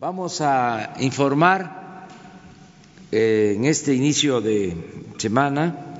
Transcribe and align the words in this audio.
Vamos 0.00 0.40
a 0.42 0.94
informar 1.00 2.06
eh, 3.10 3.54
en 3.56 3.64
este 3.64 3.94
inicio 3.94 4.40
de 4.40 4.76
semana, 5.16 5.96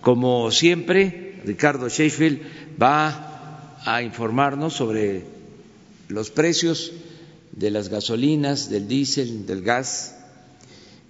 como 0.00 0.50
siempre, 0.50 1.42
Ricardo 1.44 1.90
Sheffield 1.90 2.40
va 2.80 3.76
a 3.84 4.00
informarnos 4.00 4.72
sobre 4.72 5.24
los 6.08 6.30
precios 6.30 6.94
de 7.52 7.70
las 7.70 7.90
gasolinas, 7.90 8.70
del 8.70 8.88
diésel, 8.88 9.44
del 9.44 9.60
gas 9.60 10.16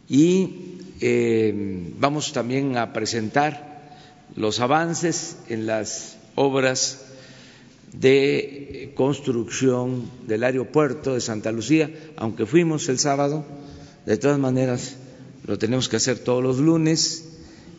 y 0.08 0.80
eh, 1.00 1.92
vamos 1.96 2.32
también 2.32 2.76
a 2.76 2.92
presentar 2.92 4.00
los 4.34 4.58
avances 4.58 5.36
en 5.48 5.66
las 5.66 6.16
obras 6.34 7.05
de 7.98 8.92
construcción 8.95 10.10
del 10.27 10.45
aeropuerto 10.45 11.14
de 11.14 11.20
Santa 11.20 11.52
Lucía, 11.52 11.91
aunque 12.16 12.46
fuimos 12.46 12.88
el 12.88 12.98
sábado, 12.98 13.45
de 14.04 14.16
todas 14.16 14.38
maneras 14.38 14.96
lo 15.46 15.59
tenemos 15.59 15.88
que 15.88 15.96
hacer 15.96 16.18
todos 16.18 16.43
los 16.43 16.59
lunes, 16.59 17.26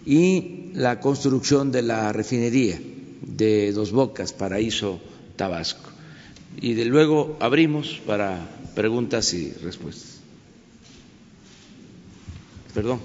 y 0.08 0.72
la 0.73 1.02
construcción 1.02 1.73
de 1.73 1.81
la 1.81 2.14
refinería 2.14 2.80
de 3.22 3.73
Dos 3.73 3.91
Bocas, 3.91 4.31
Paraíso, 4.31 5.02
Tabasco. 5.36 5.89
Y 6.61 6.75
de 6.75 6.86
luego 6.86 7.36
abrimos 7.41 8.00
para 8.06 8.47
preguntas 8.73 9.34
y 9.34 9.52
respuestas. 9.52 10.22
Perdón. 12.73 13.02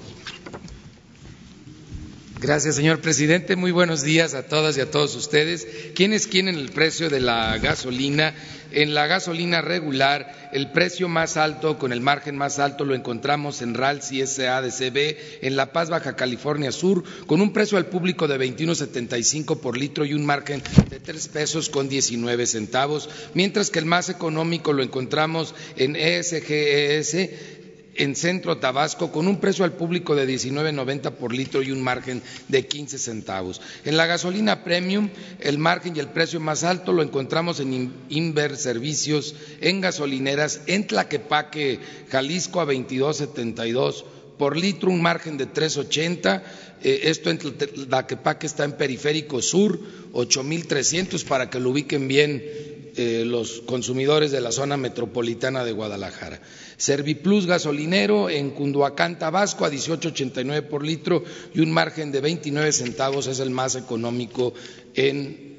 Gracias, 2.43 2.75
señor 2.75 3.01
presidente. 3.01 3.55
Muy 3.55 3.71
buenos 3.71 4.03
días 4.03 4.35
a 4.35 4.43
todas 4.43 4.77
y 4.77 4.81
a 4.81 4.91
todos 4.91 5.15
ustedes. 5.15 5.65
¿Quiénes 5.95 6.27
quieren 6.27 6.57
el 6.57 6.73
precio 6.73 7.09
de 7.09 7.21
la 7.21 7.57
gasolina? 7.59 8.35
En 8.73 8.95
la 8.95 9.07
gasolina 9.07 9.61
regular, 9.61 10.51
el 10.53 10.73
precio 10.73 11.09
más 11.09 11.37
alto, 11.37 11.79
con 11.79 11.93
el 11.93 12.01
margen 12.01 12.37
más 12.37 12.59
alto, 12.59 12.85
lo 12.85 12.97
encontramos 12.97 13.63
en 13.63 13.75
RAL 13.75 14.01
CSA 14.01 14.61
de 14.61 15.39
en 15.41 15.55
La 15.55 15.73
Paz, 15.73 15.89
Baja 15.89 16.17
California 16.17 16.73
Sur, 16.73 17.05
con 17.27 17.41
un 17.41 17.53
precio 17.53 17.79
al 17.79 17.87
público 17.87 18.27
de 18.27 18.41
21.75 18.41 19.61
por 19.61 19.77
litro 19.77 20.05
y 20.05 20.15
un 20.15 20.27
margen 20.27 20.65
de 20.91 20.99
tres 20.99 21.29
pesos 21.29 21.69
con 21.69 21.89
19 21.89 22.47
centavos, 22.47 23.09
mientras 23.35 23.71
que 23.71 23.79
el 23.79 23.87
más 23.87 24.09
económico 24.09 24.73
lo 24.73 24.83
encontramos 24.83 25.55
en 25.77 25.95
ESGES 25.95 27.62
en 27.95 28.17
Centro 28.17 28.59
Tabasco 28.59 29.13
con 29.13 29.29
un 29.29 29.39
precio 29.41 29.65
al 29.65 29.73
público 29.73 30.15
de 30.15 30.27
19.90 30.27 31.13
por 31.13 31.35
litro 31.35 31.63
y 31.63 31.71
un 31.71 31.83
margen 31.83 32.23
de 32.49 32.67
15 32.67 32.99
centavos. 32.99 33.61
En 33.85 33.97
la 33.97 34.07
gasolina 34.07 34.65
premium, 34.65 35.11
el 35.41 35.59
margen 35.59 35.97
y 35.97 36.01
el 36.01 36.09
precio 36.09 36.41
más 36.41 36.65
alto 36.65 36.93
lo 36.93 37.03
encontramos 37.03 37.61
en 37.61 37.93
Inver 38.09 38.57
Servicios, 38.57 39.35
en 39.61 39.81
gasolineras, 39.81 40.63
en 40.67 40.87
Tlaquepaque, 40.87 41.81
Jalisco 42.09 42.61
a 42.61 42.67
22.72 42.67 44.05
por 44.39 44.57
litro, 44.57 44.91
un 44.91 45.03
margen 45.03 45.37
de 45.37 45.47
3.80. 45.47 46.43
Eh, 46.83 47.01
esto 47.05 47.31
en 47.31 47.39
Tlaquepaque 47.39 48.47
está 48.47 48.65
en 48.65 48.73
Periférico 48.73 49.41
Sur, 49.41 49.79
8.300 50.13 51.25
para 51.25 51.49
que 51.49 51.61
lo 51.61 51.71
ubiquen 51.71 52.09
bien 52.09 52.72
eh, 52.97 53.25
los 53.27 53.63
consumidores 53.67 54.31
de 54.31 54.41
la 54.41 54.53
zona 54.53 54.77
metropolitana 54.77 55.65
de 55.65 55.73
Guadalajara. 55.73 56.41
Serviplus 56.77 57.47
gasolinero 57.47 58.29
en 58.29 58.51
Cunduacán, 58.51 59.19
Tabasco, 59.19 59.65
a 59.65 59.71
18.89 59.71 60.63
por 60.69 60.85
litro 60.85 61.25
y 61.55 61.61
un 61.61 61.71
margen 61.71 62.13
de 62.13 62.21
29 62.21 62.73
centavos 62.73 63.27
es 63.27 63.41
el 63.41 63.51
más 63.51 63.77
económico 63.77 64.53
en 64.95 65.53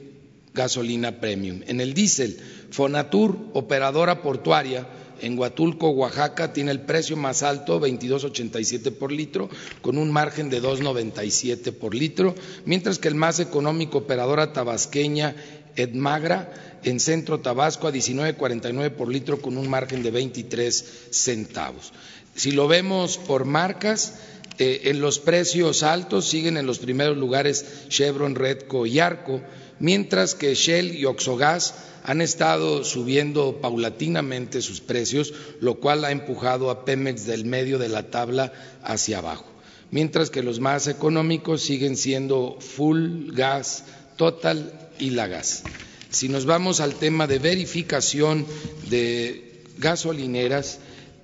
gasolina 0.54 1.20
premium. 1.20 1.62
En 1.68 1.82
el 1.82 1.94
diésel, 1.94 2.38
Fonatur, 2.70 3.38
operadora 3.54 4.22
portuaria, 4.22 4.88
en 5.22 5.40
Huatulco, 5.40 5.90
Oaxaca, 5.90 6.52
tiene 6.52 6.72
el 6.72 6.82
precio 6.82 7.16
más 7.16 7.44
alto, 7.44 7.80
22.87 7.80 8.92
por 8.92 9.12
litro, 9.12 9.50
con 9.82 9.98
un 9.98 10.12
margen 10.12 10.50
de 10.50 10.62
2.97 10.62 11.72
por 11.72 11.96
litro, 11.96 12.36
mientras 12.66 13.00
que 13.00 13.08
el 13.08 13.16
más 13.16 13.40
económico, 13.40 14.00
operadora 14.00 14.52
tabasqueña, 14.52 15.36
Edmagra, 15.76 16.52
en 16.84 17.00
Centro 17.00 17.40
Tabasco 17.40 17.88
a 17.88 17.94
19.49 17.94 18.92
por 18.92 19.10
litro 19.10 19.42
con 19.42 19.58
un 19.58 19.70
margen 19.70 20.04
de 20.04 20.12
23 20.12 21.08
centavos. 21.12 21.94
Si 22.36 22.52
lo 22.52 22.68
vemos 22.68 23.18
por 23.18 23.46
marcas, 23.46 24.16
eh, 24.60 24.82
en 24.86 25.02
los 25.02 25.20
precios 25.20 25.84
altos 25.84 26.26
siguen 26.26 26.58
en 26.58 26.66
los 26.66 26.80
primeros 26.80 27.18
lugares 27.18 27.88
Chevron, 27.90 28.36
Redco 28.36 28.86
y 28.86 29.00
Arco, 29.00 29.42
mientras 29.80 30.36
que 30.36 30.54
Shell 30.54 30.96
y 30.96 31.06
Oxogas 31.06 31.74
han 32.04 32.22
estado 32.22 32.84
subiendo 32.84 33.62
paulatinamente 33.62 34.62
sus 34.62 34.82
precios, 34.82 35.34
lo 35.60 35.80
cual 35.80 36.06
ha 36.06 36.12
empujado 36.12 36.70
a 36.70 36.86
Pemex 36.86 37.26
del 37.26 37.46
medio 37.46 37.80
de 37.80 37.90
la 37.90 38.10
tabla 38.10 38.52
hacia 38.84 39.20
abajo, 39.20 39.46
mientras 39.90 40.30
que 40.30 40.44
los 40.44 40.60
más 40.60 40.88
económicos 40.88 41.62
siguen 41.62 41.96
siendo 41.96 42.58
Full 42.60 43.32
Gas, 43.34 43.86
Total 44.18 44.83
y 45.00 45.12
La 45.12 45.28
Gas. 45.28 45.64
Si 46.10 46.28
nos 46.30 46.46
vamos 46.46 46.80
al 46.80 46.96
tema 46.96 47.28
de 47.28 47.40
verificación 47.40 48.46
de 48.90 49.62
gasolineras, 49.78 50.80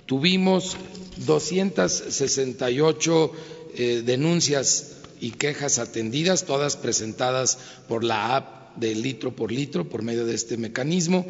tuvimos 0.05 0.75
268 1.25 3.31
eh, 3.75 4.03
denuncias 4.05 4.97
y 5.19 5.31
quejas 5.31 5.79
atendidas, 5.79 6.45
todas 6.45 6.77
presentadas 6.77 7.57
por 7.87 8.03
la 8.03 8.35
app 8.35 8.59
de 8.77 8.95
litro 8.95 9.35
por 9.35 9.51
litro 9.51 9.89
por 9.89 10.01
medio 10.01 10.25
de 10.25 10.35
este 10.35 10.57
mecanismo 10.57 11.25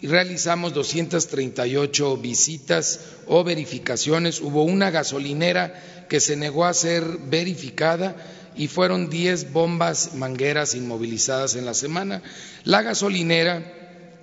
y 0.00 0.06
realizamos 0.06 0.74
238 0.74 2.16
visitas 2.16 3.00
o 3.26 3.44
verificaciones. 3.44 4.40
Hubo 4.40 4.64
una 4.64 4.90
gasolinera 4.90 6.06
que 6.08 6.20
se 6.20 6.36
negó 6.36 6.64
a 6.64 6.74
ser 6.74 7.04
verificada 7.28 8.16
y 8.56 8.68
fueron 8.68 9.10
10 9.10 9.52
bombas 9.52 10.14
mangueras 10.14 10.74
inmovilizadas 10.74 11.56
en 11.56 11.66
la 11.66 11.74
semana. 11.74 12.22
La 12.64 12.82
gasolinera 12.82 13.62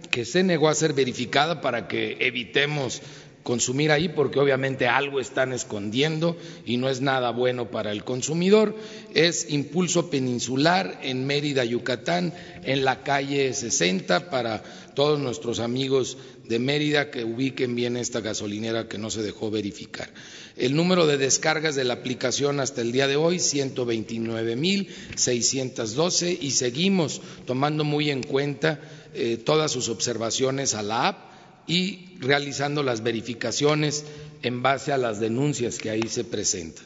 que 0.10 0.26
se 0.26 0.44
negó 0.44 0.70
a 0.70 0.76
ser 0.76 0.94
verificada 0.94 1.62
para 1.62 1.88
que 1.88 2.18
evitemos 2.20 3.02
consumir 3.44 3.92
ahí 3.92 4.10
porque 4.10 4.40
obviamente 4.40 4.88
algo 4.88 5.20
están 5.20 5.54
escondiendo 5.54 6.38
y 6.66 6.78
no 6.78 6.90
es 6.90 7.02
nada 7.02 7.32
bueno 7.32 7.72
para 7.72 7.92
el 7.92 8.04
consumidor. 8.04 8.76
Es 9.14 9.50
Impulso 9.50 10.10
Peninsular 10.10 11.00
en 11.02 11.26
Mérida, 11.26 11.66
Yucatán, 11.66 12.34
en 12.64 12.86
la 12.86 13.04
calle 13.04 13.54
60 13.54 14.30
para 14.30 14.64
todos 14.94 15.20
nuestros 15.20 15.60
amigos 15.60 16.18
de 16.48 16.60
Mérida 16.60 17.10
que 17.12 17.24
ubiquen 17.24 17.76
bien 17.76 17.98
esta 17.98 18.20
gasolinera 18.20 18.88
que 18.88 18.98
no 18.98 19.10
se 19.10 19.22
dejó 19.22 19.50
verificar. 19.50 20.10
El 20.58 20.76
número 20.76 21.08
de 21.08 21.18
descargas 21.18 21.76
de 21.76 21.86
la 21.86 21.94
aplicación 21.94 22.60
hasta 22.60 22.82
el 22.82 22.92
día 22.92 23.08
de 23.08 23.16
hoy, 23.16 23.38
129.612 23.38 26.38
y 26.42 26.52
seguimos 26.52 27.22
tomando 27.46 27.86
muy 27.86 28.12
en 28.12 28.22
cuenta 28.22 28.82
eh, 29.14 29.38
todas 29.38 29.72
sus 29.72 29.88
observaciones 29.90 30.74
a 30.74 30.84
la 30.84 31.08
app 31.08 31.31
y 31.68 32.18
realizando 32.20 32.84
las 32.84 33.04
verificaciones 33.04 34.06
en 34.44 34.62
base 34.62 34.92
a 34.92 34.98
las 34.98 35.20
denuncias 35.20 35.78
que 35.78 35.90
ahí 35.90 36.08
se 36.08 36.24
presentan. 36.24 36.86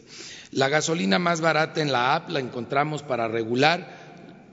La 0.51 0.69
gasolina 0.69 1.19
más 1.19 1.41
barata 1.41 1.81
en 1.81 1.91
la 1.91 2.15
app 2.15 2.29
la 2.29 2.39
encontramos 2.39 3.03
para 3.03 3.27
regular 3.27 4.05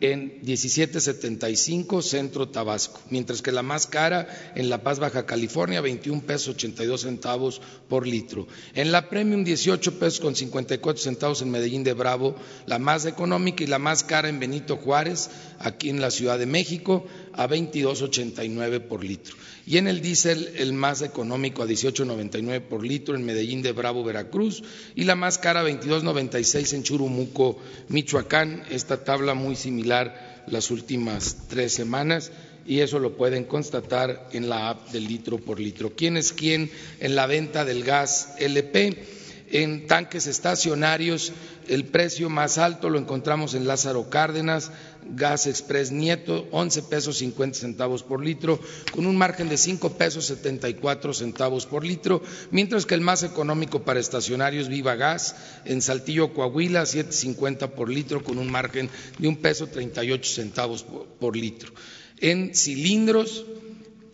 en 0.03 0.43
17.75 0.43 2.03
Centro 2.03 2.49
Tabasco, 2.49 3.01
mientras 3.09 3.41
que 3.41 3.53
la 3.53 3.63
más 3.63 3.87
cara 3.87 4.53
en 4.57 4.69
La 4.69 4.83
Paz, 4.83 4.99
Baja 4.99 5.27
California, 5.27 5.81
21 5.81 6.23
pesos 6.23 6.57
82 6.57 7.03
centavos 7.03 7.63
por 7.89 8.05
litro. 8.05 8.49
En 8.75 8.91
la 8.91 9.09
Premium, 9.09 9.45
18 9.45 10.01
pesos 10.01 10.19
con 10.19 10.35
54 10.35 11.01
centavos 11.01 11.41
en 11.43 11.53
Medellín 11.53 11.85
de 11.85 11.93
Bravo, 11.93 12.35
la 12.67 12.81
más 12.81 13.07
económica 13.07 13.63
y 13.63 13.69
la 13.69 13.79
más 13.79 14.03
cara 14.03 14.29
en 14.29 14.41
Benito 14.41 14.77
Juárez, 14.77 15.31
aquí 15.61 15.89
en 15.89 16.01
la 16.01 16.11
Ciudad 16.11 16.37
de 16.37 16.47
México, 16.47 17.07
a 17.35 17.49
22.89 17.49 18.81
por 18.81 19.05
litro. 19.05 19.35
Y 19.67 19.79
en 19.79 19.87
el 19.87 20.01
diésel, 20.01 20.53
el 20.57 20.73
más 20.73 21.03
económico 21.03 21.63
a 21.63 21.67
18.99 21.67 22.61
por 22.63 22.85
litro 22.85 23.15
en 23.15 23.25
Medellín 23.25 23.63
de 23.63 23.73
Bravo, 23.73 24.03
Veracruz, 24.03 24.63
y 24.95 25.05
la 25.05 25.15
más 25.15 25.39
cara 25.39 25.65
22.96 25.65 26.75
en 26.75 26.83
Churumuco, 26.83 27.59
Michoacán. 27.89 28.65
Esta 28.71 29.05
tabla 29.05 29.35
muy 29.35 29.55
similar 29.57 30.43
las 30.47 30.71
últimas 30.71 31.37
tres 31.49 31.73
semanas 31.73 32.33
y 32.67 32.81
eso 32.81 32.99
lo 32.99 33.17
pueden 33.17 33.45
constatar 33.45 34.29
en 34.33 34.49
la 34.49 34.71
app 34.71 34.91
del 34.91 35.07
litro 35.07 35.39
por 35.39 35.59
litro. 35.59 35.95
¿Quién 35.97 36.17
es 36.17 36.33
quién 36.33 36.71
en 37.01 37.15
la 37.15 37.27
venta 37.27 37.65
del 37.65 37.85
gas 37.85 38.35
LP? 38.39 39.05
En 39.51 39.87
tanques 39.87 40.27
estacionarios, 40.27 41.33
el 41.69 41.85
precio 41.85 42.31
más 42.31 42.57
alto 42.57 42.89
lo 42.89 42.99
encontramos 42.99 43.53
en 43.55 43.67
Lázaro 43.67 44.09
Cárdenas, 44.09 44.71
Gas 45.15 45.47
Express 45.47 45.93
Nieto, 45.93 46.49
11 46.51 46.83
pesos 46.83 47.19
50 47.19 47.59
centavos 47.59 48.03
por 48.03 48.25
litro, 48.25 48.61
con 48.93 49.07
un 49.07 49.17
margen 49.17 49.49
de 49.49 49.59
5 49.59 49.97
pesos 49.97 50.27
74 50.27 51.13
centavos 51.13 51.67
por 51.67 51.85
litro, 51.85 52.23
mientras 52.51 52.87
que 52.87 52.95
el 52.95 53.01
más 53.01 53.23
económico 53.23 53.83
para 53.83 54.01
estacionarios 54.01 54.69
Viva 54.69 54.95
Gas, 54.95 55.37
en 55.65 55.83
Saltillo, 55.83 56.33
Coahuila, 56.33 56.83
7.50 56.83 57.71
por 57.71 57.91
litro, 57.91 58.23
con 58.23 58.39
un 58.39 58.51
margen 58.51 58.89
de 59.19 59.29
un 59.29 59.37
peso 59.37 59.67
38 59.67 60.31
centavos 60.33 60.85
por 61.19 61.37
litro. 61.37 61.73
En 62.19 62.55
cilindros, 62.55 63.45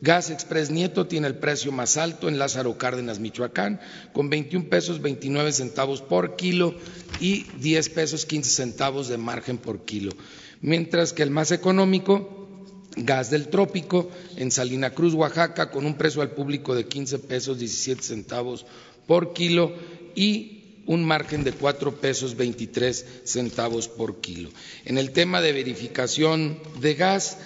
Gas 0.01 0.31
Express 0.31 0.71
Nieto 0.71 1.09
tiene 1.09 1.27
el 1.27 1.39
precio 1.39 1.73
más 1.73 1.97
alto 1.97 2.29
en 2.29 2.39
Lázaro 2.39 2.79
Cárdenas, 2.79 3.19
Michoacán, 3.19 3.81
con 4.13 4.31
21 4.31 4.69
pesos 4.69 5.03
29 5.03 5.51
centavos 5.53 6.03
por 6.03 6.37
kilo 6.37 6.77
y 7.19 7.47
10 7.61 7.89
pesos 7.91 8.25
15 8.25 8.51
centavos 8.51 9.09
de 9.09 9.19
margen 9.19 9.59
por 9.59 9.85
kilo. 9.85 10.13
Mientras 10.61 11.13
que 11.13 11.23
el 11.23 11.31
más 11.31 11.53
económico, 11.53 12.35
Gas 12.97 13.31
del 13.31 13.49
Trópico, 13.49 14.11
en 14.37 14.51
Salina 14.51 14.91
Cruz, 14.91 15.15
Oaxaca, 15.15 15.71
con 15.71 15.87
un 15.87 15.97
precio 15.97 16.23
al 16.23 16.31
público 16.31 16.75
de 16.75 16.87
15 16.87 17.21
pesos 17.21 17.59
17 17.59 18.03
centavos 18.03 18.67
por 19.07 19.33
kilo 19.33 19.73
y 20.15 20.83
un 20.87 21.05
margen 21.05 21.45
de 21.45 21.53
4 21.53 22.01
pesos 22.01 22.37
23 22.37 23.07
centavos 23.25 23.89
por 23.89 24.21
kilo. 24.21 24.51
En 24.85 24.99
el 24.99 25.13
tema 25.13 25.41
de 25.41 25.53
verificación 25.53 26.59
de 26.81 26.95
gas, 26.95 27.37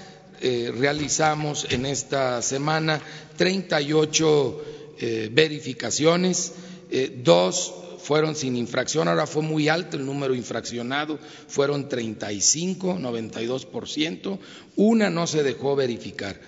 eh, 0.40 0.72
realizamos 0.76 1.66
en 1.70 1.84
esta 1.84 2.40
semana 2.40 3.00
38 3.36 4.64
eh, 4.98 5.28
verificaciones, 5.32 6.52
eh, 6.90 7.20
dos 7.22 7.74
fueron 8.02 8.34
sin 8.34 8.56
infracción, 8.56 9.08
ahora 9.08 9.26
fue 9.26 9.42
muy 9.42 9.68
alto 9.68 9.96
el 9.96 10.04
número 10.04 10.34
infraccionado, 10.34 11.18
fueron 11.48 11.88
35, 11.88 12.98
92%, 12.98 14.38
una 14.76 15.08
no 15.08 15.26
se 15.26 15.42
dejó 15.42 15.76
verificar. 15.76 16.40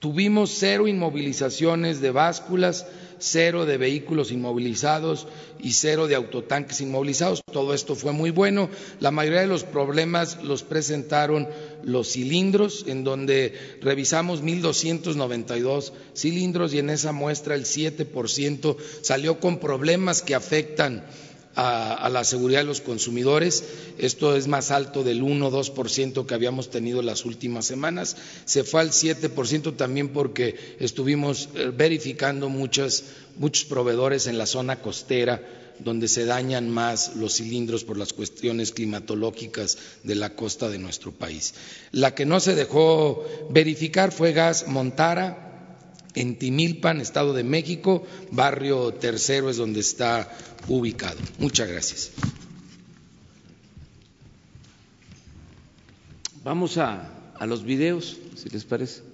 Tuvimos 0.00 0.50
cero 0.58 0.88
inmovilizaciones 0.88 2.00
de 2.00 2.10
básculas, 2.10 2.86
cero 3.20 3.66
de 3.66 3.76
vehículos 3.76 4.32
inmovilizados 4.32 5.28
y 5.60 5.74
cero 5.74 6.08
de 6.08 6.16
autotanques 6.16 6.80
inmovilizados. 6.80 7.40
Todo 7.52 7.72
esto 7.72 7.94
fue 7.94 8.10
muy 8.10 8.30
bueno. 8.30 8.68
La 8.98 9.12
mayoría 9.12 9.42
de 9.42 9.46
los 9.46 9.62
problemas 9.62 10.42
los 10.42 10.64
presentaron 10.64 11.48
los 11.84 12.12
cilindros, 12.12 12.84
en 12.86 13.04
donde 13.04 13.78
revisamos 13.80 14.42
1.292 14.42 15.92
cilindros 16.14 16.74
y 16.74 16.78
en 16.78 16.90
esa 16.90 17.12
muestra 17.12 17.54
el 17.54 17.64
7% 17.64 18.76
salió 19.02 19.40
con 19.40 19.58
problemas 19.58 20.22
que 20.22 20.34
afectan 20.34 21.04
a, 21.54 22.08
la 22.10 22.24
seguridad 22.24 22.60
de 22.60 22.66
los 22.66 22.80
consumidores. 22.80 23.64
Esto 23.98 24.36
es 24.36 24.48
más 24.48 24.70
alto 24.70 25.04
del 25.04 25.22
1 25.22 25.50
2% 25.50 26.26
que 26.26 26.34
habíamos 26.34 26.70
tenido 26.70 27.02
las 27.02 27.24
últimas 27.24 27.66
semanas. 27.66 28.16
Se 28.44 28.64
fue 28.64 28.80
al 28.80 28.90
7% 28.90 29.76
también 29.76 30.08
porque 30.08 30.76
estuvimos 30.80 31.48
eh, 31.54 31.70
verificando 31.76 32.48
muchos 32.48 33.04
proveedores 33.68 34.26
en 34.26 34.38
la 34.38 34.46
zona 34.46 34.80
costera 34.80 35.42
donde 35.78 36.08
se 36.08 36.24
dañan 36.24 36.70
más 36.70 37.16
los 37.16 37.34
cilindros 37.34 37.84
por 37.84 37.96
las 37.96 38.12
cuestiones 38.12 38.72
climatológicas 38.72 39.78
de 40.02 40.14
la 40.14 40.34
costa 40.34 40.68
de 40.68 40.78
nuestro 40.78 41.12
país. 41.12 41.54
La 41.90 42.14
que 42.14 42.26
no 42.26 42.40
se 42.40 42.54
dejó 42.54 43.24
verificar 43.50 44.12
fue 44.12 44.32
gas 44.32 44.66
Montara, 44.68 45.48
en 46.14 46.38
Timilpan, 46.38 47.00
Estado 47.00 47.32
de 47.32 47.44
México, 47.44 48.06
barrio 48.30 48.92
tercero 48.92 49.48
es 49.50 49.56
donde 49.56 49.80
está 49.80 50.30
ubicado. 50.68 51.18
Muchas 51.38 51.68
gracias. 51.68 52.10
Vamos 56.44 56.76
a, 56.76 57.32
a 57.38 57.46
los 57.46 57.64
videos, 57.64 58.18
si 58.36 58.50
les 58.50 58.64
parece. 58.64 59.11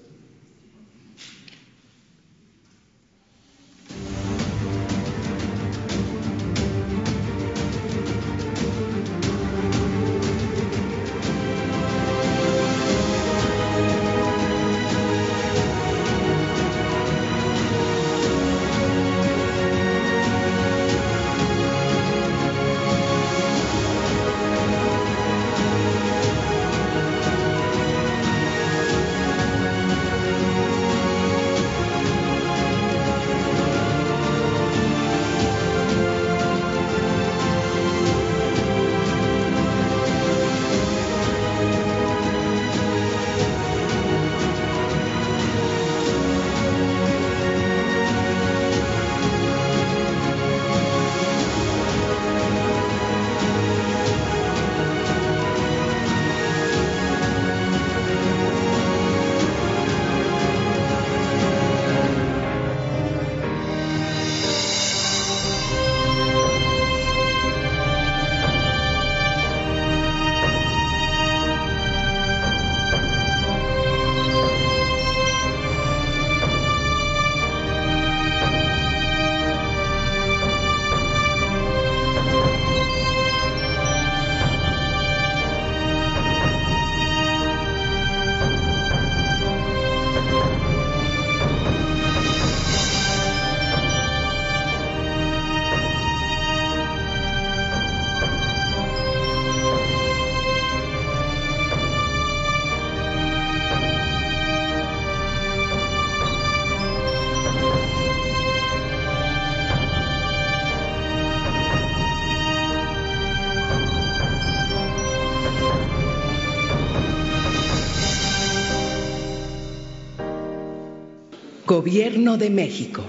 Gobierno 121.88 122.36
de 122.36 122.50
México. 122.50 123.02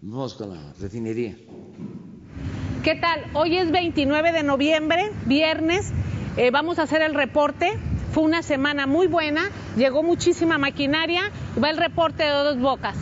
Vamos 0.00 0.32
con 0.32 0.48
la 0.54 0.72
refinería. 0.80 1.36
¿Qué 2.82 2.94
tal? 2.94 3.26
Hoy 3.34 3.58
es 3.58 3.70
29 3.70 4.32
de 4.32 4.42
noviembre, 4.42 5.10
viernes. 5.26 5.92
Eh, 6.38 6.50
vamos 6.50 6.78
a 6.78 6.84
hacer 6.84 7.02
el 7.02 7.12
reporte. 7.12 7.78
Fue 8.12 8.22
una 8.22 8.42
semana 8.42 8.86
muy 8.86 9.06
buena. 9.06 9.50
Llegó 9.76 10.02
muchísima 10.02 10.56
maquinaria. 10.56 11.30
Va 11.62 11.68
el 11.68 11.76
reporte 11.76 12.22
de 12.22 12.30
dos 12.30 12.58
bocas. 12.58 12.96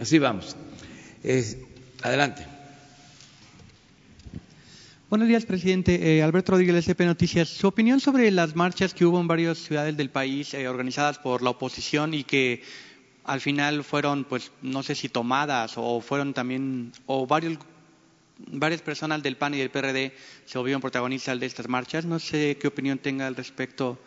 Así 0.00 0.18
vamos. 0.18 0.56
adelante. 2.02 2.46
Buenos 5.10 5.26
días, 5.26 5.46
presidente. 5.46 6.18
Eh, 6.18 6.22
Alberto 6.22 6.52
Rodríguez, 6.52 6.84
SP 6.84 7.06
Noticias. 7.06 7.48
Su 7.48 7.66
opinión 7.66 7.98
sobre 7.98 8.30
las 8.30 8.54
marchas 8.54 8.92
que 8.92 9.06
hubo 9.06 9.18
en 9.18 9.26
varias 9.26 9.56
ciudades 9.56 9.96
del 9.96 10.10
país 10.10 10.52
eh, 10.52 10.68
organizadas 10.68 11.18
por 11.18 11.40
la 11.42 11.48
oposición 11.48 12.12
y 12.12 12.24
que 12.24 12.62
al 13.24 13.40
final 13.40 13.84
fueron, 13.84 14.24
pues, 14.24 14.52
no 14.60 14.82
sé 14.82 14.94
si 14.94 15.08
tomadas 15.08 15.74
o 15.76 16.02
fueron 16.02 16.34
también, 16.34 16.92
o 17.06 17.26
varios, 17.26 17.56
varias 18.38 18.82
personas 18.82 19.22
del 19.22 19.38
PAN 19.38 19.54
y 19.54 19.58
del 19.58 19.70
PRD 19.70 20.12
se 20.44 20.58
volvieron 20.58 20.82
protagonistas 20.82 21.40
de 21.40 21.46
estas 21.46 21.68
marchas. 21.68 22.04
No 22.04 22.18
sé 22.18 22.58
qué 22.60 22.68
opinión 22.68 22.98
tenga 22.98 23.26
al 23.26 23.34
respecto 23.34 23.98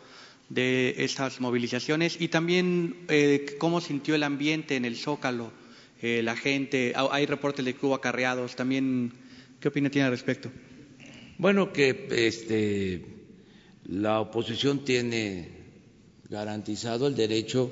de 0.50 0.94
estas 0.98 1.40
movilizaciones 1.40 2.20
y 2.20 2.28
también 2.28 2.94
eh, 3.08 3.56
cómo 3.58 3.80
sintió 3.80 4.14
el 4.14 4.22
ambiente 4.22 4.76
en 4.76 4.84
el 4.84 4.96
Zócalo, 4.96 5.50
la 6.02 6.36
gente. 6.36 6.92
Hay 6.96 7.26
reportes 7.26 7.64
de 7.64 7.74
que 7.74 7.86
hubo 7.86 7.94
acarreados. 7.94 8.56
También, 8.56 9.12
¿qué 9.60 9.68
opinión 9.68 9.90
tiene 9.90 10.06
al 10.06 10.12
respecto? 10.12 10.50
Bueno, 11.38 11.72
que 11.72 12.08
este, 12.10 13.04
la 13.86 14.20
oposición 14.20 14.84
tiene 14.84 15.48
garantizado 16.28 17.06
el 17.06 17.14
derecho 17.14 17.70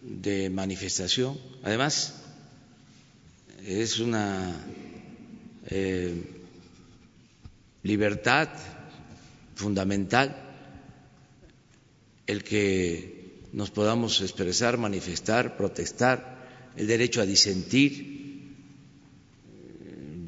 de 0.00 0.50
manifestación. 0.50 1.38
Además, 1.62 2.22
es 3.66 3.98
una 3.98 4.54
eh, 5.66 6.14
libertad 7.82 8.48
fundamental 9.54 10.36
el 12.26 12.42
que 12.42 13.40
nos 13.52 13.70
podamos 13.70 14.20
expresar, 14.20 14.78
manifestar, 14.78 15.56
protestar, 15.56 16.33
el 16.76 16.86
derecho 16.86 17.20
a 17.20 17.26
disentir. 17.26 18.14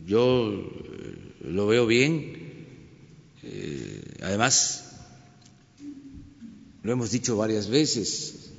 Yo 0.06 0.70
lo 1.40 1.66
veo 1.66 1.86
bien 1.86 2.46
eh, 3.48 4.02
además, 4.22 4.90
lo 6.82 6.92
hemos 6.92 7.12
dicho 7.12 7.36
varias 7.36 7.68
veces, 7.68 8.50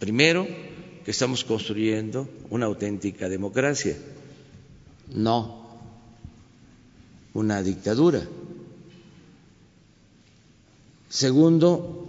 primero, 0.00 0.48
que 1.04 1.12
estamos 1.12 1.44
construyendo 1.44 2.28
una 2.50 2.66
auténtica 2.66 3.28
democracia, 3.28 3.96
no 5.14 5.64
una 7.34 7.62
dictadura. 7.62 8.26
Segundo, 11.08 12.08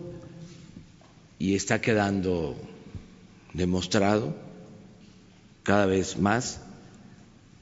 y 1.37 1.53
está 1.53 1.79
quedando 1.81 2.55
demostrado 3.53 4.35
cada 5.67 5.85
vez 5.85 6.17
más, 6.17 6.61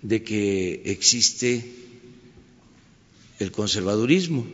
de 0.03 0.21
que 0.21 0.83
existe 0.85 1.65
el 3.39 3.51
conservadurismo 3.51 4.45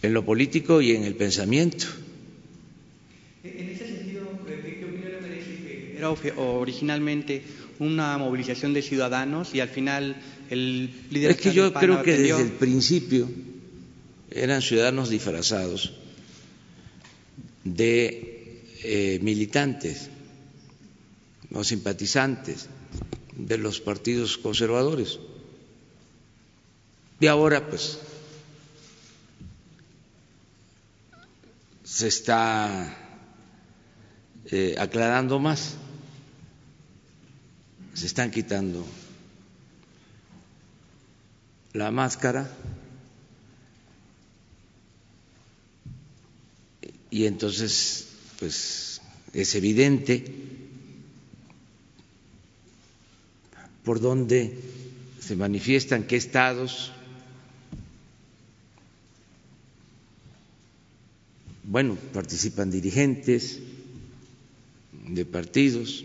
en 0.00 0.14
lo 0.14 0.24
político 0.24 0.80
y 0.80 0.92
en 0.92 1.04
el 1.04 1.16
pensamiento. 1.16 1.84
En 3.44 3.68
ese 3.68 3.86
sentido, 3.86 4.22
¿qué 4.46 4.54
opinión 4.86 5.10
le 5.12 5.20
merece 5.20 5.56
que 5.56 5.94
era 5.98 6.08
originalmente 6.08 7.42
una 7.78 8.16
movilización 8.16 8.72
de 8.72 8.80
ciudadanos 8.80 9.54
y 9.54 9.60
al 9.60 9.68
final 9.68 10.16
el 10.48 10.90
líder 11.10 11.32
Es 11.32 11.36
que 11.36 11.52
yo 11.52 11.74
creo 11.74 12.02
que 12.02 12.16
desde 12.16 12.40
el 12.40 12.52
principio 12.52 13.28
eran 14.30 14.62
ciudadanos 14.62 15.10
disfrazados 15.10 15.92
de 17.64 18.35
eh, 18.86 19.18
militantes 19.20 20.08
o 21.52 21.64
simpatizantes 21.64 22.68
de 23.34 23.58
los 23.58 23.80
partidos 23.80 24.38
conservadores. 24.38 25.18
Y 27.18 27.26
ahora, 27.26 27.68
pues, 27.68 27.98
se 31.82 32.06
está 32.06 32.94
eh, 34.52 34.76
aclarando 34.78 35.40
más, 35.40 35.74
se 37.94 38.06
están 38.06 38.30
quitando 38.30 38.86
la 41.72 41.90
máscara 41.90 42.48
y 47.10 47.26
entonces, 47.26 48.05
pues, 48.38 49.00
es 49.32 49.54
evidente 49.54 50.24
por 53.84 54.00
dónde 54.00 54.56
se 55.20 55.36
manifiestan, 55.36 56.04
qué 56.06 56.16
estados. 56.16 56.92
Bueno, 61.62 61.96
participan 62.12 62.70
dirigentes 62.70 63.60
de 65.08 65.24
partidos. 65.24 66.04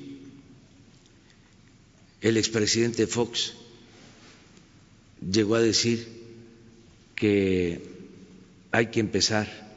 El 2.21 2.37
expresidente 2.37 3.07
Fox 3.07 3.53
llegó 5.21 5.55
a 5.55 5.61
decir 5.61 6.07
que 7.15 7.81
hay 8.71 8.87
que 8.87 8.99
empezar 8.99 9.70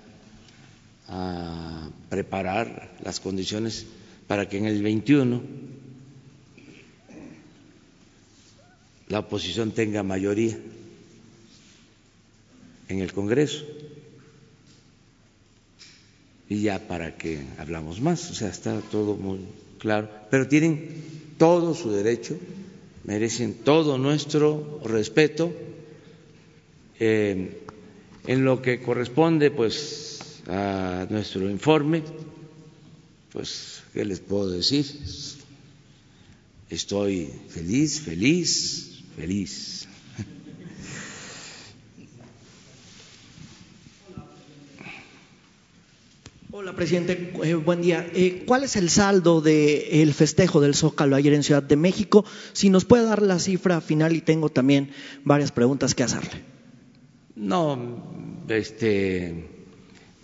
a 1.08 1.88
preparar 2.08 2.96
las 3.02 3.20
condiciones 3.20 3.86
para 4.26 4.48
que 4.48 4.58
en 4.58 4.66
el 4.66 4.82
21 4.82 5.42
la 9.08 9.18
oposición 9.18 9.72
tenga 9.72 10.02
mayoría 10.02 10.58
en 12.88 13.00
el 13.00 13.12
Congreso. 13.12 13.64
Y 16.48 16.62
ya 16.62 16.78
para 16.86 17.16
que 17.16 17.42
hablamos 17.58 18.00
más, 18.00 18.30
o 18.30 18.34
sea, 18.34 18.48
está 18.48 18.80
todo 18.80 19.16
muy 19.16 19.40
claro. 19.78 20.08
Pero 20.30 20.46
tienen 20.46 20.88
todo 21.38 21.74
su 21.74 21.90
derecho, 21.90 22.36
merecen 23.04 23.54
todo 23.54 23.98
nuestro 23.98 24.80
respeto 24.84 25.52
eh, 27.00 27.62
en 28.26 28.44
lo 28.44 28.62
que 28.62 28.80
corresponde, 28.80 29.50
pues, 29.50 30.13
a 30.48 31.06
nuestro 31.10 31.48
informe. 31.50 32.02
Pues, 33.32 33.82
¿qué 33.92 34.04
les 34.04 34.20
puedo 34.20 34.50
decir? 34.50 34.86
Estoy 36.70 37.30
feliz, 37.48 38.00
feliz 38.00 38.94
feliz. 39.16 39.88
Hola, 46.50 46.74
presidente. 46.74 47.32
Eh, 47.42 47.54
buen 47.54 47.82
día. 47.82 48.08
Eh, 48.14 48.44
¿Cuál 48.46 48.62
es 48.62 48.76
el 48.76 48.88
saldo 48.88 49.40
del 49.40 50.14
festejo 50.14 50.60
del 50.60 50.74
Zócalo 50.74 51.16
ayer 51.16 51.32
en 51.32 51.42
Ciudad 51.42 51.62
de 51.62 51.76
México? 51.76 52.24
Si 52.52 52.70
nos 52.70 52.84
puede 52.84 53.04
dar 53.04 53.22
la 53.22 53.40
cifra 53.40 53.80
final 53.80 54.14
y 54.14 54.20
tengo 54.20 54.50
también 54.50 54.90
varias 55.24 55.50
preguntas 55.50 55.94
que 55.94 56.04
hacerle. 56.04 56.44
No, 57.34 58.44
este, 58.48 59.48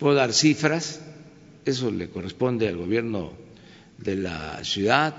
puedo 0.01 0.17
dar 0.17 0.33
cifras. 0.33 1.01
Eso 1.65 1.93
le 1.93 2.11
corresponde 2.11 2.67
al 2.67 2.77
gobierno 2.77 3.33
de 3.99 4.17
la 4.17 4.65
ciudad 4.65 5.15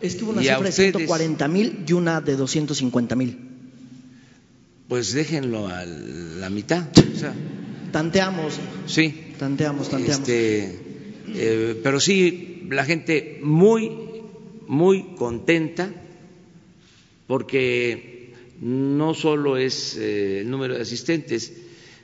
Estuvo 0.00 0.30
una 0.32 0.40
cifra 0.40 0.60
de 0.60 0.72
140 0.72 1.48
mil 1.48 1.84
y 1.86 1.92
una 1.92 2.20
de 2.20 2.36
250 2.36 3.16
mil. 3.16 3.38
Pues 4.88 5.12
déjenlo 5.12 5.68
a 5.68 5.84
la 5.84 6.48
mitad. 6.48 6.88
tanteamos. 7.92 8.58
Sí. 8.86 9.34
Tanteamos, 9.38 9.88
tanteamos. 9.90 10.28
Este, 10.28 10.78
eh, 11.28 11.80
pero 11.82 12.00
sí, 12.00 12.66
la 12.70 12.84
gente 12.84 13.40
muy, 13.42 13.92
muy 14.66 15.14
contenta 15.16 15.92
porque 17.26 18.34
no 18.60 19.14
solo 19.14 19.56
es 19.56 19.96
eh, 19.96 20.40
el 20.40 20.50
número 20.50 20.74
de 20.74 20.82
asistentes, 20.82 21.52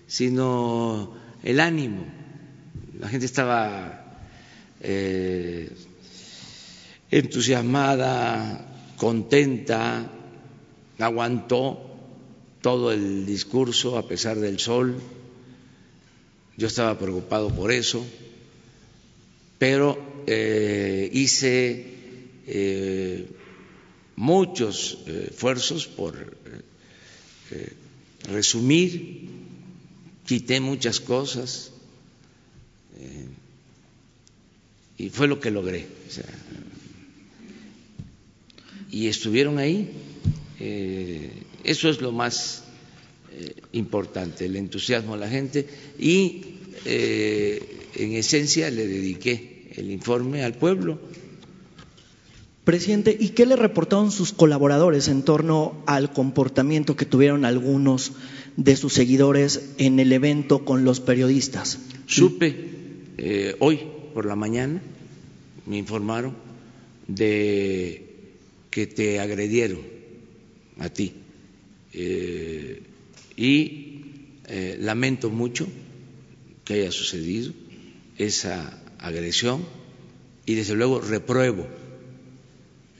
sino 0.06 1.14
el 1.42 1.60
ánimo. 1.60 2.06
La 3.00 3.08
gente 3.08 3.26
estaba 3.26 4.04
eh, 4.80 5.70
entusiasmada, 7.10 8.94
contenta, 8.96 10.10
aguantó 10.98 11.78
todo 12.62 12.92
el 12.92 13.26
discurso 13.26 13.98
a 13.98 14.08
pesar 14.08 14.38
del 14.38 14.58
sol. 14.58 14.96
Yo 16.56 16.66
estaba 16.68 16.98
preocupado 16.98 17.54
por 17.54 17.70
eso, 17.70 18.02
pero 19.58 19.98
eh, 20.26 21.10
hice 21.12 21.86
eh, 22.46 23.26
muchos 24.16 24.98
esfuerzos 25.06 25.86
por 25.86 26.34
resumir, 28.24 29.28
quité 30.24 30.60
muchas 30.60 30.98
cosas 30.98 31.75
y 34.98 35.08
fue 35.10 35.28
lo 35.28 35.40
que 35.40 35.50
logré. 35.50 35.86
y 38.90 39.08
estuvieron 39.08 39.58
ahí. 39.58 39.90
Eh, 40.58 41.30
eso 41.64 41.88
es 41.90 42.00
lo 42.00 42.12
más 42.12 42.64
eh, 43.32 43.54
importante, 43.72 44.46
el 44.46 44.56
entusiasmo 44.56 45.14
de 45.14 45.20
la 45.20 45.28
gente 45.28 45.66
y 45.98 46.40
eh, 46.86 47.62
en 47.96 48.12
esencia 48.12 48.70
le 48.70 48.86
dediqué 48.86 49.70
el 49.76 49.90
informe 49.90 50.42
al 50.44 50.54
pueblo. 50.54 50.98
Presidente, 52.64 53.16
¿y 53.18 53.30
qué 53.30 53.46
le 53.46 53.56
reportaron 53.56 54.10
sus 54.10 54.32
colaboradores 54.32 55.08
en 55.08 55.22
torno 55.22 55.82
al 55.86 56.12
comportamiento 56.12 56.96
que 56.96 57.04
tuvieron 57.04 57.44
algunos 57.44 58.12
de 58.56 58.76
sus 58.76 58.94
seguidores 58.94 59.74
en 59.78 60.00
el 60.00 60.12
evento 60.12 60.64
con 60.64 60.84
los 60.84 61.00
periodistas? 61.00 61.78
Supe 62.06 62.75
hoy 63.60 63.80
por 64.14 64.26
la 64.26 64.36
mañana 64.36 64.80
me 65.66 65.78
informaron 65.78 66.34
de 67.06 68.06
que 68.70 68.86
te 68.86 69.20
agredieron 69.20 69.80
a 70.78 70.88
ti 70.88 71.14
eh, 71.92 72.82
y 73.36 74.02
eh, 74.46 74.76
lamento 74.80 75.30
mucho 75.30 75.66
que 76.64 76.74
haya 76.74 76.92
sucedido 76.92 77.52
esa 78.18 78.82
agresión 78.98 79.64
y 80.44 80.54
desde 80.54 80.74
luego 80.74 81.00
repruebo 81.00 81.66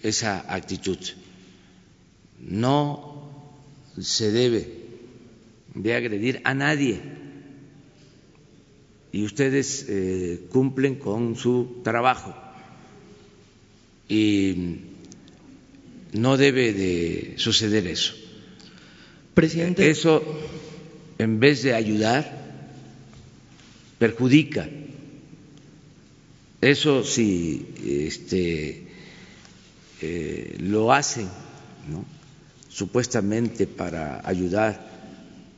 esa 0.03 0.53
actitud. 0.53 0.99
No 2.41 3.31
se 4.01 4.31
debe 4.31 4.69
de 5.75 5.95
agredir 5.95 6.41
a 6.45 6.55
nadie 6.55 7.01
y 9.17 9.25
ustedes 9.25 9.87
eh, 9.89 10.43
cumplen 10.51 10.97
con 10.97 11.37
su 11.37 11.81
trabajo 11.83 12.35
y 14.11 14.81
no 16.13 16.37
debe 16.37 16.75
de 16.75 17.33
suceder 17.39 17.87
eso. 17.87 18.13
Presidente. 19.33 19.89
Eso, 19.89 20.23
en 21.17 21.41
vez 21.41 21.63
de 21.63 21.73
ayudar, 21.73 22.29
perjudica. 23.99 24.69
Eso 26.61 27.03
si 27.03 27.67
este, 27.87 28.87
eh, 30.03 30.57
lo 30.61 30.93
hacen 30.93 31.31
supuestamente 32.69 33.67
para 33.67 34.21
ayudar 34.29 34.91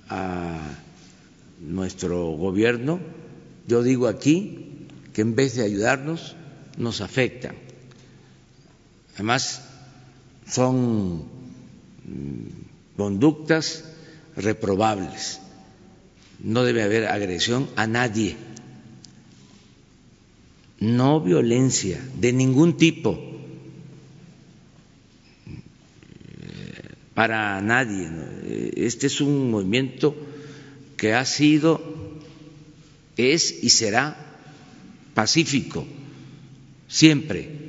a 0.08 0.78
nuestro 1.60 2.24
gobierno, 2.36 3.00
yo 3.68 3.83
digo 3.85 4.09
aquí 4.09 4.87
que 5.12 5.20
en 5.20 5.37
vez 5.37 5.54
de 5.54 5.64
ayudarnos, 5.64 6.35
nos 6.78 7.00
afectan. 7.00 7.54
Además, 9.14 9.62
son 10.48 11.24
mm, 12.04 12.96
conductas 12.96 13.85
reprobables. 14.37 15.40
No 16.40 16.64
debe 16.64 16.83
haber 16.83 17.07
agresión 17.07 17.68
a 17.76 17.87
nadie. 17.87 18.37
No 20.81 21.20
violencia 21.20 22.00
de 22.20 22.33
ningún 22.33 22.76
tipo 22.76 23.18
para 27.18 27.61
nadie. 27.61 28.09
Este 28.76 29.09
es 29.09 29.20
un 29.20 29.50
movimiento 29.50 30.14
que 30.96 31.14
ha 31.14 31.24
sido, 31.24 32.07
es 33.18 33.62
y 33.62 33.70
será 33.70 34.16
pacífico, 35.14 35.87
siempre 36.87 37.68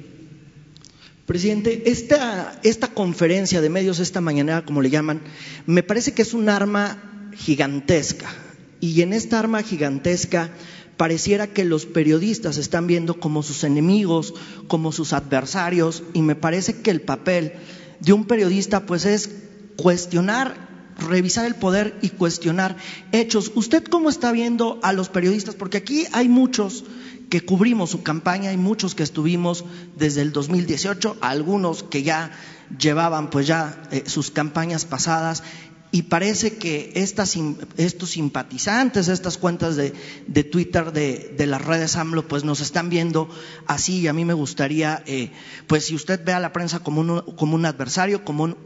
Presidente, 1.29 1.83
esta, 1.91 2.59
esta 2.63 2.87
conferencia 2.87 3.61
de 3.61 3.69
medios, 3.69 3.99
esta 3.99 4.19
mañana, 4.19 4.65
como 4.65 4.81
le 4.81 4.89
llaman, 4.89 5.21
me 5.67 5.83
parece 5.83 6.11
que 6.11 6.23
es 6.23 6.33
un 6.33 6.49
arma 6.49 7.29
gigantesca. 7.35 8.31
Y 8.79 9.03
en 9.03 9.13
esta 9.13 9.37
arma 9.37 9.61
gigantesca 9.61 10.49
pareciera 10.97 11.45
que 11.45 11.65
los 11.65 11.85
periodistas 11.85 12.57
están 12.57 12.87
viendo 12.87 13.19
como 13.19 13.43
sus 13.43 13.63
enemigos, 13.63 14.33
como 14.67 14.91
sus 14.91 15.13
adversarios, 15.13 16.01
y 16.15 16.23
me 16.23 16.33
parece 16.33 16.81
que 16.81 16.89
el 16.89 17.01
papel 17.01 17.53
de 17.99 18.13
un 18.13 18.25
periodista 18.25 18.87
pues 18.87 19.05
es 19.05 19.29
cuestionar, 19.75 20.68
revisar 20.99 21.45
el 21.45 21.55
poder 21.55 21.97
y 22.01 22.09
cuestionar 22.09 22.77
hechos. 23.11 23.51
¿Usted 23.55 23.83
cómo 23.83 24.09
está 24.09 24.31
viendo 24.31 24.79
a 24.83 24.93
los 24.93 25.09
periodistas? 25.09 25.55
Porque 25.55 25.77
aquí 25.77 26.05
hay 26.11 26.29
muchos 26.29 26.83
que 27.29 27.41
cubrimos 27.41 27.91
su 27.91 28.03
campaña 28.03 28.51
y 28.51 28.57
muchos 28.57 28.95
que 28.95 29.03
estuvimos 29.03 29.63
desde 29.95 30.21
el 30.21 30.31
2018, 30.31 31.17
algunos 31.21 31.83
que 31.83 32.03
ya 32.03 32.31
llevaban 32.77 33.29
pues 33.29 33.47
ya 33.47 33.81
eh, 33.91 34.03
sus 34.07 34.31
campañas 34.31 34.85
pasadas 34.85 35.43
y 35.91 36.03
parece 36.03 36.57
que 36.57 36.91
estas, 36.95 37.35
estos 37.77 38.11
simpatizantes, 38.11 39.07
estas 39.07 39.37
cuentas 39.37 39.75
de, 39.75 39.93
de 40.27 40.43
Twitter 40.43 40.91
de, 40.91 41.33
de, 41.35 41.47
las 41.47 41.63
redes 41.63 41.95
AMLO, 41.95 42.27
pues 42.27 42.43
nos 42.43 42.61
están 42.61 42.89
viendo 42.89 43.27
así 43.65 44.01
y 44.01 44.07
a 44.07 44.13
mí 44.13 44.23
me 44.23 44.33
gustaría, 44.33 45.03
eh, 45.07 45.31
pues 45.65 45.85
si 45.85 45.95
usted 45.95 46.23
ve 46.23 46.33
a 46.33 46.39
la 46.39 46.53
prensa 46.53 46.79
como 46.79 47.01
un, 47.01 47.21
como 47.35 47.55
un 47.55 47.65
adversario, 47.65 48.23
como 48.23 48.43
un, 48.43 48.57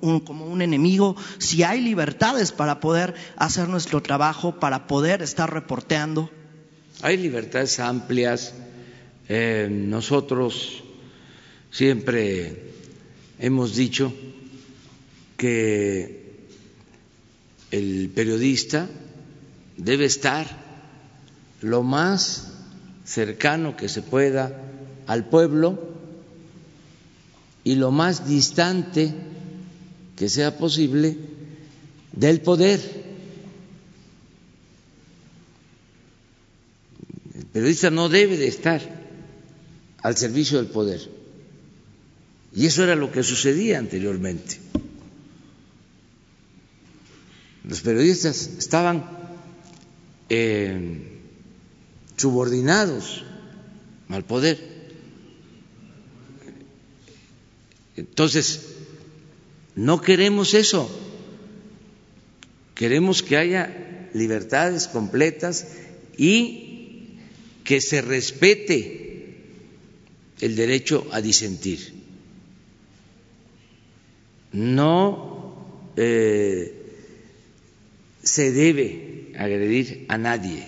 un, 0.00 0.20
como 0.20 0.46
un 0.46 0.62
enemigo, 0.62 1.16
si 1.38 1.64
hay 1.64 1.80
libertades 1.80 2.52
para 2.52 2.78
poder 2.78 3.14
hacer 3.36 3.68
nuestro 3.68 4.00
trabajo, 4.00 4.60
para 4.60 4.86
poder 4.86 5.20
estar 5.22 5.52
reporteando. 5.52 6.30
Hay 7.02 7.16
libertades 7.16 7.80
amplias. 7.80 8.54
Eh, 9.28 9.68
nosotros 9.70 10.84
siempre 11.72 12.70
hemos 13.40 13.74
dicho 13.74 14.12
que 15.36 16.17
el 17.70 18.10
periodista 18.14 18.88
debe 19.76 20.04
estar 20.06 20.46
lo 21.62 21.82
más 21.82 22.52
cercano 23.04 23.76
que 23.76 23.88
se 23.88 24.02
pueda 24.02 24.62
al 25.06 25.28
pueblo 25.28 25.78
y 27.64 27.74
lo 27.74 27.90
más 27.90 28.28
distante 28.28 29.12
que 30.16 30.28
sea 30.28 30.56
posible 30.56 31.16
del 32.12 32.40
poder. 32.40 33.08
periodista 37.52 37.90
no 37.90 38.08
debe 38.08 38.36
de 38.36 38.46
estar 38.46 38.80
al 40.02 40.16
servicio 40.16 40.58
del 40.58 40.68
poder. 40.68 41.00
Y 42.54 42.66
eso 42.66 42.84
era 42.84 42.94
lo 42.94 43.10
que 43.10 43.24
sucedía 43.24 43.78
anteriormente. 43.78 44.58
Los 47.68 47.82
periodistas 47.82 48.50
estaban 48.58 49.04
eh, 50.30 51.20
subordinados 52.16 53.24
al 54.08 54.24
poder. 54.24 54.58
Entonces, 57.94 58.68
no 59.74 60.00
queremos 60.00 60.54
eso. 60.54 60.90
Queremos 62.74 63.22
que 63.22 63.36
haya 63.36 64.08
libertades 64.14 64.88
completas 64.88 65.68
y 66.16 67.18
que 67.64 67.82
se 67.82 68.00
respete 68.00 69.36
el 70.40 70.56
derecho 70.56 71.06
a 71.12 71.20
disentir. 71.20 71.92
No 74.52 75.92
eh, 75.96 76.77
se 78.28 78.52
debe 78.52 79.32
agredir 79.36 80.04
a 80.08 80.18
nadie. 80.18 80.64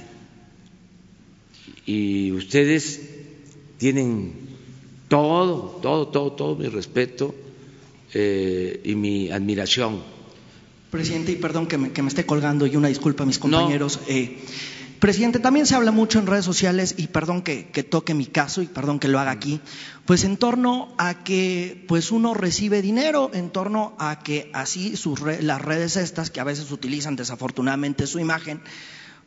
Y 1.87 2.33
ustedes 2.33 3.01
tienen 3.79 4.33
todo, 5.09 5.79
todo, 5.83 6.09
todo, 6.09 6.33
todo 6.33 6.57
mi 6.57 6.69
respeto 6.69 7.35
eh, 8.15 8.81
y 8.85 8.95
mi 8.95 9.31
admiración. 9.31 10.01
Presidente, 10.91 11.33
y 11.33 11.37
perdón 11.37 11.67
que 11.67 11.79
me, 11.79 11.93
que 11.93 12.03
me, 12.03 12.09
esté 12.09 12.25
colgando 12.25 12.67
y 12.67 12.77
una 12.77 12.89
disculpa 12.89 13.23
a 13.25 13.27
mis 13.27 13.39
compañeros. 13.39 14.01
Eh, 14.09 14.39
Presidente, 15.01 15.39
también 15.39 15.65
se 15.65 15.75
habla 15.75 15.93
mucho 15.93 16.19
en 16.19 16.27
redes 16.27 16.45
sociales, 16.45 16.95
y 16.99 17.07
perdón 17.07 17.41
que, 17.41 17.65
toque 17.89 18.13
mi 18.13 18.27
caso 18.27 18.61
y 18.61 18.67
perdón 18.67 18.99
que 18.99 19.09
lo 19.09 19.19
haga 19.19 19.31
aquí, 19.31 19.63
pues 20.05 20.25
en 20.25 20.37
torno 20.37 20.95
a 20.99 21.25
que 21.25 21.87
pues 21.89 22.11
uno 22.11 22.35
recibe 22.35 22.83
dinero, 22.83 23.31
en 23.33 23.49
torno 23.49 23.97
a 23.99 24.19
que 24.19 24.51
así 24.53 24.99
sus 24.99 25.23
las 25.23 25.63
redes 25.63 25.97
estas, 25.97 26.29
que 26.29 26.41
a 26.41 26.45
veces 26.45 26.71
utilizan 26.71 27.17
desafortunadamente 27.17 28.07
su 28.07 28.19
imagen, 28.19 28.61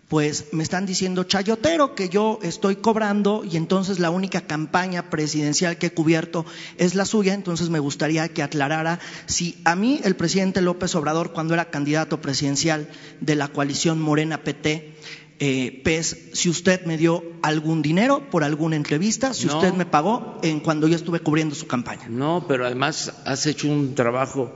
pues 0.10 0.46
me 0.52 0.62
están 0.62 0.86
diciendo 0.86 1.24
chayotero 1.24 1.96
que 1.96 2.08
yo 2.08 2.38
estoy 2.44 2.76
cobrando 2.76 3.44
y 3.44 3.58
entonces 3.58 3.98
la 3.98 4.12
única 4.12 4.42
campaña 4.42 5.10
presidencial 5.10 5.80
que 5.80 5.88
he 5.88 5.94
cubierto 5.94 6.46
es 6.78 6.94
la 6.94 7.06
suya, 7.06 7.34
entonces 7.34 7.72
me 7.72 7.80
gustaría 7.80 8.28
que 8.28 8.44
aclarara 8.44 9.00
si 9.26 9.60
a 9.64 9.76
mí 9.76 10.02
el 10.04 10.16
presidente 10.16 10.62
López 10.62 10.94
Obrador 10.94 11.34
cuando 11.34 11.56
era 11.56 11.72
candidato 11.72 12.22
presidencial 12.22 12.88
de 13.22 13.36
la 13.36 13.48
coalición 13.48 14.00
Morena 14.00 14.44
PT 14.44 14.94
eh, 15.40 15.82
PES 15.84 16.18
si 16.34 16.50
usted 16.50 16.86
me 16.86 16.98
dio 16.98 17.24
algún 17.42 17.82
dinero 17.82 18.30
por 18.30 18.44
alguna 18.44 18.76
entrevista, 18.76 19.34
si 19.34 19.48
No. 19.48 19.56
usted 19.58 19.74
me 19.74 19.86
pagó 19.86 20.40
en 20.44 20.60
cuando 20.60 20.88
yo 20.88 20.96
estuve 20.96 21.20
cubriendo 21.20 21.56
su 21.56 21.68
campaña. 21.68 22.08
No, 22.10 22.46
pero 22.48 22.66
además 22.66 23.12
has 23.26 23.46
hecho 23.46 23.68
un 23.68 23.96
trabajo 23.96 24.54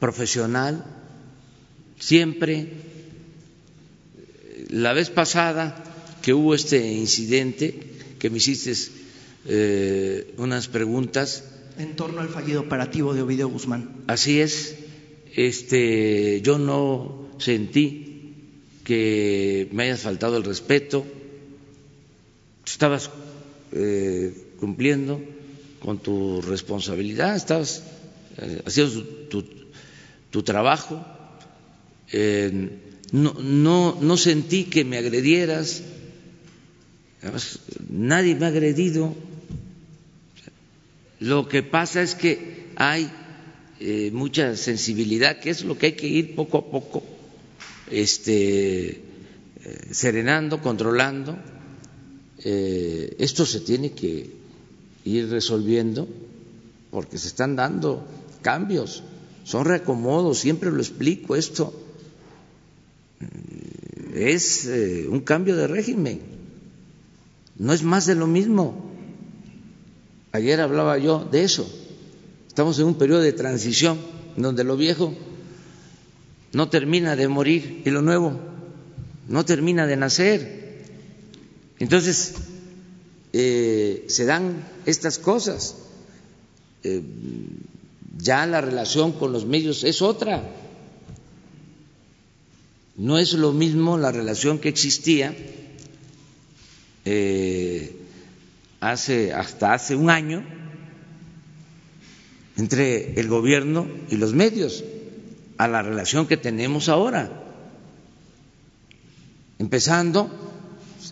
profesional 0.00 0.84
siempre. 1.98 2.72
La 4.70 4.92
vez 4.92 5.10
pasada 5.10 5.82
que 6.22 6.34
hubo 6.34 6.54
este 6.54 6.92
incidente, 6.92 7.92
que 8.18 8.28
me 8.30 8.38
hiciste 8.38 8.72
eh, 9.46 10.34
unas 10.38 10.68
preguntas, 10.68 11.44
En 11.78 11.94
torno 11.94 12.20
al 12.20 12.28
fallido 12.28 12.60
operativo 12.60 13.14
de 13.14 13.22
Ovidio 13.22 13.48
Guzmán. 13.48 13.90
así 14.08 14.40
es, 14.40 14.74
este, 15.36 16.40
yo 16.42 16.58
no 16.58 17.28
sentí 17.38 18.07
que 18.88 19.68
me 19.70 19.82
hayas 19.82 20.00
faltado 20.00 20.38
el 20.38 20.44
respeto, 20.44 21.04
estabas 22.64 23.10
eh, 23.72 24.32
cumpliendo 24.58 25.20
con 25.78 25.98
tu 25.98 26.40
responsabilidad, 26.40 27.36
estabas 27.36 27.82
eh, 28.38 28.62
haciendo 28.64 29.04
tu, 30.30 30.42
trabajo, 30.42 31.04
no, 33.12 34.16
sentí 34.16 34.64
que 34.64 34.86
me 34.86 34.96
agredieras, 34.96 35.82
nadie 37.90 38.36
me 38.36 38.46
ha 38.46 38.48
agredido, 38.48 39.14
lo 41.20 41.46
que 41.46 41.62
pasa 41.62 42.00
es 42.00 42.14
que 42.14 42.68
hay 42.76 43.10
eh, 43.80 44.08
mucha 44.14 44.56
sensibilidad, 44.56 45.40
que 45.40 45.50
es 45.50 45.62
lo 45.62 45.76
que 45.76 45.86
hay 45.86 45.92
que 45.92 46.08
ir 46.08 46.34
poco 46.34 46.56
a 46.56 46.70
poco 46.70 47.17
este, 47.90 48.88
eh, 48.90 49.00
serenando, 49.90 50.60
controlando. 50.60 51.36
Eh, 52.44 53.16
esto 53.18 53.44
se 53.44 53.60
tiene 53.60 53.92
que 53.92 54.30
ir 55.04 55.28
resolviendo 55.28 56.08
porque 56.90 57.18
se 57.18 57.28
están 57.28 57.56
dando 57.56 58.06
cambios, 58.42 59.02
son 59.44 59.64
reacomodos, 59.64 60.38
siempre 60.38 60.70
lo 60.70 60.78
explico 60.78 61.36
esto. 61.36 61.72
Mm, 63.20 64.16
Es 64.16 64.66
eh, 64.66 65.06
un 65.08 65.20
cambio 65.20 65.56
de 65.56 65.66
régimen, 65.66 66.20
no 67.56 67.72
es 67.72 67.82
más 67.82 68.06
de 68.06 68.14
lo 68.14 68.26
mismo. 68.26 68.88
Ayer 70.32 70.60
hablaba 70.60 70.98
yo 70.98 71.26
de 71.30 71.44
eso. 71.44 71.66
Estamos 72.46 72.78
en 72.78 72.86
un 72.86 72.94
periodo 72.94 73.20
de 73.20 73.32
transición 73.32 73.98
donde 74.36 74.64
lo 74.64 74.76
viejo 74.76 75.14
no 76.52 76.68
termina 76.68 77.16
de 77.16 77.28
morir 77.28 77.82
y 77.84 77.90
lo 77.90 78.02
nuevo 78.02 78.48
no 79.28 79.44
termina 79.44 79.86
de 79.86 79.96
nacer. 79.96 80.84
Entonces, 81.78 82.34
eh, 83.32 84.06
se 84.08 84.24
dan 84.24 84.64
estas 84.86 85.18
cosas. 85.18 85.76
Eh, 86.82 87.02
ya 88.18 88.46
la 88.46 88.60
relación 88.60 89.12
con 89.12 89.32
los 89.32 89.44
medios 89.44 89.84
es 89.84 90.02
otra. 90.02 90.42
No 92.96 93.18
es 93.18 93.34
lo 93.34 93.52
mismo 93.52 93.96
la 93.96 94.10
relación 94.10 94.58
que 94.58 94.70
existía 94.70 95.36
eh, 97.04 97.96
hace 98.80 99.32
hasta 99.32 99.72
hace 99.72 99.94
un 99.94 100.10
año 100.10 100.44
entre 102.56 103.20
el 103.20 103.28
gobierno 103.28 103.86
y 104.10 104.16
los 104.16 104.34
medios 104.34 104.82
a 105.58 105.68
la 105.68 105.82
relación 105.82 106.26
que 106.26 106.36
tenemos 106.36 106.88
ahora. 106.88 107.30
Empezando, 109.58 110.30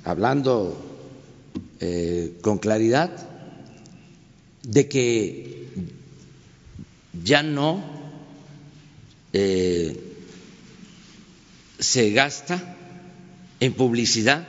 hablando 0.05 0.81
eh, 1.81 2.39
con 2.41 2.59
claridad, 2.59 3.11
de 4.63 4.89
que 4.89 5.69
ya 7.25 7.43
no 7.43 7.83
eh, 9.33 10.01
se 11.79 12.11
gasta 12.13 12.77
en 13.59 13.75
publicidad 13.75 14.49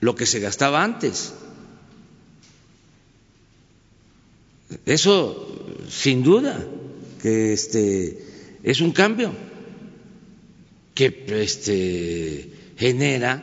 lo 0.00 0.14
que 0.14 0.26
se 0.26 0.40
gastaba 0.40 0.84
antes. 0.84 1.32
Eso, 4.84 5.82
sin 5.88 6.22
duda, 6.22 6.64
que 7.22 7.52
este 7.52 8.25
es 8.66 8.80
un 8.80 8.90
cambio 8.90 9.32
que 10.92 11.24
este, 11.40 12.50
genera 12.76 13.40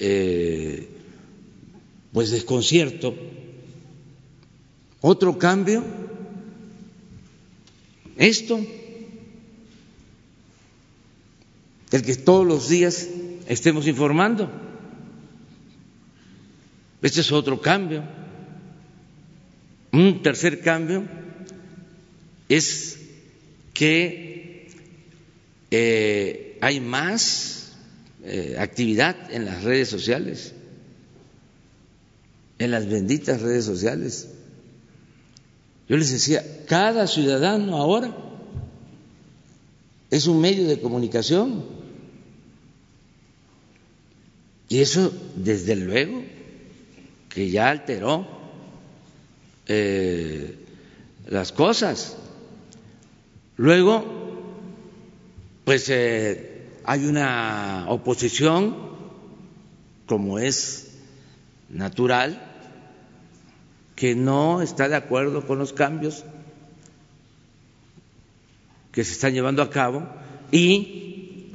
eh, 0.00 0.88
pues 2.12 2.32
desconcierto. 2.32 3.14
Otro 5.00 5.38
cambio, 5.38 5.84
esto, 8.16 8.58
el 11.92 12.02
que 12.02 12.16
todos 12.16 12.44
los 12.44 12.68
días 12.68 13.06
estemos 13.46 13.86
informando. 13.86 14.50
Este 17.00 17.20
es 17.20 17.30
otro 17.30 17.60
cambio. 17.60 18.02
Un 19.92 20.20
tercer 20.20 20.62
cambio 20.62 21.04
es 22.48 23.05
que 23.76 24.68
eh, 25.70 26.58
hay 26.62 26.80
más 26.80 27.72
eh, 28.24 28.56
actividad 28.58 29.30
en 29.30 29.44
las 29.44 29.64
redes 29.64 29.88
sociales, 29.88 30.54
en 32.58 32.70
las 32.70 32.88
benditas 32.88 33.42
redes 33.42 33.66
sociales. 33.66 34.28
Yo 35.88 35.98
les 35.98 36.10
decía, 36.10 36.42
cada 36.66 37.06
ciudadano 37.06 37.76
ahora 37.76 38.16
es 40.10 40.26
un 40.26 40.40
medio 40.40 40.66
de 40.66 40.80
comunicación. 40.80 41.64
Y 44.68 44.80
eso, 44.80 45.12
desde 45.36 45.76
luego, 45.76 46.24
que 47.28 47.50
ya 47.50 47.68
alteró 47.70 48.26
eh, 49.66 50.56
las 51.28 51.52
cosas. 51.52 52.16
Luego, 53.56 54.04
pues 55.64 55.88
eh, 55.88 56.66
hay 56.84 57.06
una 57.06 57.86
oposición, 57.88 58.76
como 60.06 60.38
es 60.38 60.92
natural, 61.68 62.42
que 63.94 64.14
no 64.14 64.60
está 64.60 64.88
de 64.88 64.96
acuerdo 64.96 65.46
con 65.46 65.58
los 65.58 65.72
cambios 65.72 66.24
que 68.92 69.04
se 69.04 69.12
están 69.12 69.34
llevando 69.34 69.62
a 69.62 69.70
cabo 69.70 70.06
y 70.52 71.52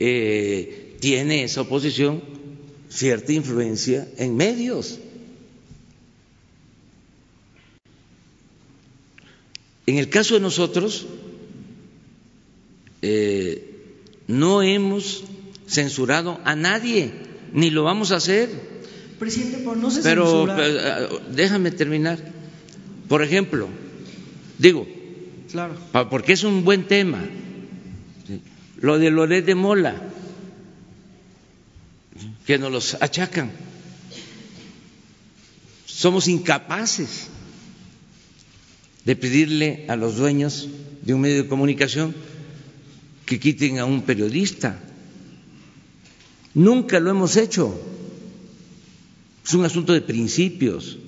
eh, 0.00 0.96
tiene 1.00 1.44
esa 1.44 1.62
oposición 1.62 2.22
cierta 2.88 3.32
influencia 3.32 4.08
en 4.16 4.36
medios. 4.36 4.98
En 9.86 9.98
el 9.98 10.08
caso 10.08 10.34
de 10.34 10.40
nosotros, 10.40 11.06
eh, 13.06 13.90
no 14.28 14.62
hemos 14.62 15.24
censurado 15.66 16.40
a 16.44 16.56
nadie, 16.56 17.12
ni 17.52 17.68
lo 17.68 17.84
vamos 17.84 18.12
a 18.12 18.16
hacer. 18.16 18.48
Presidente, 19.18 19.58
pero 19.58 19.76
no 19.76 19.90
se 19.90 20.00
Pero, 20.00 20.24
censura. 20.24 20.56
pero, 20.56 21.16
eh, 21.18 21.20
déjame 21.32 21.70
terminar. 21.70 22.18
Por 23.06 23.22
ejemplo, 23.22 23.68
digo, 24.58 24.86
claro. 25.52 25.74
porque 26.08 26.32
es 26.32 26.44
un 26.44 26.64
buen 26.64 26.84
tema, 26.88 27.22
lo 28.80 28.98
de 28.98 29.10
Loret 29.10 29.44
de 29.44 29.54
Mola, 29.54 30.00
que 32.46 32.56
nos 32.56 32.72
los 32.72 32.94
achacan. 33.02 33.50
Somos 35.84 36.26
incapaces 36.26 37.28
de 39.04 39.14
pedirle 39.14 39.84
a 39.88 39.96
los 39.96 40.16
dueños 40.16 40.68
de 41.02 41.12
un 41.12 41.20
medio 41.20 41.42
de 41.42 41.48
comunicación 41.48 42.14
que 43.26 43.40
quiten 43.40 43.78
a 43.78 43.84
un 43.84 44.02
periodista. 44.02 44.78
Nunca 46.54 47.00
lo 47.00 47.10
hemos 47.10 47.36
hecho. 47.36 47.74
Es 49.44 49.52
un 49.54 49.64
asunto 49.64 49.92
de 49.92 50.00
principios. 50.00 50.98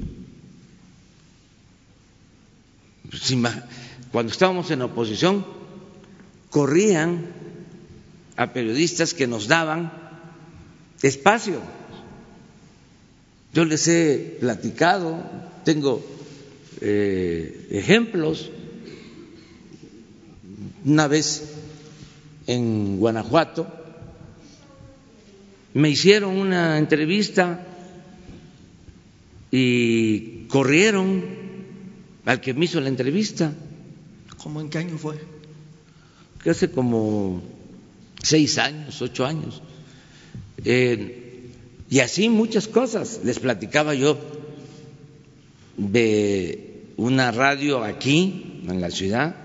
Pues 3.11 3.35
Cuando 4.13 4.33
estábamos 4.33 4.71
en 4.71 4.83
oposición, 4.83 5.47
corrían 6.51 7.27
a 8.37 8.53
periodistas 8.53 9.15
que 9.15 9.27
nos 9.27 9.47
daban 9.49 9.93
espacio. 11.03 11.61
Yo 13.55 13.65
les 13.65 13.89
he 13.89 14.37
platicado, 14.41 15.23
tengo 15.65 16.05
eh, 16.81 17.69
ejemplos. 17.71 18.51
Una 20.85 21.09
vez 21.09 21.56
en 22.47 22.99
Guanajuato 22.99 23.67
me 25.77 25.91
hicieron 25.91 26.39
una 26.39 26.79
entrevista 26.79 27.61
y 29.51 30.47
corrieron 30.47 31.23
al 32.25 32.41
que 32.41 32.55
me 32.55 32.65
hizo 32.65 32.81
la 32.81 32.89
entrevista. 32.89 33.53
¿Cómo 34.43 34.63
en 34.63 34.71
qué 34.71 34.79
año 34.79 34.97
fue? 34.97 35.19
Que 36.43 36.49
hace 36.49 36.71
como 36.71 37.43
seis 38.23 38.57
años, 38.57 39.03
ocho 39.03 39.27
años. 39.27 39.61
Eh, 40.65 41.51
y 41.91 42.01
así 42.01 42.31
muchas 42.31 42.69
cosas. 42.69 43.21
Les 43.23 43.39
platicaba 43.39 43.95
yo 43.95 44.17
de 45.77 46.85
una 46.97 47.33
radio 47.33 47.85
aquí, 47.85 48.63
en 48.67 48.81
la 48.81 48.91
ciudad, 48.91 49.37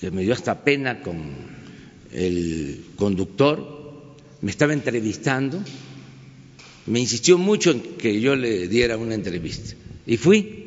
que 0.00 0.10
me 0.10 0.22
dio 0.22 0.32
hasta 0.32 0.64
pena 0.64 1.02
con 1.02 1.57
el 2.12 2.84
conductor, 2.96 4.14
me 4.40 4.50
estaba 4.50 4.72
entrevistando, 4.72 5.62
me 6.86 7.00
insistió 7.00 7.38
mucho 7.38 7.70
en 7.70 7.80
que 7.96 8.20
yo 8.20 8.36
le 8.36 8.68
diera 8.68 8.96
una 8.96 9.14
entrevista. 9.14 9.74
Y 10.06 10.16
fui 10.16 10.58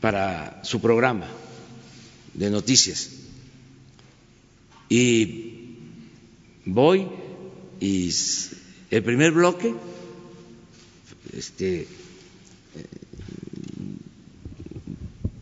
para 0.00 0.60
su 0.64 0.80
programa 0.80 1.28
de 2.34 2.50
noticias. 2.50 3.10
Y 4.88 5.76
voy 6.64 7.06
y 7.80 8.10
el 8.90 9.02
primer 9.02 9.32
bloque, 9.32 9.74
este, 11.36 11.86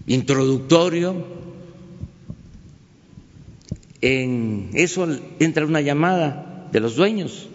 introductorio, 0.07 1.40
en 4.01 4.71
eso 4.75 5.09
entra 5.39 5.67
una 5.67 5.81
llamada 5.81 6.69
de 6.73 6.81
los 6.81 6.97
dueños 6.97 7.49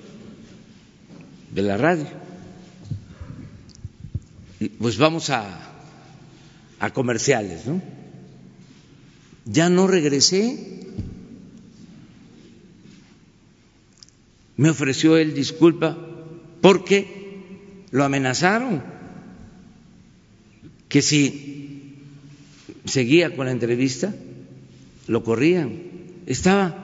de 1.52 1.62
la 1.62 1.78
radio. 1.78 2.08
Pues 4.80 4.98
vamos 4.98 5.30
a, 5.30 5.46
a 6.80 6.90
comerciales, 6.92 7.66
¿no? 7.66 7.82
Ya 9.46 9.70
no 9.70 9.88
regresé. 9.88 10.82
Me 14.58 14.70
ofreció 14.70 15.18
él 15.18 15.34
disculpa 15.34 15.98
porque 16.62 17.84
lo 17.92 18.04
amenazaron 18.04 18.82
que 20.90 21.02
si 21.02 21.96
seguía 22.86 23.36
con 23.36 23.48
la 23.48 23.52
entrevista 23.52 24.16
lo 25.08 25.24
corrían. 25.24 25.85
Estaba 26.26 26.76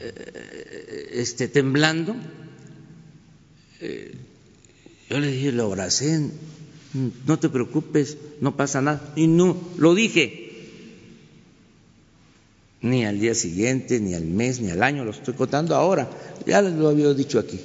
eh, 0.00 1.10
este, 1.12 1.48
temblando 1.48 2.16
eh, 3.80 4.14
yo 5.08 5.20
le 5.20 5.30
dije, 5.30 5.52
lo 5.52 5.64
abracé, 5.64 6.30
no 7.26 7.38
te 7.38 7.48
preocupes, 7.48 8.18
no 8.40 8.56
pasa 8.56 8.82
nada. 8.82 9.12
Y 9.16 9.26
no, 9.26 9.56
lo 9.78 9.94
dije. 9.94 10.44
Ni 12.80 13.04
al 13.04 13.18
día 13.18 13.34
siguiente, 13.34 14.00
ni 14.00 14.14
al 14.14 14.24
mes, 14.24 14.60
ni 14.60 14.70
al 14.70 14.82
año, 14.82 15.04
lo 15.04 15.10
estoy 15.10 15.34
contando 15.34 15.74
ahora. 15.74 16.10
Ya 16.46 16.60
lo 16.62 16.88
había 16.88 17.12
dicho 17.14 17.38
aquí. 17.38 17.58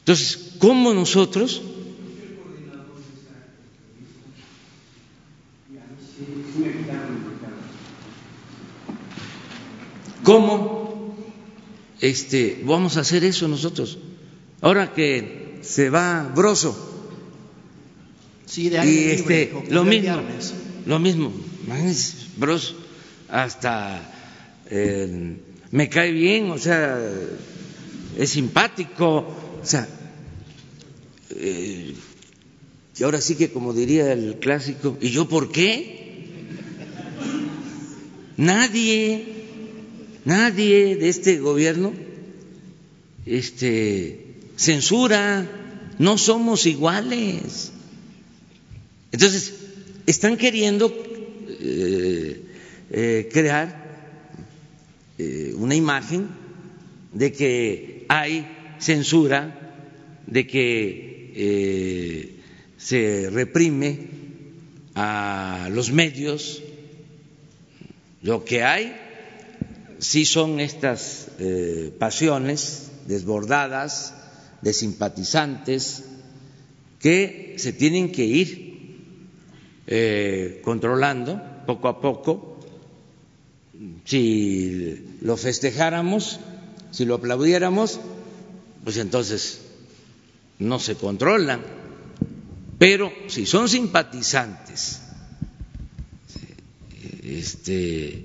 Entonces, 0.00 0.54
¿cómo 0.58 0.92
nosotros 0.92 1.62
¿Cómo 10.28 11.14
este, 12.02 12.60
vamos 12.62 12.98
a 12.98 13.00
hacer 13.00 13.24
eso 13.24 13.48
nosotros? 13.48 13.96
Ahora 14.60 14.92
que 14.92 15.60
se 15.62 15.88
va 15.88 16.30
Broso. 16.36 16.76
Sí, 18.44 18.68
de 18.68 18.76
y 18.84 19.04
este, 19.08 19.50
lo 19.70 19.84
mismo, 19.84 20.20
lo 20.84 20.98
mismo, 20.98 21.32
Broso, 22.36 22.76
hasta 23.30 24.02
eh, 24.68 25.38
me 25.70 25.88
cae 25.88 26.12
bien, 26.12 26.50
o 26.50 26.58
sea, 26.58 27.00
es 28.18 28.28
simpático, 28.28 29.08
o 29.62 29.64
sea, 29.64 29.88
eh, 31.30 31.94
y 32.98 33.02
ahora 33.02 33.22
sí 33.22 33.34
que 33.34 33.50
como 33.50 33.72
diría 33.72 34.12
el 34.12 34.36
clásico, 34.38 34.98
¿y 35.00 35.08
yo 35.08 35.26
por 35.26 35.50
qué? 35.50 36.26
Nadie, 38.36 39.37
nadie 40.24 40.96
de 40.96 41.08
este 41.08 41.38
gobierno, 41.38 41.92
este 43.26 44.28
censura, 44.56 45.48
no 45.98 46.18
somos 46.18 46.66
iguales. 46.66 47.72
Entonces, 49.12 49.54
están 50.06 50.36
queriendo 50.36 50.92
eh, 51.48 52.42
eh, 52.90 53.28
crear 53.32 53.86
eh, 55.18 55.52
una 55.56 55.74
imagen 55.74 56.28
de 57.12 57.32
que 57.32 58.04
hay 58.08 58.46
censura, 58.78 59.54
de 60.26 60.46
que 60.46 62.34
se 62.76 63.30
reprime 63.30 63.98
a 64.94 65.68
los 65.72 65.92
medios. 65.92 66.62
Lo 68.22 68.44
que 68.44 68.64
hay 68.64 68.92
sí 69.98 70.24
son 70.24 70.60
estas 70.60 71.28
pasiones 71.98 72.90
desbordadas, 73.06 74.14
de 74.62 74.72
simpatizantes 74.72 76.04
que 76.98 77.54
se 77.58 77.72
tienen 77.72 78.12
que 78.12 78.24
ir 78.24 78.68
eh, 79.86 80.60
controlando 80.64 81.40
poco 81.66 81.88
a 81.88 82.00
poco. 82.00 82.58
Si 84.04 85.18
lo 85.20 85.36
festejáramos, 85.36 86.40
si 86.90 87.04
lo 87.04 87.14
aplaudiéramos, 87.14 88.00
pues 88.82 88.96
entonces 88.96 89.60
no 90.58 90.80
se 90.80 90.96
controlan. 90.96 91.62
Pero 92.78 93.12
si 93.28 93.46
son 93.46 93.68
simpatizantes 93.68 95.00
este, 97.22 98.24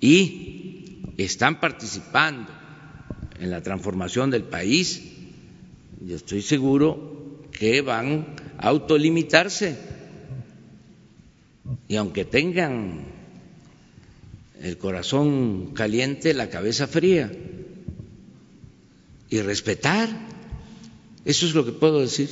y 0.00 0.43
están 1.16 1.60
participando 1.60 2.50
en 3.38 3.50
la 3.50 3.62
transformación 3.62 4.30
del 4.30 4.44
país, 4.44 5.02
yo 6.00 6.16
estoy 6.16 6.42
seguro 6.42 7.40
que 7.52 7.80
van 7.80 8.34
a 8.58 8.68
autolimitarse. 8.68 9.76
Y 11.88 11.96
aunque 11.96 12.24
tengan 12.24 13.06
el 14.60 14.78
corazón 14.78 15.72
caliente, 15.74 16.34
la 16.34 16.50
cabeza 16.50 16.86
fría, 16.86 17.30
y 19.30 19.40
respetar, 19.40 20.08
eso 21.24 21.46
es 21.46 21.54
lo 21.54 21.64
que 21.64 21.72
puedo 21.72 22.00
decir. 22.00 22.28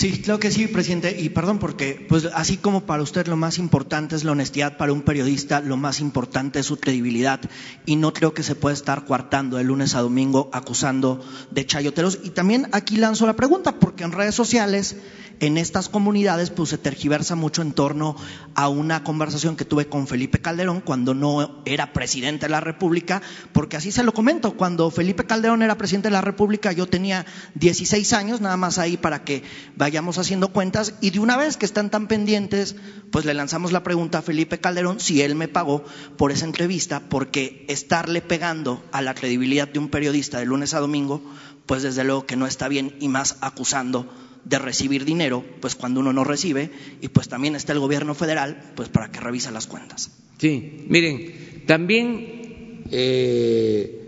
Sí, 0.00 0.22
claro 0.22 0.40
que 0.40 0.50
sí, 0.50 0.66
presidente. 0.66 1.20
Y 1.20 1.28
perdón, 1.28 1.58
porque 1.58 2.06
pues 2.08 2.24
así 2.32 2.56
como 2.56 2.86
para 2.86 3.02
usted 3.02 3.26
lo 3.26 3.36
más 3.36 3.58
importante 3.58 4.16
es 4.16 4.24
la 4.24 4.32
honestidad, 4.32 4.78
para 4.78 4.94
un 4.94 5.02
periodista 5.02 5.60
lo 5.60 5.76
más 5.76 6.00
importante 6.00 6.58
es 6.58 6.64
su 6.64 6.80
credibilidad. 6.80 7.38
Y 7.84 7.96
no 7.96 8.14
creo 8.14 8.32
que 8.32 8.42
se 8.42 8.54
pueda 8.54 8.72
estar 8.72 9.04
coartando 9.04 9.58
de 9.58 9.64
lunes 9.64 9.94
a 9.94 10.00
domingo 10.00 10.48
acusando 10.54 11.22
de 11.50 11.66
chayoteros. 11.66 12.20
Y 12.24 12.30
también 12.30 12.68
aquí 12.72 12.96
lanzo 12.96 13.26
la 13.26 13.36
pregunta, 13.36 13.78
porque 13.78 14.04
en 14.04 14.12
redes 14.12 14.34
sociales 14.34 14.96
en 15.40 15.56
estas 15.56 15.88
comunidades 15.88 16.50
pues 16.50 16.68
se 16.68 16.78
tergiversa 16.78 17.34
mucho 17.34 17.62
en 17.62 17.72
torno 17.72 18.14
a 18.54 18.68
una 18.68 19.02
conversación 19.02 19.56
que 19.56 19.64
tuve 19.64 19.86
con 19.86 20.06
Felipe 20.06 20.40
Calderón 20.40 20.80
cuando 20.80 21.14
no 21.14 21.62
era 21.64 21.92
presidente 21.92 22.46
de 22.46 22.50
la 22.50 22.60
República, 22.60 23.22
porque 23.52 23.76
así 23.76 23.90
se 23.90 24.04
lo 24.04 24.12
comento, 24.12 24.56
cuando 24.56 24.90
Felipe 24.90 25.24
Calderón 25.24 25.62
era 25.62 25.78
presidente 25.78 26.08
de 26.08 26.12
la 26.12 26.20
República 26.20 26.72
yo 26.72 26.86
tenía 26.86 27.26
16 27.54 28.12
años, 28.12 28.40
nada 28.40 28.56
más 28.56 28.78
ahí 28.78 28.96
para 28.96 29.24
que 29.24 29.42
vayamos 29.76 30.18
haciendo 30.18 30.52
cuentas, 30.52 30.94
y 31.00 31.10
de 31.10 31.20
una 31.20 31.36
vez 31.36 31.56
que 31.56 31.66
están 31.66 31.90
tan 31.90 32.06
pendientes, 32.06 32.76
pues 33.10 33.24
le 33.24 33.34
lanzamos 33.34 33.72
la 33.72 33.82
pregunta 33.82 34.18
a 34.18 34.22
Felipe 34.22 34.60
Calderón 34.60 35.00
si 35.00 35.22
él 35.22 35.34
me 35.34 35.48
pagó 35.48 35.84
por 36.18 36.32
esa 36.32 36.44
entrevista, 36.44 37.00
porque 37.08 37.64
estarle 37.68 38.20
pegando 38.20 38.84
a 38.92 39.00
la 39.00 39.14
credibilidad 39.14 39.68
de 39.68 39.78
un 39.78 39.88
periodista 39.88 40.38
de 40.38 40.44
lunes 40.44 40.74
a 40.74 40.80
domingo, 40.80 41.22
pues 41.64 41.82
desde 41.82 42.04
luego 42.04 42.26
que 42.26 42.36
no 42.36 42.46
está 42.46 42.68
bien 42.68 42.94
y 43.00 43.08
más 43.08 43.36
acusando 43.40 44.06
de 44.44 44.58
recibir 44.58 45.04
dinero, 45.04 45.44
pues 45.60 45.74
cuando 45.74 46.00
uno 46.00 46.12
no 46.12 46.24
recibe, 46.24 46.70
y 47.00 47.08
pues 47.08 47.28
también 47.28 47.56
está 47.56 47.72
el 47.72 47.78
gobierno 47.78 48.14
federal, 48.14 48.72
pues 48.74 48.88
para 48.88 49.10
que 49.10 49.20
revise 49.20 49.50
las 49.50 49.66
cuentas. 49.66 50.10
Sí, 50.38 50.84
miren, 50.88 51.64
también, 51.66 52.84
eh, 52.90 54.00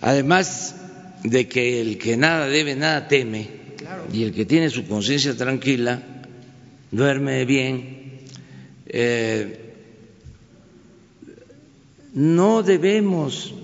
además 0.00 0.76
de 1.22 1.48
que 1.48 1.80
el 1.80 1.98
que 1.98 2.16
nada 2.16 2.46
debe, 2.46 2.74
nada 2.74 3.08
teme, 3.08 3.60
y 4.12 4.24
el 4.24 4.32
que 4.32 4.44
tiene 4.44 4.70
su 4.70 4.86
conciencia 4.86 5.36
tranquila, 5.36 6.02
duerme 6.90 7.44
bien, 7.44 8.20
eh, 8.86 9.56
no 12.12 12.62
debemos 12.62 13.54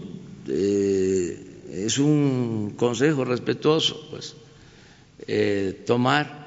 eh, 0.49 1.47
es 1.73 1.99
un 1.99 2.75
consejo 2.77 3.25
respetuoso, 3.25 4.07
pues, 4.11 4.35
eh, 5.27 5.83
tomar 5.87 6.47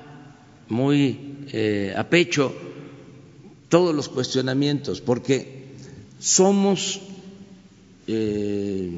muy 0.69 1.35
eh, 1.51 1.93
a 1.97 2.09
pecho 2.09 2.53
todos 3.69 3.95
los 3.95 4.09
cuestionamientos, 4.09 5.01
porque 5.01 5.65
somos 6.19 7.01
eh, 8.07 8.89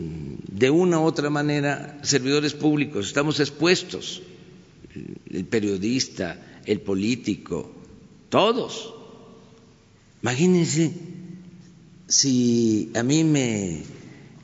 de 0.47 0.69
una 0.69 0.99
u 0.99 1.03
otra 1.03 1.29
manera 1.29 1.99
servidores 2.03 2.53
públicos, 2.53 3.07
estamos 3.07 3.39
expuestos, 3.39 4.21
el 5.29 5.45
periodista, 5.45 6.61
el 6.65 6.81
político, 6.81 7.71
todos. 8.29 8.93
Imagínense 10.21 10.93
si 12.07 12.91
a 12.95 13.03
mí 13.03 13.23
me 13.23 13.83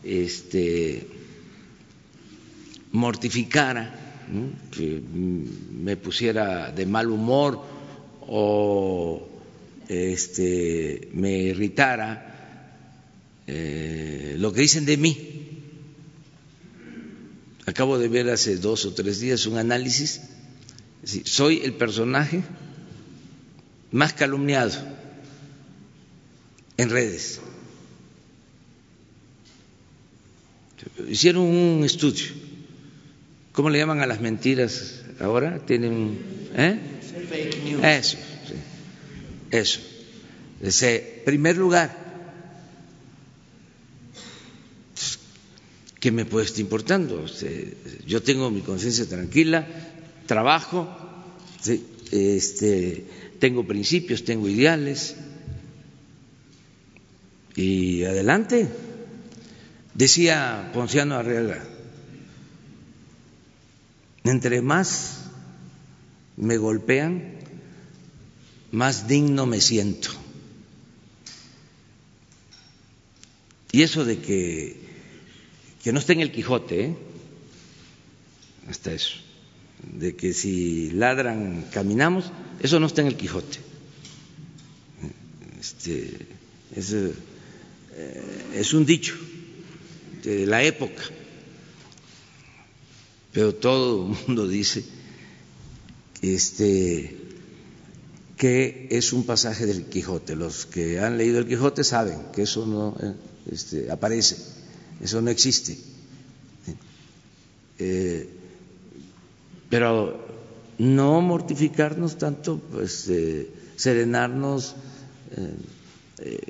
este, 0.03 1.07
mortificara, 2.91 4.06
que 4.71 5.01
me 5.01 5.97
pusiera 5.97 6.71
de 6.71 6.85
mal 6.85 7.09
humor 7.09 7.61
o 8.27 9.27
este, 9.87 11.09
me 11.13 11.31
irritara 11.37 12.27
eh, 13.47 14.35
lo 14.37 14.51
que 14.51 14.61
dicen 14.61 14.85
de 14.85 14.97
mí. 14.97 15.17
Acabo 17.65 17.97
de 17.97 18.07
ver 18.07 18.29
hace 18.29 18.57
dos 18.57 18.85
o 18.85 18.93
tres 18.93 19.19
días 19.19 19.45
un 19.45 19.57
análisis. 19.57 20.21
Soy 21.23 21.61
el 21.63 21.73
personaje 21.73 22.43
más 23.91 24.13
calumniado 24.13 24.73
en 26.77 26.89
redes. 26.89 27.39
Hicieron 31.09 31.43
un 31.43 31.83
estudio. 31.83 32.46
¿Cómo 33.57 33.71
le 33.71 33.79
llaman 33.79 34.01
a 34.01 34.05
las 34.05 34.21
mentiras 34.21 35.01
ahora? 35.19 35.57
Tienen. 35.65 36.19
¿eh? 36.53 36.79
Eso. 37.81 38.17
Eso. 39.49 39.79
Ese 40.61 41.23
primer 41.25 41.57
lugar. 41.57 41.89
¿Qué 45.99 46.11
me 46.11 46.25
puede 46.25 46.45
estar 46.45 46.59
importando? 46.59 47.25
Yo 48.05 48.21
tengo 48.21 48.51
mi 48.51 48.61
conciencia 48.61 49.09
tranquila, 49.09 49.67
trabajo, 50.27 50.87
este, 52.11 53.05
tengo 53.39 53.65
principios, 53.65 54.23
tengo 54.23 54.47
ideales. 54.47 55.15
Y 57.55 58.03
adelante. 58.03 58.67
Decía 59.95 60.69
Ponciano 60.75 61.15
Arriaga, 61.15 61.63
entre 64.29 64.61
más 64.61 65.25
me 66.35 66.57
golpean, 66.57 67.37
más 68.71 69.07
digno 69.07 69.45
me 69.45 69.61
siento. 69.61 70.09
Y 73.71 73.81
eso 73.81 74.05
de 74.05 74.19
que, 74.19 74.77
que 75.83 75.91
no 75.91 75.99
esté 75.99 76.13
en 76.13 76.21
el 76.21 76.31
Quijote, 76.31 76.85
¿eh? 76.85 76.95
hasta 78.69 78.93
eso, 78.93 79.15
de 79.83 80.15
que 80.15 80.33
si 80.33 80.91
ladran 80.91 81.65
caminamos, 81.71 82.31
eso 82.59 82.79
no 82.79 82.87
está 82.87 83.01
en 83.01 83.07
el 83.07 83.17
Quijote. 83.17 83.59
Este, 85.59 86.17
es, 86.75 86.93
eh, 86.93 87.13
es 88.55 88.73
un 88.73 88.85
dicho 88.85 89.15
de 90.23 90.45
la 90.45 90.63
época, 90.63 91.03
pero 93.37 93.53
todo 93.53 94.01
el 94.01 94.17
mundo 94.25 94.47
dice 94.47 94.83
este, 96.23 97.15
que 98.35 98.87
es 98.89 99.13
un 99.13 99.27
pasaje 99.27 99.67
del 99.67 99.85
Quijote. 99.85 100.35
Los 100.35 100.65
que 100.65 100.99
han 100.99 101.19
leído 101.19 101.37
el 101.37 101.45
Quijote 101.45 101.83
saben 101.83 102.17
que 102.33 102.41
eso 102.41 102.65
no 102.65 102.97
eh, 102.99 103.13
este, 103.51 103.91
aparece, 103.91 104.37
eso 105.01 105.21
no 105.21 105.29
existe. 105.29 105.77
Eh, 107.77 108.27
pero 109.69 110.25
no 110.79 111.21
mortificarnos 111.21 112.17
tanto, 112.17 112.59
pues 112.71 113.07
eh, 113.07 113.51
serenarnos 113.75 114.73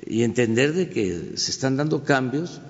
y 0.05 0.23
entender 0.23 0.71
de 0.71 0.89
que 0.89 1.33
se 1.35 1.51
están 1.51 1.75
dando 1.75 2.05
cambios 2.05 2.61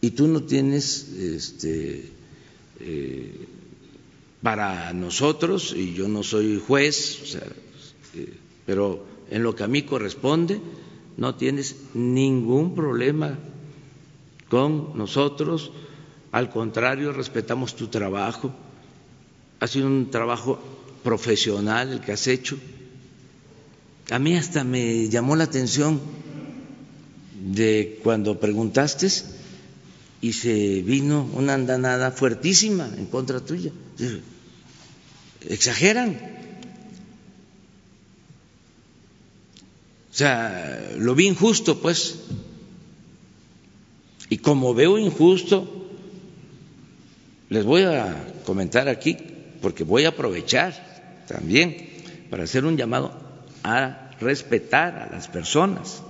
y 0.00 0.12
tú 0.12 0.28
no 0.28 0.44
tienes 0.44 1.08
este, 1.08 2.19
eh, 2.80 3.46
para 4.42 4.92
nosotros, 4.92 5.74
y 5.76 5.94
yo 5.94 6.08
no 6.08 6.22
soy 6.22 6.62
juez, 6.66 7.36
eh, 8.14 8.34
pero 8.66 9.04
en 9.30 9.42
lo 9.42 9.54
que 9.54 9.64
a 9.64 9.68
mí 9.68 9.82
corresponde, 9.82 10.60
no 11.16 11.34
tienes 11.34 11.76
ningún 11.94 12.74
problema 12.74 13.38
con 14.48 14.96
nosotros, 14.96 15.70
al 16.32 16.50
contrario, 16.50 17.12
respetamos 17.12 17.76
tu 17.76 17.88
trabajo, 17.88 18.52
ha 19.60 19.66
sido 19.66 19.86
un 19.86 20.10
trabajo 20.10 20.58
profesional 21.02 21.92
el 21.92 22.00
que 22.00 22.12
has 22.12 22.26
hecho. 22.26 22.58
A 24.10 24.18
mí 24.18 24.36
hasta 24.36 24.64
me 24.64 25.08
llamó 25.08 25.36
la 25.36 25.44
atención 25.44 26.00
de 27.34 28.00
cuando 28.02 28.38
preguntaste 28.40 29.08
y 30.20 30.32
se 30.34 30.82
vino 30.82 31.28
una 31.34 31.54
andanada 31.54 32.10
fuertísima 32.10 32.90
en 32.96 33.06
contra 33.06 33.40
tuya. 33.40 33.72
Exageran. 35.48 36.18
O 40.10 40.14
sea, 40.14 40.92
lo 40.98 41.14
vi 41.14 41.26
injusto, 41.26 41.80
pues. 41.80 42.18
Y 44.28 44.38
como 44.38 44.74
veo 44.74 44.98
injusto, 44.98 45.88
les 47.48 47.64
voy 47.64 47.82
a 47.82 48.42
comentar 48.44 48.88
aquí, 48.88 49.16
porque 49.62 49.84
voy 49.84 50.04
a 50.04 50.10
aprovechar 50.10 51.24
también 51.26 51.88
para 52.28 52.44
hacer 52.44 52.64
un 52.64 52.76
llamado 52.76 53.12
a 53.62 54.10
respetar 54.20 54.98
a 54.98 55.10
las 55.10 55.28
personas. 55.28 56.02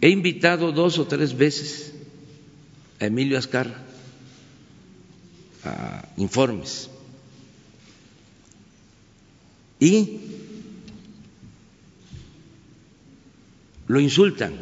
He 0.00 0.10
invitado 0.10 0.72
dos 0.72 0.98
o 0.98 1.06
tres 1.06 1.36
veces 1.36 1.95
a 3.00 3.06
Emilio 3.06 3.38
Azcarra 3.38 3.82
a 5.64 6.08
informes. 6.16 6.88
Y 9.78 10.20
lo 13.88 14.00
insultan, 14.00 14.54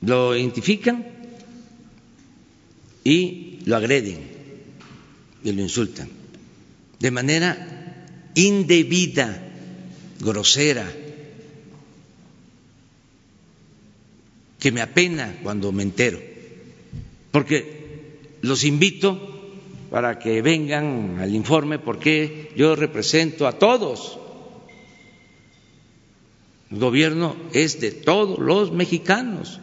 lo 0.00 0.34
identifican 0.36 1.06
y 3.04 3.58
lo 3.66 3.76
agreden 3.76 4.20
y 5.44 5.52
lo 5.52 5.60
insultan 5.60 6.22
de 7.02 7.10
manera 7.10 8.06
indebida, 8.36 9.42
grosera 10.20 10.88
que 14.62 14.70
me 14.70 14.80
apena 14.80 15.40
cuando 15.42 15.72
me 15.72 15.82
entero, 15.82 16.20
porque 17.32 18.36
los 18.42 18.62
invito 18.62 19.18
para 19.90 20.20
que 20.20 20.40
vengan 20.40 21.18
al 21.18 21.34
informe 21.34 21.80
porque 21.80 22.52
yo 22.54 22.76
represento 22.76 23.48
a 23.48 23.58
todos. 23.58 24.20
El 26.70 26.78
gobierno 26.78 27.34
es 27.52 27.80
de 27.80 27.90
todos 27.90 28.38
los 28.38 28.70
mexicanos. 28.70 29.58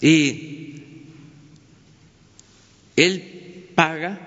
Y 0.00 1.04
él 2.96 3.68
paga 3.74 4.26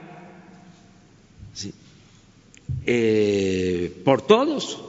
eh, 2.85 3.99
por 4.05 4.21
todos 4.21 4.79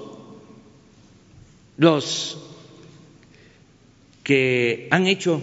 los 1.79 2.43
que 4.27 4.89
han 4.91 5.07
hecho 5.07 5.41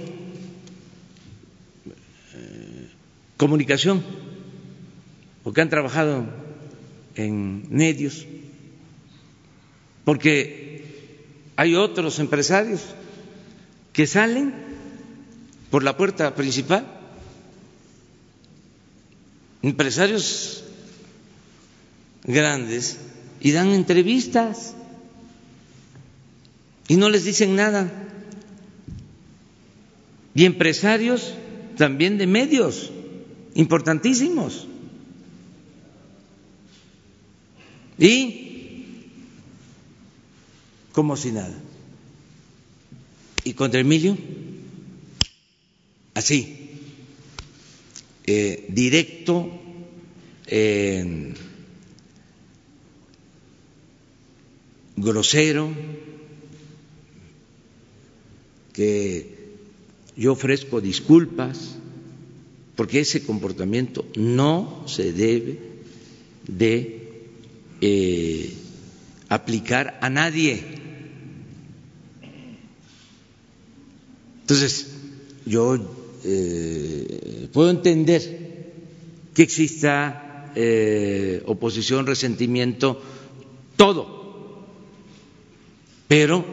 eh, 2.35 2.89
comunicación 3.37 4.03
o 5.45 5.53
que 5.53 5.61
han 5.61 5.69
trabajado 5.69 6.25
en 7.15 7.63
medios, 7.71 8.27
porque 10.03 10.83
hay 11.55 11.75
otros 11.75 12.19
empresarios 12.19 12.81
que 13.93 14.05
salen 14.05 14.53
por 15.71 15.85
la 15.85 15.95
puerta 15.95 16.35
principal, 16.35 16.85
empresarios 19.61 20.65
grandes, 22.25 22.97
y 23.39 23.51
dan 23.51 23.69
entrevistas 23.69 24.75
y 26.89 26.97
no 26.97 27.09
les 27.09 27.23
dicen 27.23 27.55
nada 27.55 28.02
y 30.35 30.45
empresarios 30.45 31.33
también 31.77 32.17
de 32.17 32.27
medios 32.27 32.91
importantísimos. 33.55 34.67
Y 37.97 38.85
como 40.91 41.15
si 41.17 41.31
nada. 41.31 41.53
Y 43.43 43.53
contra 43.53 43.81
Emilio, 43.81 44.17
así, 46.13 46.69
eh, 48.25 48.65
directo, 48.69 49.51
eh, 50.47 51.33
grosero, 54.95 55.71
que 58.71 59.32
yo 60.15 60.33
ofrezco 60.33 60.81
disculpas 60.81 61.75
porque 62.75 63.01
ese 63.01 63.23
comportamiento 63.23 64.05
no 64.15 64.83
se 64.87 65.13
debe 65.13 65.59
de 66.47 67.03
eh, 67.81 68.53
aplicar 69.29 69.97
a 70.01 70.09
nadie. 70.09 70.63
Entonces, 74.41 74.87
yo 75.45 75.77
eh, 76.23 77.47
puedo 77.53 77.69
entender 77.69 78.21
que 79.33 79.43
exista 79.43 80.51
eh, 80.55 81.43
oposición, 81.45 82.05
resentimiento, 82.05 83.01
todo, 83.75 84.65
pero 86.07 86.45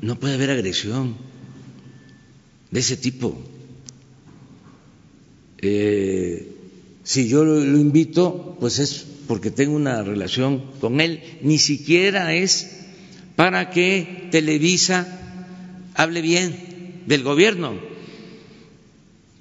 no 0.00 0.18
puede 0.18 0.34
haber 0.34 0.50
agresión 0.50 1.27
de 2.70 2.80
ese 2.80 2.96
tipo. 2.96 3.36
Eh, 5.58 6.52
si 7.02 7.28
yo 7.28 7.44
lo, 7.44 7.78
invito, 7.78 8.56
pues 8.60 8.78
es 8.78 9.06
porque 9.26 9.50
tengo 9.50 9.74
una 9.74 10.02
relación 10.02 10.62
con 10.80 11.00
él, 11.00 11.22
ni 11.42 11.58
siquiera 11.58 12.34
es 12.34 12.76
para 13.36 13.70
que 13.70 14.28
Televisa 14.30 15.06
hable 15.94 16.22
bien 16.22 17.02
del 17.06 17.22
gobierno. 17.22 17.74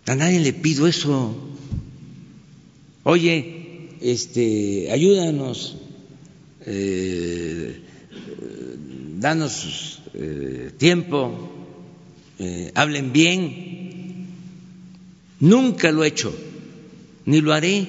A 0.05 0.15
nadie 0.15 0.39
le 0.39 0.53
pido 0.53 0.87
eso. 0.87 1.35
Oye, 3.03 3.89
este, 4.01 4.91
ayúdanos, 4.91 5.77
eh, 6.65 7.81
danos 9.19 10.01
eh, 10.13 10.71
tiempo, 10.77 11.56
hablen 12.75 13.11
bien 13.13 13.77
Nunca 15.39 15.91
lo 15.91 16.03
he 16.03 16.07
hecho, 16.07 16.35
ni 17.25 17.41
lo 17.41 17.53
haré, 17.53 17.87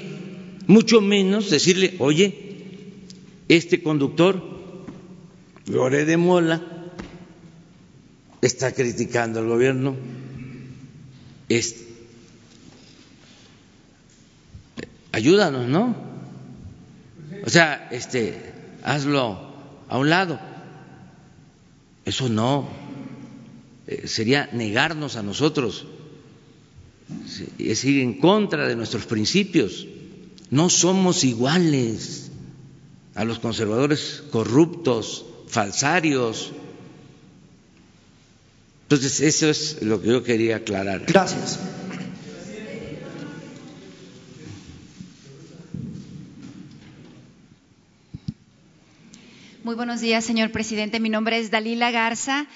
mucho 0.67 1.01
menos 1.01 1.51
decirle, 1.51 1.95
oye, 1.99 2.35
este 3.49 3.83
conductor, 3.83 4.43
Loré 5.67 6.05
de 6.05 6.17
Mola, 6.19 6.63
está 8.43 8.73
criticando 8.73 9.41
al 9.41 9.47
gobierno, 9.47 9.97
ayúdanos, 15.13 15.69
¿no? 15.69 15.97
O 17.47 17.49
sea, 17.49 17.89
este, 17.91 18.53
hazlo 18.83 19.39
a 19.89 19.99
un 19.99 20.11
lado. 20.11 20.39
Eso 22.05 22.29
no, 22.29 22.69
eh, 22.69 22.88
sería 24.05 24.49
negarnos 24.53 25.16
a 25.16 25.22
nosotros 25.22 25.86
es 27.59 27.84
ir 27.84 28.03
en 28.03 28.14
contra 28.20 28.66
de 28.66 28.76
nuestros 28.76 29.07
principios. 29.07 29.86
No 30.51 30.70
somos 30.70 31.24
iguales 31.24 32.30
a 33.14 33.24
los 33.24 33.39
conservadores 33.39 34.22
corruptos, 34.30 35.24
falsarios. 35.49 36.53
Entonces, 38.82 39.20
eso 39.20 39.51
es 39.51 39.82
lo 39.82 40.01
que 40.01 40.09
yo 40.09 40.22
quería 40.22 40.57
aclarar. 40.57 41.05
Gracias. 41.07 41.59
Muy 49.64 49.74
buenos 49.74 50.01
días, 50.01 50.24
señor 50.24 50.51
presidente. 50.51 50.99
Mi 50.99 51.11
nombre 51.11 51.39
es 51.39 51.51
Dalila 51.51 51.91
Garza. 51.91 52.47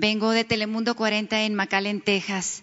Vengo 0.00 0.30
de 0.30 0.44
Telemundo 0.44 0.94
40 0.94 1.42
en 1.42 1.56
McAllen, 1.56 2.00
Texas. 2.00 2.62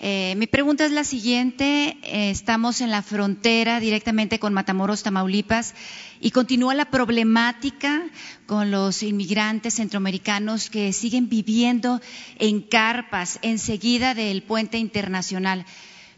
Eh, 0.00 0.32
mi 0.38 0.46
pregunta 0.46 0.86
es 0.86 0.90
la 0.90 1.04
siguiente. 1.04 1.98
Eh, 2.02 2.30
estamos 2.30 2.80
en 2.80 2.90
la 2.90 3.02
frontera 3.02 3.78
directamente 3.78 4.38
con 4.38 4.54
Matamoros, 4.54 5.02
Tamaulipas, 5.02 5.74
y 6.18 6.30
continúa 6.30 6.74
la 6.74 6.86
problemática 6.90 8.02
con 8.46 8.70
los 8.70 9.02
inmigrantes 9.02 9.74
centroamericanos 9.74 10.70
que 10.70 10.94
siguen 10.94 11.28
viviendo 11.28 12.00
en 12.38 12.62
carpas 12.62 13.38
enseguida 13.42 14.14
del 14.14 14.42
puente 14.42 14.78
internacional. 14.78 15.66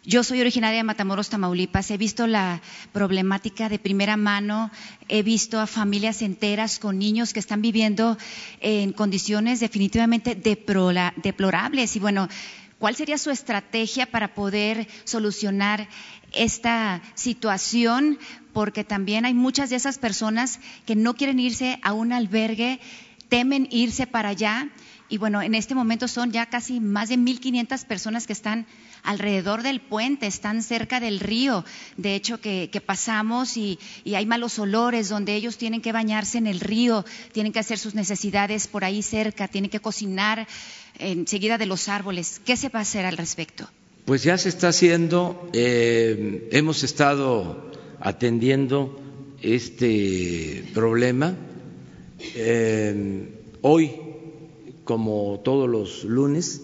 Yo 0.07 0.23
soy 0.23 0.43
originaria 0.43 0.77
de 0.77 0.85
Matamoros, 0.85 1.31
Tamaulipas. 1.31 1.91
He 1.91 1.97
visto 1.97 2.27
la 2.27 2.61
problemática 2.93 3.71
de 3.71 3.79
primera 3.79 4.19
mano. 4.19 4.71
He 5.09 5.23
visto 5.23 5.59
a 5.59 5.67
familias 5.67 6.21
enteras 6.21 6.79
con 6.79 6.99
niños 6.99 7.33
que 7.33 7.41
están 7.41 7.63
viviendo 7.63 8.19
en 8.61 8.93
condiciones 8.93 9.61
definitivamente 9.61 10.35
deplorables. 10.35 11.97
Y 11.97 12.01
bueno, 12.01 12.29
¿Cuál 12.79 12.97
sería 12.97 13.17
su 13.17 13.31
estrategia 13.31 14.05
para 14.05 14.35
poder 14.35 14.87
solucionar 15.05 15.89
esta 16.33 17.01
situación? 17.15 18.19
Porque 18.53 18.85
también 18.85 19.25
hay 19.25 19.33
muchas 19.33 19.71
de 19.71 19.77
esas 19.77 19.97
personas 19.97 20.61
que 20.85 20.95
no 20.95 21.15
quieren 21.15 21.41
irse 21.41 21.79
a 21.83 21.95
un 21.95 22.13
albergue, 22.13 22.81
temen 23.31 23.69
irse 23.71 24.07
para 24.07 24.31
allá. 24.31 24.69
Y 25.09 25.19
bueno, 25.19 25.43
en 25.43 25.55
este 25.55 25.75
momento 25.75 26.09
son 26.09 26.33
ya 26.33 26.47
casi 26.47 26.81
más 26.81 27.11
de 27.11 27.17
1.500 27.17 27.85
personas 27.87 28.27
que 28.27 28.33
están 28.33 28.67
alrededor 29.03 29.63
del 29.63 29.81
puente, 29.81 30.27
están 30.27 30.63
cerca 30.63 30.99
del 30.99 31.21
río. 31.21 31.65
De 31.97 32.15
hecho, 32.15 32.41
que, 32.41 32.83
pasamos 32.85 33.57
y, 33.57 33.79
hay 34.07 34.25
malos 34.25 34.59
olores 34.59 35.09
donde 35.11 35.35
ellos 35.35 35.59
tienen 35.59 35.83
que 35.83 35.93
bañarse 35.93 36.39
en 36.39 36.47
el 36.47 36.61
río, 36.61 37.05
tienen 37.33 37.53
que 37.53 37.59
hacer 37.59 37.79
sus 37.79 37.95
necesidades 37.95 38.67
por 38.67 38.85
ahí 38.85 39.03
cerca, 39.03 39.47
tienen 39.47 39.71
que 39.71 39.81
cocinar 39.81 40.49
enseguida 40.99 41.59
de 41.59 41.67
los 41.67 41.89
árboles. 41.89 42.41
¿Qué 42.45 42.57
se 42.57 42.71
va 42.71 42.79
a 42.79 42.83
hacer 42.83 43.05
al 43.05 43.19
respecto? 43.19 43.69
Pues 44.07 44.23
ya 44.23 44.39
se 44.39 44.49
está 44.49 44.69
haciendo. 44.69 45.49
Eh, 45.53 46.49
hemos 46.53 46.83
estado 46.83 47.71
atendiendo 48.01 49.01
este 49.43 50.65
problema. 50.73 51.35
Eh, 52.35 53.29
hoy, 53.61 53.93
como 54.85 55.41
todos 55.45 55.69
los 55.69 56.05
lunes, 56.05 56.63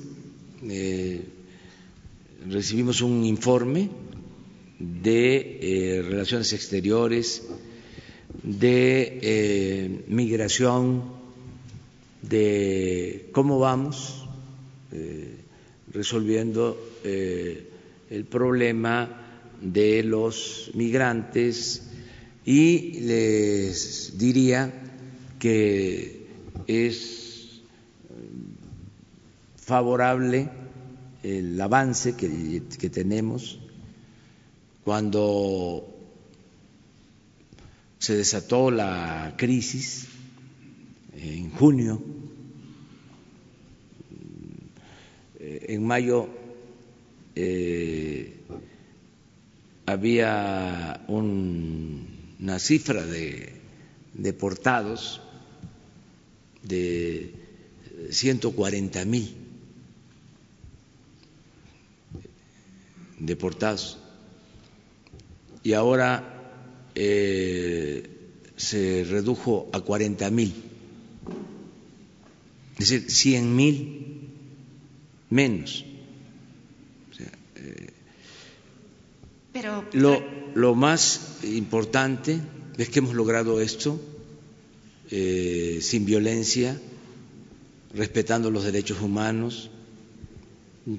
eh, 0.69 1.23
recibimos 2.49 3.01
un 3.01 3.25
informe 3.25 3.89
de 4.79 6.03
relaciones 6.07 6.53
exteriores, 6.53 7.47
de 8.43 10.05
migración, 10.09 11.21
de 12.23 13.29
cómo 13.33 13.59
vamos 13.59 14.25
eh, 14.93 15.37
resolviendo 15.93 16.77
eh, 17.05 17.69
el 18.11 18.25
problema 18.25 19.49
de 19.61 20.03
los 20.03 20.71
migrantes. 20.75 21.83
Y 22.45 23.01
les 23.01 24.19
diría 24.19 24.73
que 25.39 26.27
es 26.67 27.20
favorable 29.71 30.49
el 31.23 31.61
avance 31.61 32.17
que, 32.17 32.91
tenemos 32.91 33.61
cuando 34.83 35.87
se 38.01 38.17
desató 38.17 38.73
la 38.73 39.35
crisis 39.37 40.09
en 41.15 41.53
junio. 41.53 42.03
En 45.39 45.87
mayo 45.87 46.29
eh, 47.37 48.41
había 49.87 51.05
una 51.07 52.59
cifra 52.59 53.07
de 53.07 53.53
deportados 54.15 55.21
de 56.65 57.35
140 58.11 59.05
mil 59.05 59.40
deportados 63.21 63.99
y 65.63 65.75
ahora 65.75 66.59
eh, 66.95 68.09
se 68.57 69.05
redujo 69.09 69.69
a 69.73 69.81
40 69.81 70.31
mil, 70.31 70.53
es 72.79 72.89
decir, 72.91 73.11
100 73.11 73.57
mil 73.57 74.29
menos. 75.29 75.85
Pero 79.53 79.85
Lo, 79.93 80.23
lo 80.55 80.75
más 80.75 81.39
importante 81.43 82.41
es 82.79 82.89
que 82.89 83.01
hemos 83.01 83.15
logrado 83.15 83.61
esto 83.61 84.01
eh, 85.11 85.81
sin 85.83 86.05
violencia, 86.05 86.81
respetando 87.93 88.51
los 88.51 88.63
derechos 88.65 89.01
humanos, 89.01 89.71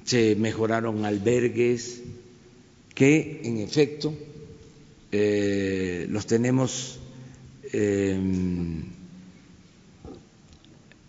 se 0.04 0.36
mejoraron 0.36 1.04
albergues 1.04 2.02
que 2.94 3.40
en 3.44 3.58
efecto 3.58 4.14
eh, 5.10 6.06
los 6.08 6.26
tenemos 6.26 6.98
eh, 7.72 8.18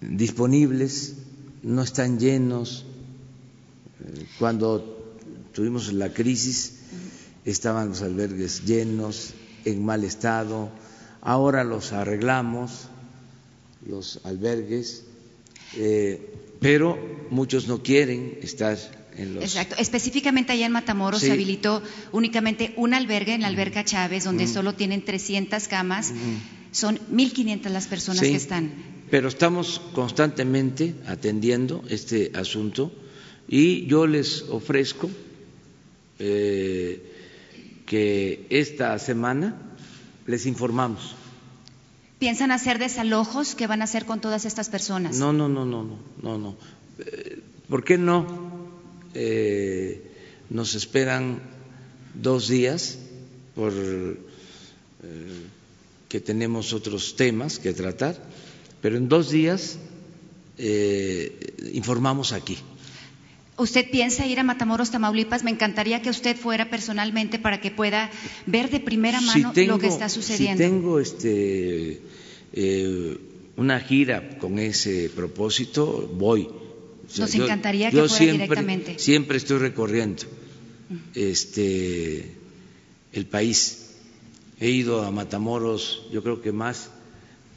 disponibles, 0.02 1.16
no 1.64 1.82
están 1.84 2.20
llenos. 2.20 2.86
Eh, 4.04 4.26
Cuando 4.40 5.18
tuvimos 5.54 5.94
la 5.94 6.14
crisis 6.14 6.80
estaban 7.46 7.90
los 7.90 8.02
albergues 8.02 8.66
llenos, 8.66 9.34
en 9.66 9.86
mal 9.86 10.04
estado, 10.04 10.70
ahora 11.22 11.64
los 11.64 11.94
arreglamos, 11.94 12.88
los 13.88 14.20
albergues, 14.26 15.04
eh, 15.78 16.20
pero 16.60 16.98
muchos 17.30 17.68
no 17.68 17.82
quieren 17.84 18.38
estar 18.42 18.78
en 19.18 19.36
los... 19.36 19.44
Exacto. 19.44 19.76
Específicamente 19.78 20.54
allá 20.54 20.66
en 20.66 20.72
Matamoros 20.72 21.20
Sí. 21.22 21.28
se 21.28 21.34
habilitó 21.34 21.82
únicamente 22.12 22.74
un 22.78 22.94
albergue 22.94 23.34
en 23.34 23.42
la 23.42 23.48
alberca 23.48 23.84
Chávez, 23.84 24.24
donde 24.24 24.48
solo 24.48 24.74
tienen 24.74 25.04
300 25.04 25.68
camas. 25.68 26.14
Son 26.72 26.98
1.500 27.12 27.70
las 27.70 27.88
personas 27.88 28.22
Sí, 28.26 28.32
que 28.32 28.38
están. 28.38 28.72
Pero 29.12 29.28
estamos 29.28 29.80
constantemente 29.94 30.96
atendiendo 31.06 31.84
este 31.90 32.32
asunto 32.34 32.92
y 33.48 33.86
yo 33.86 34.08
les 34.08 34.44
ofrezco 34.50 35.10
eh, 36.20 37.04
que 37.86 38.48
esta 38.50 38.98
semana 38.98 39.56
les 40.26 40.46
informamos. 40.46 41.16
¿Piensan 42.24 42.52
hacer 42.52 42.80
desalojos? 42.80 43.54
¿Qué 43.54 43.68
van 43.68 43.82
a 43.82 43.84
hacer 43.84 44.06
con 44.06 44.22
todas 44.22 44.46
estas 44.46 44.70
personas? 44.70 45.18
No, 45.18 45.34
no, 45.34 45.50
no, 45.50 45.66
no, 45.66 45.84
no, 45.84 45.98
no, 46.22 46.38
no. 46.38 46.56
Eh, 47.00 47.42
¿Por 47.68 47.84
qué 47.84 47.98
no? 47.98 48.26
Eh, 49.14 50.10
nos 50.50 50.74
esperan 50.74 51.42
dos 52.14 52.48
días 52.48 52.98
por 53.54 53.74
eh, 53.74 54.16
que 56.08 56.22
tenemos 56.22 56.72
otros 56.72 57.18
temas 57.18 57.60
que 57.60 57.74
tratar, 57.74 58.16
pero 58.82 58.96
en 58.96 59.10
dos 59.10 59.30
días 59.30 59.78
informamos 61.74 62.32
aquí. 62.32 62.58
¿Usted 63.58 63.90
piensa 63.92 64.26
ir 64.26 64.40
a 64.40 64.44
Matamoros, 64.44 64.90
Tamaulipas? 64.90 65.44
Me 65.44 65.52
encantaría 65.52 66.02
que 66.02 66.10
usted 66.10 66.36
fuera 66.36 66.70
personalmente 66.72 67.38
para 67.38 67.62
que 67.62 67.70
pueda 67.70 68.10
ver 68.48 68.70
de 68.72 68.80
primera 68.80 69.22
mano 69.22 69.50
Si 69.50 69.54
tengo- 69.54 69.74
lo 69.74 69.80
que 69.80 69.88
está 69.88 70.10
sucediendo. 70.10 70.58
Si 70.64 70.70
tengo 70.70 71.00
este, 71.00 72.02
eh, 72.54 73.18
una 73.58 73.80
gira 73.80 74.38
con 74.40 74.58
ese 74.58 75.10
propósito, 75.16 76.10
voy. 76.16 76.48
O 76.50 77.20
Nos 77.20 77.36
encantaría 77.36 77.92
que 77.92 77.98
yo 77.98 78.08
fuera 78.08 78.18
siempre, 78.24 78.44
directamente. 78.48 78.98
Siempre 78.98 79.38
estoy 79.38 79.60
recorriendo 79.60 80.24
este, 81.14 82.36
el 83.12 83.26
país. 83.28 83.92
He 84.60 84.70
ido 84.70 85.04
a 85.04 85.12
Matamoros, 85.12 86.08
yo 86.12 86.24
creo 86.24 86.42
que 86.42 86.52
más 86.52 86.90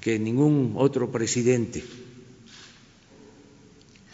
que 0.01 0.18
ningún 0.18 0.74
otro 0.76 1.11
presidente. 1.11 1.82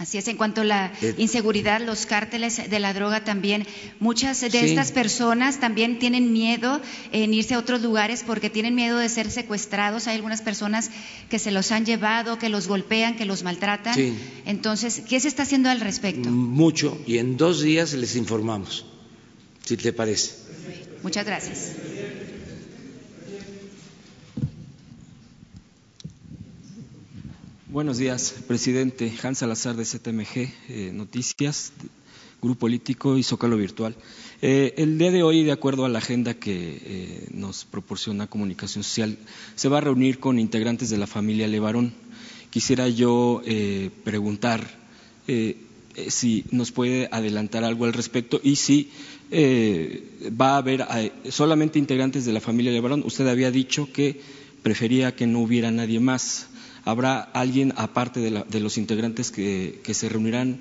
Así 0.03 0.19
es, 0.19 0.27
en 0.27 0.37
cuanto 0.37 0.63
a 0.63 0.65
la 0.65 0.93
Eh, 1.01 1.15
inseguridad, 1.17 1.81
los 1.81 2.07
cárteles 2.07 2.55
de 2.69 2.79
la 2.81 2.93
droga 2.93 3.23
también, 3.23 3.65
muchas 4.01 4.41
de 4.41 4.51
Sí. 4.51 4.57
estas 4.59 4.91
personas 4.91 5.61
también 5.61 6.01
tienen 6.01 6.33
miedo 6.33 6.81
en 7.13 7.33
irse 7.33 7.55
a 7.55 7.59
otros 7.61 7.81
lugares 7.83 8.25
porque 8.27 8.51
tienen 8.51 8.75
miedo 8.75 8.99
de 8.99 9.09
ser 9.09 9.31
secuestrados. 9.31 10.09
Hay 10.09 10.17
algunas 10.17 10.43
personas 10.43 10.91
que 11.31 11.39
se 11.39 11.53
los 11.53 11.71
han 11.71 11.87
llevado, 11.87 12.37
que 12.41 12.49
los 12.49 12.67
golpean, 12.67 13.15
que 13.17 13.27
los 13.27 13.45
maltratan. 13.45 13.95
Sí. 13.95 14.13
Entonces, 14.45 15.03
¿qué 15.09 15.21
se 15.21 15.29
está 15.29 15.45
haciendo 15.45 15.71
al 15.71 15.81
respecto? 15.81 16.29
Mucho, 16.31 17.01
y 17.07 17.19
en 17.19 17.37
dos 17.37 17.63
días 17.63 17.93
les 17.93 18.17
informamos, 18.17 18.85
si 19.65 19.77
te 19.77 19.93
parece. 19.93 20.33
Muchas 21.05 21.25
gracias. 21.25 21.59
Buenos 27.73 27.97
días, 27.97 28.35
presidente 28.47 29.11
Hans 29.23 29.39
Salazar 29.39 29.77
de 29.77 29.87
ZMG 29.87 30.53
eh, 30.69 30.91
Noticias, 30.93 31.73
Grupo 32.43 32.61
Político 32.61 33.17
y 33.17 33.23
Zócalo 33.23 33.57
Virtual. 33.57 33.97
Eh, 34.43 34.75
el 34.77 34.99
día 34.99 35.11
de 35.11 35.23
hoy, 35.23 35.43
de 35.43 35.53
acuerdo 35.53 35.87
a 35.87 35.89
la 35.89 36.01
agenda 36.01 36.35
que 36.35 36.83
eh, 36.85 37.29
nos 37.31 37.65
proporciona 37.65 38.27
Comunicación 38.27 38.85
Social, 38.85 39.17
se 39.55 39.71
va 39.71 39.79
a 39.79 39.81
reunir 39.81 40.19
con 40.19 40.39
integrantes 40.39 40.91
de 40.91 40.99
la 40.99 41.07
familia 41.07 41.49
Levarón. 41.49 41.95
Quisiera 42.51 42.89
yo 42.89 43.41
eh, 43.47 43.89
preguntar 44.05 44.69
eh, 45.27 45.57
si 46.09 46.45
nos 46.51 46.73
puede 46.73 47.09
adelantar 47.11 47.65
algo 47.65 47.87
al 47.87 47.95
respecto 47.95 48.39
y 48.45 48.57
si 48.57 48.91
va 49.33 50.57
a 50.57 50.59
haber 50.59 50.85
solamente 51.31 51.79
integrantes 51.79 52.27
de 52.27 52.35
la 52.35 52.41
familia 52.43 52.71
Levarón. 52.71 53.03
Usted 53.07 53.27
había 53.29 53.51
dicho 53.51 53.91
que 53.91 54.21
prefería 54.63 55.17
que 55.17 55.27
no 55.27 55.41
hubiera 55.41 55.71
nadie 55.71 56.01
más. 56.01 56.49
¿Habrá 56.85 57.21
alguien 57.21 57.73
aparte 57.77 58.21
de, 58.21 58.31
la- 58.31 58.45
de 58.45 58.61
los 58.61 58.77
integrantes 58.79 59.31
que, 59.31 59.81
que 59.85 59.95
se 59.95 60.09
reunirán 60.09 60.61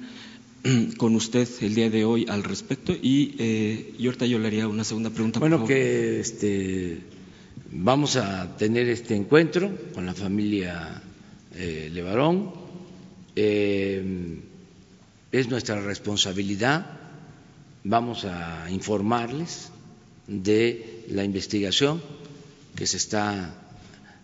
con 0.97 1.15
usted 1.15 1.47
el 1.61 1.73
día 1.75 1.89
de 1.89 2.05
hoy 2.05 2.25
al 2.29 2.43
respecto? 2.43 2.93
Y, 2.93 3.35
eh, 3.39 3.93
y 3.97 4.05
ahorita 4.05 4.25
yo 4.25 4.37
le 4.39 4.47
haría 4.47 4.67
una 4.67 4.83
segunda 4.83 5.09
pregunta. 5.09 5.39
por 5.39 5.49
Bueno, 5.49 5.57
favor. 5.57 5.69
que 5.69 6.19
este, 6.19 6.99
vamos 7.71 8.15
a 8.17 8.55
tener 8.57 8.87
este 8.89 9.15
encuentro 9.15 9.71
con 9.93 10.05
la 10.05 10.13
familia 10.13 11.01
eh, 11.55 11.89
Levarón. 11.91 12.51
Eh, 13.35 14.39
es 15.31 15.49
nuestra 15.49 15.81
responsabilidad. 15.81 16.85
Vamos 17.83 18.25
a 18.25 18.67
informarles 18.69 19.69
de 20.27 21.05
la 21.09 21.23
investigación 21.23 22.01
que 22.75 22.85
se 22.85 22.97
está 22.97 23.55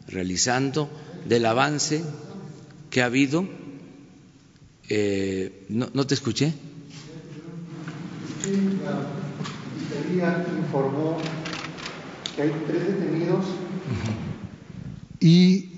realizando, 0.08 0.90
del 1.28 1.46
avance 1.46 2.04
que 2.90 3.02
ha 3.02 3.06
habido. 3.06 3.48
Eh, 4.90 5.66
no, 5.70 5.90
no 5.94 6.08
te 6.08 6.14
escuché. 6.14 6.54
La 8.84 9.06
Fiscalía 9.78 10.46
informó 10.58 11.18
que 12.36 12.42
hay 12.44 12.52
tres 12.66 12.88
detenidos 12.88 13.46
y 15.20 15.70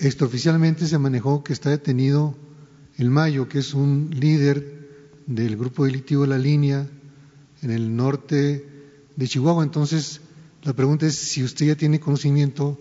extraoficialmente 0.00 0.86
se 0.86 0.98
manejó 0.98 1.44
que 1.44 1.52
está 1.52 1.70
detenido 1.70 2.34
el 2.98 3.10
Mayo, 3.10 3.48
que 3.48 3.60
es 3.60 3.74
un 3.74 4.10
líder 4.12 4.82
del 5.26 5.56
grupo 5.56 5.84
delictivo 5.84 6.26
La 6.26 6.38
Línea 6.38 6.88
en 7.62 7.70
el 7.70 7.94
norte 7.94 8.66
de 9.14 9.28
Chihuahua. 9.28 9.62
Entonces, 9.62 10.20
la 10.62 10.72
pregunta 10.72 11.06
es 11.06 11.14
si 11.14 11.44
usted 11.44 11.66
ya 11.66 11.76
tiene 11.76 12.00
conocimiento 12.00 12.78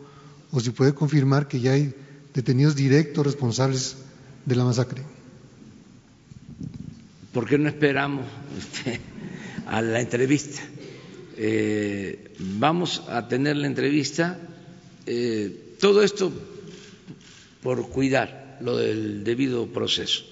o 0.52 0.60
si 0.60 0.72
puede 0.72 0.94
confirmar 0.94 1.48
que 1.48 1.60
ya 1.60 1.74
hay 1.74 1.94
detenidos 2.34 2.76
directos 2.76 3.26
responsables 3.26 3.98
de 4.46 4.56
la 4.56 4.66
masacre. 4.66 5.02
¿Por 7.34 7.48
qué 7.48 7.58
no 7.58 7.70
esperamos 7.70 8.26
este, 8.58 9.00
a 9.68 9.82
la 9.82 10.02
entrevista? 10.02 10.62
Eh, 11.38 12.34
vamos 12.60 13.04
a 13.08 13.28
tener 13.28 13.56
la 13.56 13.68
entrevista. 13.68 14.38
eh, 15.06 15.76
todo 15.80 16.04
esto 16.04 16.32
por 17.64 17.90
cuidar 17.90 18.60
lo 18.62 18.78
del 18.78 19.24
debido 19.24 19.66
proceso. 19.68 20.24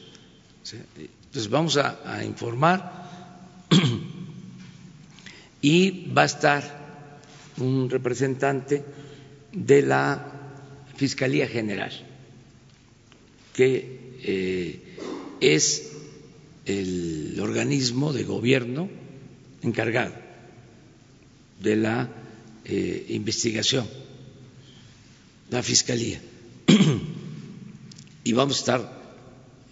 Entonces 0.71 1.49
vamos 1.49 1.77
a 1.77 2.23
informar 2.23 3.09
y 5.61 6.11
va 6.13 6.23
a 6.23 6.25
estar 6.25 6.61
un 7.57 7.89
representante 7.89 8.83
de 9.65 9.81
la 9.81 10.25
Fiscalía 10.95 11.47
General, 11.47 11.91
que 13.53 14.15
eh, 14.23 14.79
es 15.41 15.91
el 16.65 17.37
organismo 17.41 18.13
de 18.13 18.23
gobierno 18.23 18.89
encargado 19.61 20.13
de 21.59 21.75
la 21.75 22.09
eh, 22.63 23.05
investigación, 23.09 23.85
la 25.49 25.61
Fiscalía. 25.61 26.21
y 28.23 28.33
vamos 28.33 28.55
a 28.55 28.59
estar 28.59 29.01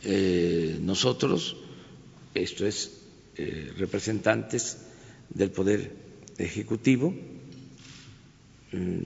eh, 0.04 0.78
nosotros, 0.82 1.56
esto 2.34 2.66
es, 2.66 2.92
representantes 3.78 4.78
del 5.30 5.52
Poder 5.52 5.92
Ejecutivo, 6.40 7.14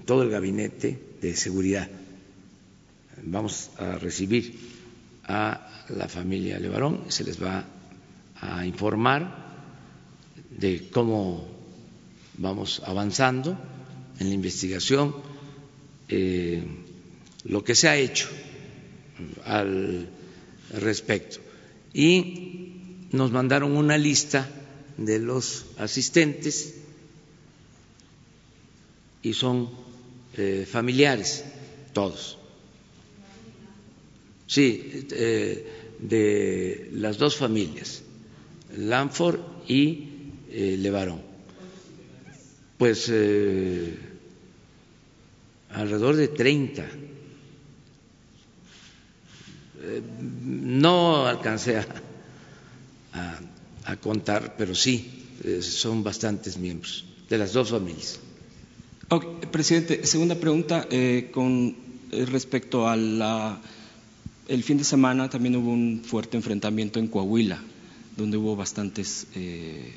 todo 0.06 0.24
el 0.24 0.30
gabinete 0.30 1.00
de 1.22 1.36
seguridad. 1.36 1.88
Vamos 3.24 3.70
a 3.78 3.98
recibir 3.98 4.58
a 5.26 5.86
la 5.90 6.08
familia 6.08 6.60
Levarón, 6.60 7.06
se 7.10 7.24
les 7.24 7.42
va 7.42 7.66
a 8.36 8.66
informar 8.66 9.52
de 10.50 10.90
cómo 10.90 11.48
vamos 12.38 12.82
avanzando 12.86 13.58
en 14.20 14.30
la 14.30 14.34
investigación, 14.34 15.16
eh, 16.10 16.64
lo 17.46 17.64
que 17.64 17.76
se 17.76 17.88
ha 17.88 17.98
hecho 17.98 18.30
al 19.46 20.10
respecto. 20.74 21.40
Y 21.94 23.08
nos 23.12 23.32
mandaron 23.32 23.76
una 23.76 23.98
lista 23.98 24.50
de 24.98 25.20
los 25.20 25.66
asistentes 25.78 26.81
y 29.24 29.34
son 29.34 29.70
eh, 30.38 30.68
familiares 30.70 31.46
todos. 31.94 32.38
Sí, 34.48 35.08
eh, 35.12 35.82
de 36.02 36.90
las 36.94 37.18
dos 37.18 37.38
familias, 37.38 38.02
Lanford 38.78 39.40
y 39.68 40.08
eh, 40.50 40.76
Levarón. 40.80 41.22
Pues 42.78 43.08
eh, 43.10 43.96
alrededor 45.70 46.16
de 46.16 46.28
30. 46.28 46.84
Eh, 49.84 50.02
no 50.44 51.28
alcancé 51.28 51.78
a, 51.78 51.86
contar, 54.02 54.56
pero 54.58 54.74
sí, 54.74 55.28
son 55.62 56.02
bastantes 56.02 56.58
miembros 56.58 57.04
de 57.30 57.38
las 57.38 57.52
dos 57.54 57.70
familias. 57.70 58.20
Okay, 59.14 59.28
presidente, 59.52 60.08
segunda 60.08 60.36
pregunta 60.36 60.88
eh, 60.90 61.32
con 61.34 61.76
respecto 62.32 62.88
a 62.88 62.96
la 62.96 63.60
el 64.48 64.64
fin 64.64 64.78
de 64.78 64.86
semana 64.86 65.30
también 65.30 65.58
hubo 65.58 65.70
un 65.70 66.02
fuerte 66.02 66.38
enfrentamiento 66.38 66.98
en 66.98 67.10
Coahuila, 67.10 67.60
donde 68.16 68.38
hubo 68.38 68.56
bastantes 68.56 69.28
eh, 69.36 69.92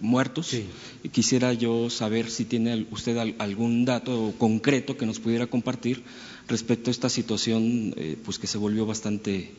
muertos. 0.00 0.48
Sí. 0.48 0.66
Quisiera 1.10 1.54
yo 1.54 1.88
saber 1.88 2.30
si 2.30 2.44
tiene 2.44 2.86
usted 2.90 3.16
algún 3.38 3.86
dato 3.86 4.34
concreto 4.36 4.94
que 4.98 5.06
nos 5.06 5.20
pudiera 5.20 5.46
compartir 5.46 6.02
respecto 6.46 6.90
a 6.90 6.92
esta 6.92 7.08
situación, 7.08 7.94
eh, 7.96 8.18
pues 8.22 8.38
que 8.38 8.46
se 8.46 8.58
volvió 8.58 8.84
bastante 8.84 9.52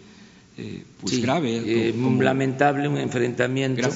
eh, 0.60 0.84
pues 1.00 1.16
sí, 1.16 1.22
grave. 1.22 1.92
Como... 1.94 2.22
lamentable, 2.22 2.88
un 2.88 3.00
enfrentamiento, 3.00 3.90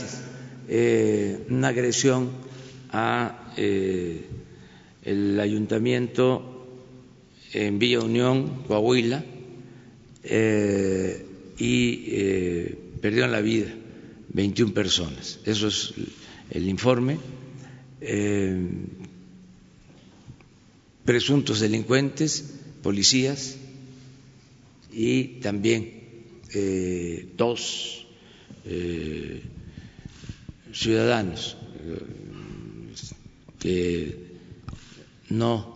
una 1.50 1.68
agresión 1.68 2.32
a 2.92 3.54
el 5.06 5.40
ayuntamiento 5.40 6.68
en 7.54 7.80
Villa 7.80 8.02
Unión, 8.02 8.64
Coahuila 8.68 9.24
eh, 10.24 11.26
y 11.58 12.06
eh, 12.08 12.78
perdieron 13.02 13.32
la 13.32 13.42
vida 13.42 13.68
21 14.30 14.74
personas. 14.74 15.40
Eso 15.46 15.68
es 15.68 15.94
el 16.50 16.68
informe. 16.68 17.18
Eh, 18.02 18.68
presuntos 21.06 21.60
delincuentes, 21.60 22.56
policías 22.82 23.58
y 24.92 25.40
también 25.40 26.04
dos 27.38 28.08
ciudadanos 30.74 31.58
que 33.60 34.25
no 35.30 35.76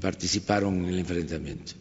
participaron 0.00 0.84
en 0.84 0.90
el 0.90 0.98
enfrentamiento 1.00 1.72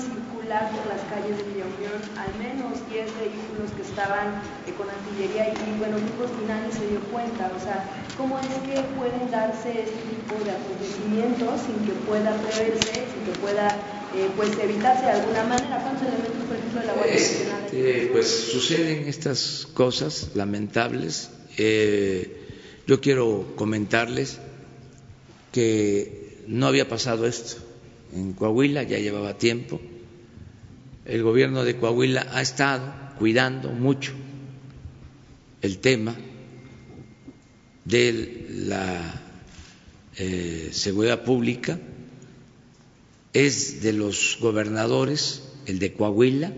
circular 0.00 0.70
por 0.74 0.86
las 0.90 1.02
calles 1.06 1.36
de 1.38 1.44
Villa 1.52 1.66
Unión 1.78 1.98
al 2.18 2.32
menos 2.38 2.82
10 2.90 3.06
vehículos 3.22 3.70
que 3.76 3.82
estaban 3.82 4.42
eh, 4.66 4.74
con 4.74 4.88
artillería 4.90 5.52
y, 5.52 5.54
y, 5.54 5.78
bueno, 5.78 5.98
grupos 5.98 6.30
finales 6.40 6.74
se 6.74 6.86
dio 6.88 7.00
cuenta, 7.12 7.52
o 7.54 7.60
sea, 7.60 7.86
¿cómo 8.16 8.38
es 8.40 8.50
que 8.66 8.82
pueden 8.98 9.30
darse 9.30 9.86
este 9.86 10.00
tipo 10.10 10.34
de 10.42 10.50
acontecimientos 10.50 11.60
sin 11.62 11.78
que 11.86 11.92
pueda 12.02 12.34
preverse, 12.42 13.06
sin 13.06 13.20
que 13.26 13.34
pueda 13.38 13.68
eh, 14.16 14.28
pues 14.36 14.50
evitarse 14.58 15.04
de 15.06 15.12
alguna 15.12 15.44
manera? 15.44 15.78
¿Cuántos 15.82 16.08
elementos, 16.08 16.44
por 16.48 16.56
ejemplo, 16.56 16.80
de 16.80 16.86
la 16.86 16.94
Guardia 16.94 17.14
Nacional? 17.14 17.62
Eh, 17.72 18.08
pues 18.12 18.26
suceden 18.50 19.08
estas 19.08 19.68
cosas 19.72 20.30
lamentables. 20.34 21.30
Eh, 21.58 22.39
yo 22.90 23.00
quiero 23.00 23.52
comentarles 23.54 24.40
que 25.52 26.42
no 26.48 26.66
había 26.66 26.88
pasado 26.88 27.24
esto 27.24 27.62
en 28.12 28.32
Coahuila, 28.32 28.82
ya 28.82 28.98
llevaba 28.98 29.38
tiempo. 29.38 29.80
El 31.04 31.22
gobierno 31.22 31.62
de 31.62 31.76
Coahuila 31.76 32.26
ha 32.32 32.42
estado 32.42 32.92
cuidando 33.16 33.70
mucho 33.70 34.10
el 35.62 35.78
tema 35.78 36.16
de 37.84 38.48
la 38.50 39.22
eh, 40.16 40.70
seguridad 40.72 41.22
pública. 41.22 41.78
Es 43.32 43.82
de 43.82 43.92
los 43.92 44.36
gobernadores, 44.40 45.44
el 45.66 45.78
de 45.78 45.92
Coahuila, 45.92 46.52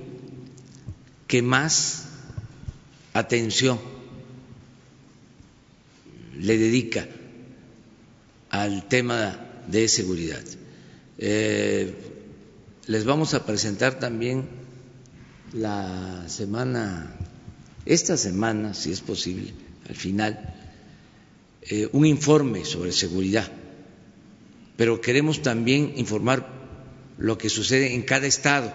que 1.26 1.42
más 1.42 2.08
atención 3.12 3.91
le 6.38 6.58
dedica 6.58 7.06
al 8.50 8.88
tema 8.88 9.38
de 9.66 9.88
seguridad. 9.88 10.42
Eh, 11.18 11.94
les 12.86 13.04
vamos 13.04 13.34
a 13.34 13.46
presentar 13.46 13.98
también 13.98 14.46
la 15.52 16.24
semana, 16.28 17.14
esta 17.86 18.16
semana, 18.16 18.74
si 18.74 18.92
es 18.92 19.00
posible, 19.00 19.52
al 19.88 19.94
final, 19.94 20.54
eh, 21.62 21.88
un 21.92 22.06
informe 22.06 22.64
sobre 22.64 22.92
seguridad. 22.92 23.50
Pero 24.76 25.00
queremos 25.00 25.42
también 25.42 25.92
informar 25.96 26.48
lo 27.18 27.38
que 27.38 27.48
sucede 27.48 27.94
en 27.94 28.02
cada 28.02 28.26
estado, 28.26 28.72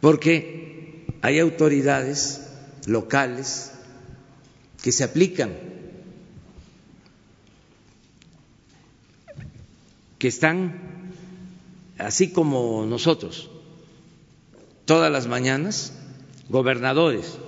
porque 0.00 1.04
hay 1.20 1.38
autoridades 1.38 2.40
locales 2.86 3.72
que 4.82 4.92
se 4.92 5.04
aplican 5.04 5.52
que 10.18 10.28
están 10.28 10.74
así 11.98 12.30
como 12.30 12.84
nosotros, 12.86 13.50
todas 14.84 15.10
las 15.10 15.26
mañanas, 15.26 15.94
gobernadores, 16.48 17.38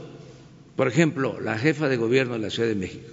por 0.77 0.89
ejemplo, 0.89 1.39
la 1.41 1.59
jefa 1.59 1.89
de 1.89 1.99
gobierno 1.99 2.35
de 2.35 2.41
la 2.41 2.51
Ciudad 2.51 2.69
de 2.69 2.75
México, 2.75 3.11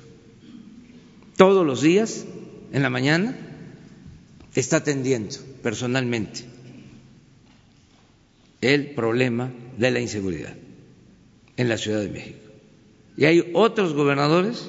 todos 1.35 1.65
los 1.65 1.81
días, 1.81 2.25
en 2.71 2.83
la 2.83 2.89
mañana, 2.89 3.35
está 4.55 4.77
atendiendo 4.77 5.35
personalmente 5.61 6.45
el 8.61 8.91
problema 8.91 9.51
de 9.77 9.91
la 9.91 9.99
inseguridad 9.99 10.53
en 11.57 11.69
la 11.69 11.77
Ciudad 11.77 12.01
de 12.01 12.09
México. 12.09 12.48
Y 13.19 13.25
hay 13.25 13.51
otros 13.53 13.93
gobernadores 13.93 14.67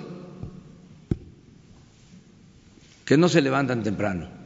que 3.06 3.16
no 3.16 3.30
se 3.30 3.40
levantan 3.40 3.82
temprano 3.82 4.40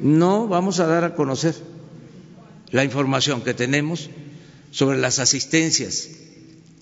no 0.00 0.48
vamos 0.48 0.80
a 0.80 0.86
dar 0.86 1.04
a 1.04 1.14
conocer 1.14 1.54
la 2.70 2.84
información 2.84 3.42
que 3.42 3.54
tenemos 3.54 4.10
sobre 4.70 4.98
las 4.98 5.18
asistencias 5.18 6.10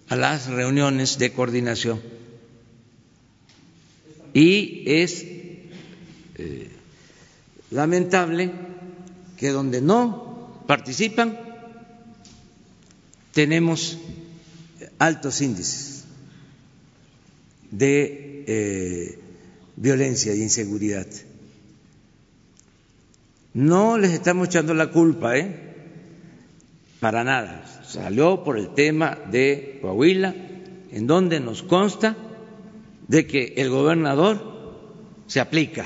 a 0.08 0.16
las 0.16 0.46
reuniones 0.46 1.18
de 1.18 1.32
coordinación. 1.32 2.00
Y 4.34 4.82
es 4.86 5.24
eh, 6.34 6.70
lamentable 7.70 8.50
que 9.36 9.50
donde 9.50 9.80
no 9.80 10.64
participan 10.66 11.38
tenemos 13.32 13.98
altos 15.02 15.40
índices 15.40 16.04
de 17.72 18.44
eh, 18.46 19.18
violencia 19.74 20.32
e 20.32 20.36
inseguridad. 20.36 21.08
No 23.52 23.98
les 23.98 24.12
estamos 24.12 24.46
echando 24.46 24.74
la 24.74 24.92
culpa, 24.92 25.36
¿eh? 25.36 25.56
Para 27.00 27.24
nada. 27.24 27.66
Salió 27.84 28.44
por 28.44 28.56
el 28.56 28.74
tema 28.74 29.18
de 29.28 29.80
Coahuila, 29.82 30.36
en 30.92 31.06
donde 31.08 31.40
nos 31.40 31.64
consta 31.64 32.16
de 33.08 33.26
que 33.26 33.54
el 33.56 33.70
gobernador 33.70 34.52
se 35.26 35.40
aplica, 35.40 35.84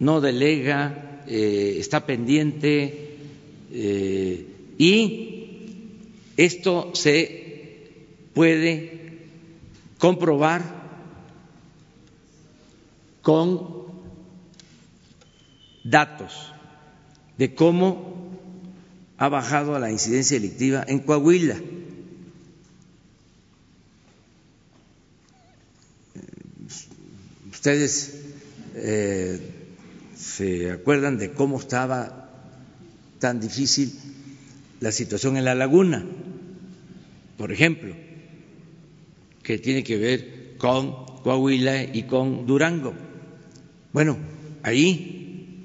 no 0.00 0.20
delega, 0.20 1.22
eh, 1.28 1.76
está 1.78 2.04
pendiente 2.04 3.16
eh, 3.70 4.46
y 4.76 5.31
esto 6.44 6.90
se 6.94 7.88
puede 8.34 9.18
comprobar 9.98 10.62
con 13.22 13.84
datos 15.84 16.52
de 17.38 17.54
cómo 17.54 18.12
ha 19.18 19.28
bajado 19.28 19.78
la 19.78 19.90
incidencia 19.90 20.36
delictiva 20.36 20.84
en 20.86 20.98
Coahuila. 21.00 21.60
Ustedes 27.52 28.20
eh, 28.74 29.40
se 30.16 30.72
acuerdan 30.72 31.18
de 31.18 31.32
cómo 31.32 31.60
estaba 31.60 32.28
tan 33.20 33.38
difícil 33.38 33.92
la 34.80 34.90
situación 34.90 35.36
en 35.36 35.44
la 35.44 35.54
laguna, 35.54 36.04
por 37.42 37.50
ejemplo, 37.50 37.92
que 39.42 39.58
tiene 39.58 39.82
que 39.82 39.96
ver 39.96 40.54
con 40.58 41.06
Coahuila 41.24 41.82
y 41.82 42.04
con 42.04 42.46
Durango. 42.46 42.94
Bueno, 43.92 44.16
ahí 44.62 45.58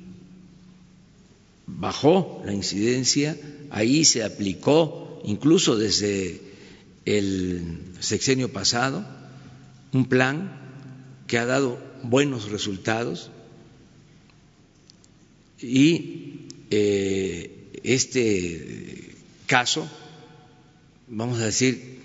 bajó 1.67 2.41
la 2.43 2.51
incidencia, 2.51 3.37
ahí 3.69 4.05
se 4.05 4.23
aplicó, 4.23 5.21
incluso 5.23 5.77
desde 5.77 6.41
el 7.05 7.77
sexenio 7.99 8.51
pasado, 8.51 9.05
un 9.93 10.05
plan 10.05 10.59
que 11.27 11.37
ha 11.37 11.45
dado 11.45 11.77
buenos 12.01 12.49
resultados 12.49 13.29
y 15.61 16.47
eh, 16.71 17.69
este 17.83 19.13
caso, 19.45 19.87
vamos 21.07 21.39
a 21.39 21.45
decir 21.45 21.99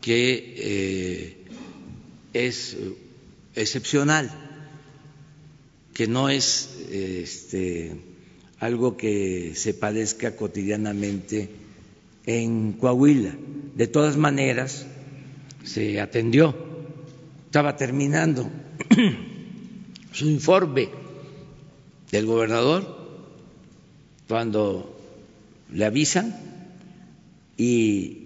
que 0.00 0.54
eh, 0.56 1.36
es 2.32 2.76
excepcional, 3.54 4.30
que 5.92 6.06
no 6.06 6.28
es 6.28 6.70
este, 6.90 7.96
algo 8.58 8.96
que 8.96 9.52
se 9.54 9.74
padezca 9.74 10.36
cotidianamente 10.36 11.50
en 12.26 12.72
Coahuila. 12.74 13.34
De 13.74 13.86
todas 13.86 14.16
maneras, 14.16 14.86
se 15.64 16.00
atendió, 16.00 16.54
estaba 17.46 17.76
terminando 17.76 18.50
su 20.12 20.28
informe 20.28 20.88
del 22.10 22.26
gobernador 22.26 22.98
cuando 24.28 24.96
le 25.72 25.84
avisan 25.84 26.36
y 27.56 28.04
eh, 28.04 28.19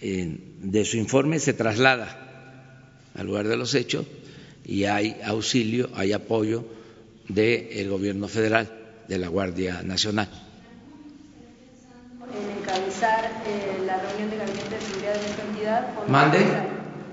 de 0.00 0.84
su 0.84 0.96
informe 0.96 1.38
se 1.38 1.52
traslada 1.52 2.30
al 3.14 3.26
lugar 3.26 3.48
de 3.48 3.56
los 3.56 3.74
hechos 3.74 4.06
y 4.64 4.84
hay 4.84 5.16
auxilio, 5.24 5.90
hay 5.94 6.12
apoyo 6.12 6.64
del 7.28 7.88
gobierno 7.88 8.28
federal, 8.28 8.70
de 9.08 9.18
la 9.18 9.28
Guardia 9.28 9.82
Nacional. 9.82 10.28
¿En 12.30 12.58
encabezar 12.58 13.42
eh, 13.46 13.82
la 13.84 14.00
reunión 14.00 14.30
de 14.30 14.36
gabinete 14.36 14.76
de 14.76 14.80
seguridad 14.80 15.14
de 15.14 15.26
esta 15.26 15.42
entidad? 15.42 16.08
¿Mande? 16.08 16.38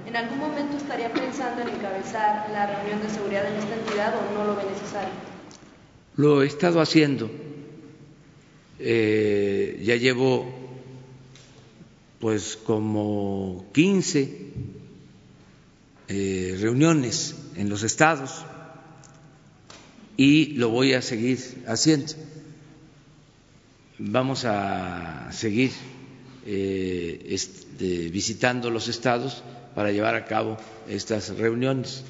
¿En 0.05 0.15
algún 0.15 0.37
momento 0.37 0.77
estaría 0.77 1.11
pensando 1.11 1.63
en 1.63 1.69
encabezar 1.69 2.49
la 2.51 2.67
reunión 2.67 3.01
de 3.01 3.09
seguridad 3.09 3.45
en 3.47 3.57
esta 3.57 3.75
entidad 3.75 4.13
o 4.15 4.37
no 4.37 4.45
lo 4.45 4.55
ve 4.55 4.63
necesario? 4.71 5.09
Lo 6.15 6.43
he 6.43 6.47
estado 6.47 6.81
haciendo. 6.81 7.29
Eh, 8.79 9.81
ya 9.83 9.95
llevo 9.95 10.66
pues 12.19 12.57
como 12.57 13.65
15 13.73 14.51
eh, 16.09 16.57
reuniones 16.59 17.35
en 17.55 17.69
los 17.69 17.83
estados 17.83 18.45
y 20.15 20.53
lo 20.53 20.69
voy 20.69 20.93
a 20.93 21.01
seguir 21.01 21.37
haciendo. 21.67 22.13
Vamos 23.99 24.45
a 24.45 25.31
seguir 25.31 25.71
eh, 26.45 27.25
este, 27.29 28.09
visitando 28.09 28.69
los 28.69 28.87
estados 28.87 29.43
para 29.75 29.91
llevar 29.91 30.15
a 30.15 30.25
cabo 30.25 30.57
estas 30.87 31.37
reuniones. 31.37 32.03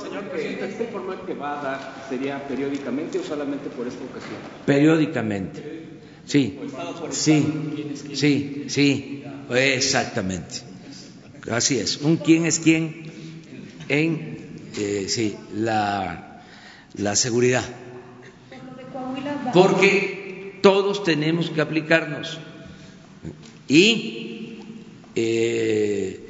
Señor 0.00 0.28
presidente, 0.30 0.68
¿este 0.68 0.84
informe 0.84 1.16
que 1.26 1.34
va 1.34 1.60
a 1.60 1.62
dar 1.62 2.06
sería 2.08 2.46
periódicamente 2.46 3.18
o 3.18 3.22
solamente 3.22 3.68
por 3.70 3.86
esta 3.86 4.04
ocasión? 4.04 4.38
Periódicamente. 4.64 5.95
Sí, 6.26 6.58
sí, 7.10 7.94
sí, 8.14 8.64
sí, 8.68 9.24
exactamente. 9.50 10.56
Así 11.50 11.78
es. 11.78 11.98
Un 11.98 12.16
quién 12.16 12.46
es 12.46 12.58
quién 12.58 13.04
en 13.88 14.38
eh, 14.76 15.06
sí, 15.08 15.36
la, 15.54 16.42
la 16.94 17.16
seguridad. 17.16 17.64
Porque 19.52 20.58
todos 20.62 21.04
tenemos 21.04 21.50
que 21.50 21.60
aplicarnos. 21.60 22.38
Y 23.68 24.58
eh, 25.14 26.20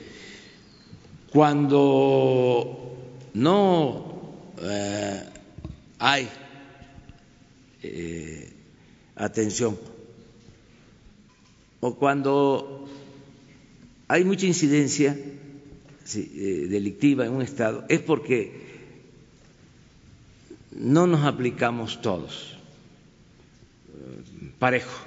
cuando 1.30 2.97
no 3.34 4.42
eh, 4.62 5.22
hay 5.99 6.28
eh, 7.82 8.55
atención. 9.17 9.79
O 11.81 11.97
cuando 11.97 12.89
hay 14.09 14.25
mucha 14.25 14.47
incidencia 14.47 15.17
eh, 16.14 16.67
delictiva 16.69 17.27
en 17.27 17.33
un 17.33 17.43
Estado, 17.43 17.85
es 17.89 18.01
porque 18.01 18.67
no 20.73 21.07
nos 21.07 21.25
aplicamos 21.25 22.01
todos. 22.01 22.57
Eh, 23.89 24.51
parejo, 24.59 25.07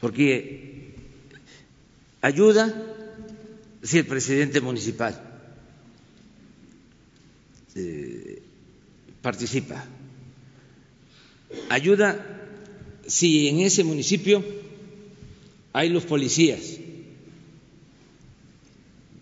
porque 0.00 0.96
ayuda 2.20 2.74
si 3.82 3.98
el 3.98 4.06
presidente 4.06 4.60
municipal 4.60 5.20
eh, 7.74 8.42
participa, 9.20 9.84
ayuda 11.68 12.32
si 13.06 13.48
en 13.48 13.60
ese 13.60 13.84
municipio 13.84 14.44
hay 15.72 15.88
los 15.88 16.04
policías 16.04 16.78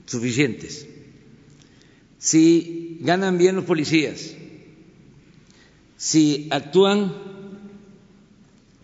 suficientes, 0.06 0.86
si 2.18 2.98
ganan 3.00 3.38
bien 3.38 3.56
los 3.56 3.64
policías, 3.64 4.34
si 5.96 6.48
actúan 6.50 7.14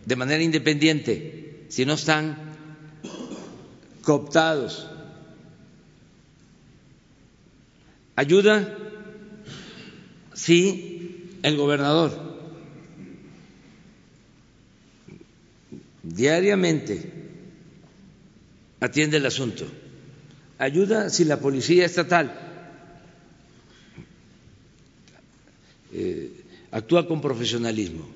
de 0.05 0.15
manera 0.15 0.41
independiente, 0.41 1.65
si 1.67 1.85
no 1.85 1.93
están 1.93 2.37
cooptados, 4.03 4.87
ayuda 8.15 8.77
si 10.33 11.29
el 11.43 11.57
gobernador 11.57 12.26
diariamente 16.15 17.11
atiende 18.79 19.17
el 19.17 19.25
asunto. 19.25 19.65
Ayuda 20.57 21.09
si 21.09 21.25
la 21.25 21.39
policía 21.39 21.85
estatal 21.85 22.33
eh, 25.93 26.31
actúa 26.71 27.07
con 27.07 27.21
profesionalismo. 27.21 28.07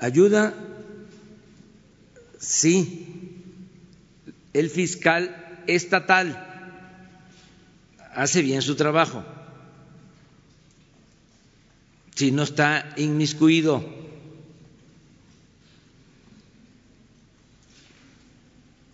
Ayuda 0.00 0.54
si 2.38 3.42
el 4.52 4.70
fiscal 4.70 5.62
estatal 5.66 6.42
hace 8.14 8.42
bien 8.42 8.62
su 8.62 8.74
trabajo, 8.76 9.24
si 12.14 12.30
no 12.30 12.42
está 12.42 12.94
inmiscuido 12.96 13.95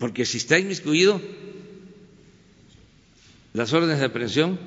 porque 0.02 0.26
si 0.26 0.38
está 0.38 0.58
inmiscuido, 0.58 1.22
las 3.52 3.72
órdenes 3.72 4.00
de 4.00 4.06
aprehensión 4.06 4.58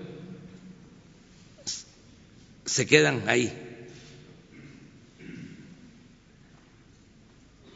se 2.63 2.85
quedan 2.85 3.27
ahí. 3.27 3.51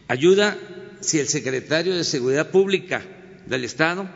Ayuda 0.08 0.58
si 1.02 1.20
el 1.20 1.28
secretario 1.28 1.98
de 1.98 2.06
Seguridad 2.06 2.50
Pública 2.50 3.02
del 3.46 3.66
Estado 3.66 4.10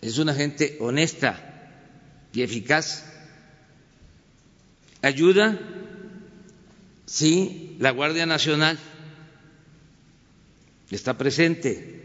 es 0.00 0.16
una 0.18 0.32
gente 0.32 0.76
honesta 0.78 1.90
y 2.32 2.42
eficaz. 2.42 3.04
Ayuda 5.02 5.58
si 7.06 7.74
la 7.80 7.90
Guardia 7.90 8.26
Nacional 8.26 8.78
está 10.96 11.16
presente. 11.16 12.00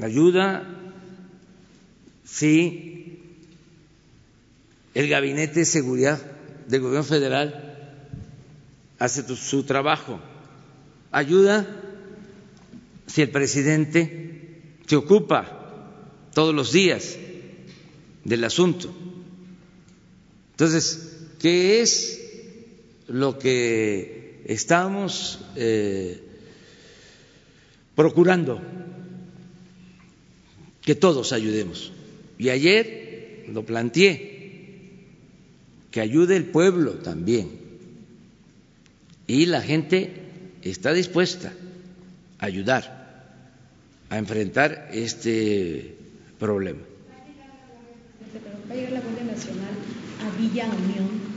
Ayuda 0.00 0.64
si 2.24 3.20
el 4.94 5.08
Gabinete 5.08 5.60
de 5.60 5.64
Seguridad 5.64 6.20
del 6.68 6.80
Gobierno 6.80 7.04
Federal 7.04 7.98
hace 8.98 9.24
su 9.36 9.64
trabajo, 9.64 10.20
ayuda 11.10 11.66
si 13.06 13.22
el 13.22 13.30
presidente 13.30 14.76
se 14.86 14.96
ocupa 14.96 15.90
todos 16.32 16.54
los 16.54 16.72
días 16.72 17.16
del 18.24 18.44
asunto. 18.44 18.94
Entonces, 20.52 21.18
¿qué 21.38 21.80
es 21.80 22.20
lo 23.08 23.38
que 23.38 24.21
estamos 24.44 25.40
eh, 25.56 26.20
procurando? 27.94 28.60
Que 30.80 30.94
todos 30.94 31.32
ayudemos. 31.32 31.92
Y 32.38 32.48
ayer 32.48 33.46
lo 33.48 33.64
planteé, 33.64 34.98
que 35.90 36.00
ayude 36.00 36.36
el 36.36 36.46
pueblo 36.46 36.94
también. 36.94 37.50
Y 39.26 39.46
la 39.46 39.62
gente 39.62 40.12
está 40.62 40.92
dispuesta 40.92 41.52
a 42.38 42.46
ayudar 42.46 43.02
a 44.10 44.18
enfrentar 44.18 44.90
este 44.92 45.96
problema. 46.38 46.80
¿Va 48.68 48.74
a 48.74 48.76
llegar 48.76 48.92
la 48.92 49.00
Guardia 49.00 49.24
Nacional 49.24 49.74
a 50.20 50.38
Villa 50.38 50.66
Unión 50.66 51.31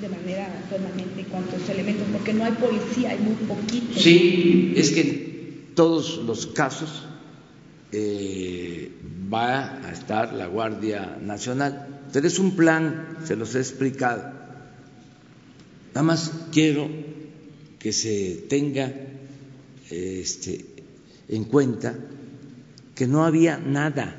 de 0.00 0.08
manera 0.08 0.48
permanente 0.70 1.20
en 1.20 1.70
elementos? 1.70 2.06
Porque 2.12 2.32
no 2.32 2.44
hay 2.44 2.52
policía, 2.52 3.10
hay 3.10 3.18
muy 3.18 3.34
poquito. 3.34 3.98
Sí, 3.98 4.74
es 4.76 4.90
que 4.90 5.00
en 5.00 5.74
todos 5.74 6.18
los 6.18 6.46
casos 6.46 7.04
eh, 7.92 8.92
va 9.32 9.86
a 9.86 9.92
estar 9.92 10.32
la 10.32 10.46
Guardia 10.46 11.18
Nacional. 11.20 12.04
Pero 12.12 12.26
es 12.26 12.38
un 12.38 12.56
plan, 12.56 13.18
se 13.24 13.36
los 13.36 13.54
he 13.54 13.58
explicado. 13.58 14.32
Nada 15.94 16.02
más 16.02 16.30
quiero 16.52 16.88
que 17.78 17.92
se 17.92 18.46
tenga 18.48 18.92
este, 19.90 20.64
en 21.28 21.44
cuenta 21.44 21.94
que 22.94 23.06
no 23.06 23.24
había 23.24 23.58
nada 23.58 24.16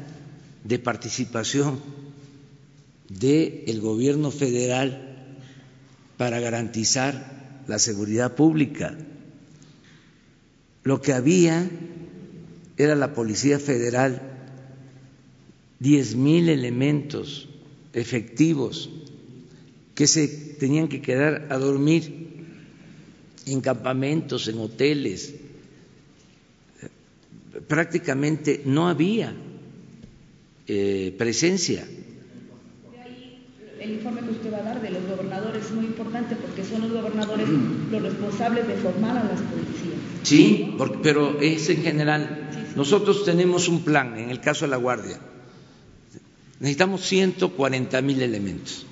de 0.63 0.80
participación 0.80 1.80
del 3.09 3.80
gobierno 3.80 4.32
federal 4.32 5.06
para 6.18 6.39
garantizar 6.39 7.63
la 7.68 7.80
seguridad 7.80 8.36
pública. 8.36 8.97
Lo 10.84 11.01
que 11.01 11.13
había 11.13 11.70
era 12.78 12.95
la 12.95 13.13
Policía 13.13 13.59
Federal, 13.59 14.22
diez 15.80 16.15
mil 16.15 16.49
elementos 16.49 17.49
efectivos 17.93 18.89
que 19.95 20.07
se 20.07 20.28
tenían 20.28 20.88
que 20.88 21.01
quedar 21.01 21.47
a 21.49 21.57
dormir 21.57 22.45
en 23.45 23.61
campamentos, 23.61 24.47
en 24.47 24.59
hoteles. 24.59 25.34
Prácticamente 27.68 28.61
no 28.65 28.88
había 28.88 29.34
eh, 30.68 31.15
presencia. 31.18 31.88
El 33.80 33.91
informe 33.91 34.21
que 34.21 34.32
usted 34.32 34.51
va 34.51 34.57
a 34.57 34.63
dar 34.63 34.82
de 34.82 34.89
los 34.89 35.03
gobernadores 35.07 35.65
es 35.65 35.71
muy 35.71 35.86
importante 35.86 36.36
porque 36.36 36.63
son 36.63 36.82
los 36.82 36.91
gobernadores 36.91 37.47
los 37.91 38.01
responsables 38.01 38.67
de 38.67 38.75
formar 38.75 39.17
a 39.17 39.23
las 39.23 39.41
policías. 39.41 39.97
Sí, 40.23 40.75
pero 41.03 41.39
es 41.39 41.69
en 41.69 41.84
general. 41.84 42.49
Nosotros 42.75 43.23
tenemos 43.23 43.67
un 43.67 43.84
plan 43.84 44.17
en 44.17 44.30
el 44.30 44.41
caso 44.41 44.65
de 44.65 44.71
la 44.71 44.78
Guardia. 44.78 45.19
Necesitamos 46.59 47.01
140 47.01 48.01
mil 48.01 48.21
elementos 48.21 48.86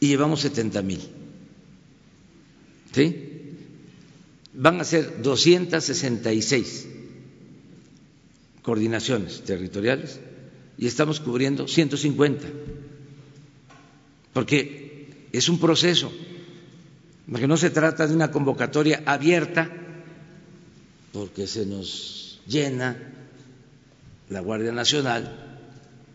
y 0.00 0.08
llevamos 0.08 0.40
70 0.40 0.82
mil. 0.82 1.00
¿Sí? 2.92 3.32
Van 4.54 4.80
a 4.80 4.84
ser 4.84 5.22
266 5.22 6.88
coordinaciones 8.62 9.42
territoriales 9.42 10.18
y 10.78 10.86
estamos 10.86 11.20
cubriendo 11.20 11.68
150, 11.68 12.48
porque 14.36 15.28
es 15.32 15.48
un 15.48 15.58
proceso, 15.58 16.12
porque 17.30 17.46
no 17.46 17.56
se 17.56 17.70
trata 17.70 18.06
de 18.06 18.14
una 18.14 18.30
convocatoria 18.30 19.02
abierta, 19.06 19.66
porque 21.10 21.46
se 21.46 21.64
nos 21.64 22.38
llena 22.46 23.14
la 24.28 24.40
Guardia 24.40 24.72
Nacional 24.72 25.64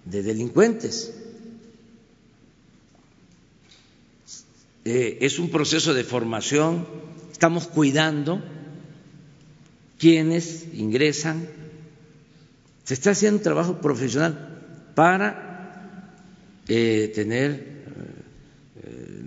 de 0.06 0.22
delincuentes. 0.22 1.16
Eh, 4.86 5.18
es 5.22 5.40
un 5.40 5.50
proceso 5.50 5.96
de 5.96 6.04
formación, 6.04 6.88
estamos 7.32 7.66
cuidando 7.66 8.40
quienes 9.98 10.68
ingresan, 10.76 11.48
se 12.84 12.94
está 12.94 13.10
haciendo 13.10 13.38
un 13.38 13.44
trabajo 13.44 13.82
profesional 13.82 14.92
para 14.94 16.14
eh, 16.68 17.12
tener 17.16 17.81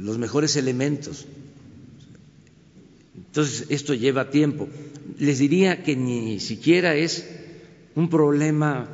los 0.04 0.18
mejores 0.18 0.56
elementos. 0.56 1.24
Entonces, 3.16 3.66
esto 3.70 3.94
lleva 3.94 4.28
tiempo. 4.30 4.68
Les 5.18 5.38
diría 5.38 5.82
que 5.82 5.96
ni 5.96 6.40
siquiera 6.40 6.94
es 6.94 7.26
un 7.94 8.10
problema 8.10 8.86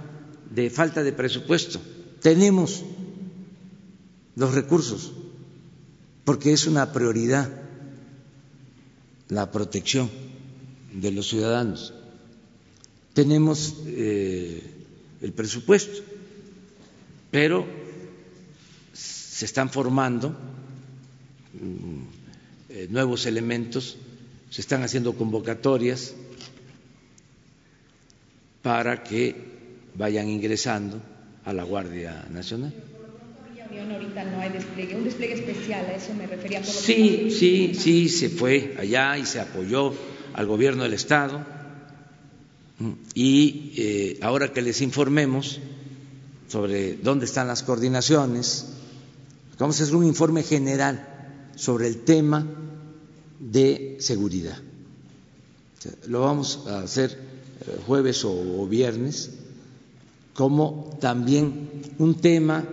de 0.54 0.70
falta 0.70 1.02
de 1.02 1.12
presupuesto. 1.12 1.80
Tenemos 2.22 2.84
los 4.36 4.54
recursos 4.54 5.12
porque 6.24 6.52
es 6.52 6.68
una 6.68 6.92
prioridad 6.92 7.50
la 9.30 9.50
protección 9.50 10.08
de 10.92 11.10
los 11.10 11.28
ciudadanos. 11.28 11.92
Tenemos 13.14 13.74
eh, 13.86 14.62
el 15.22 15.32
presupuesto, 15.32 16.02
pero 17.32 17.66
se 18.92 19.44
están 19.44 19.70
formando 19.70 20.36
eh, 22.68 22.86
nuevos 22.90 23.26
elementos, 23.26 23.96
se 24.50 24.60
están 24.60 24.82
haciendo 24.82 25.14
convocatorias 25.14 26.14
para 28.62 29.02
que 29.02 29.34
vayan 29.94 30.28
ingresando 30.28 31.00
a 31.44 31.52
la 31.52 31.64
Guardia 31.64 32.26
Nacional 32.30 32.74
ahorita 33.94 34.24
no 34.24 34.40
hay 34.40 34.50
despliegue, 34.50 34.96
un 34.96 35.04
despliegue 35.04 35.34
especial, 35.34 35.86
a 35.86 35.94
eso 35.94 36.14
me 36.14 36.26
refería. 36.26 36.64
sí, 36.64 37.30
sí, 37.30 37.72
sí, 37.74 38.08
se 38.08 38.28
fue 38.28 38.74
allá 38.78 39.18
y 39.18 39.26
se 39.26 39.40
apoyó 39.40 39.92
al 40.34 40.46
gobierno 40.46 40.82
del 40.84 40.94
Estado 40.94 41.44
y 43.14 43.72
eh, 43.76 44.18
ahora 44.22 44.52
que 44.52 44.62
les 44.62 44.80
informemos 44.80 45.60
sobre 46.48 46.94
dónde 46.94 47.26
están 47.26 47.46
las 47.46 47.62
coordinaciones, 47.62 48.66
vamos 49.58 49.80
a 49.80 49.84
hacer 49.84 49.94
un 49.94 50.06
informe 50.06 50.42
general 50.42 51.06
sobre 51.56 51.86
el 51.86 51.98
tema 51.98 52.46
de 53.38 53.96
seguridad. 54.00 54.58
Lo 56.08 56.20
vamos 56.22 56.66
a 56.66 56.80
hacer 56.80 57.10
eh, 57.10 57.80
jueves 57.86 58.24
o 58.24 58.66
viernes, 58.66 59.30
como 60.34 60.96
también 61.00 61.68
un 61.98 62.14
tema 62.16 62.64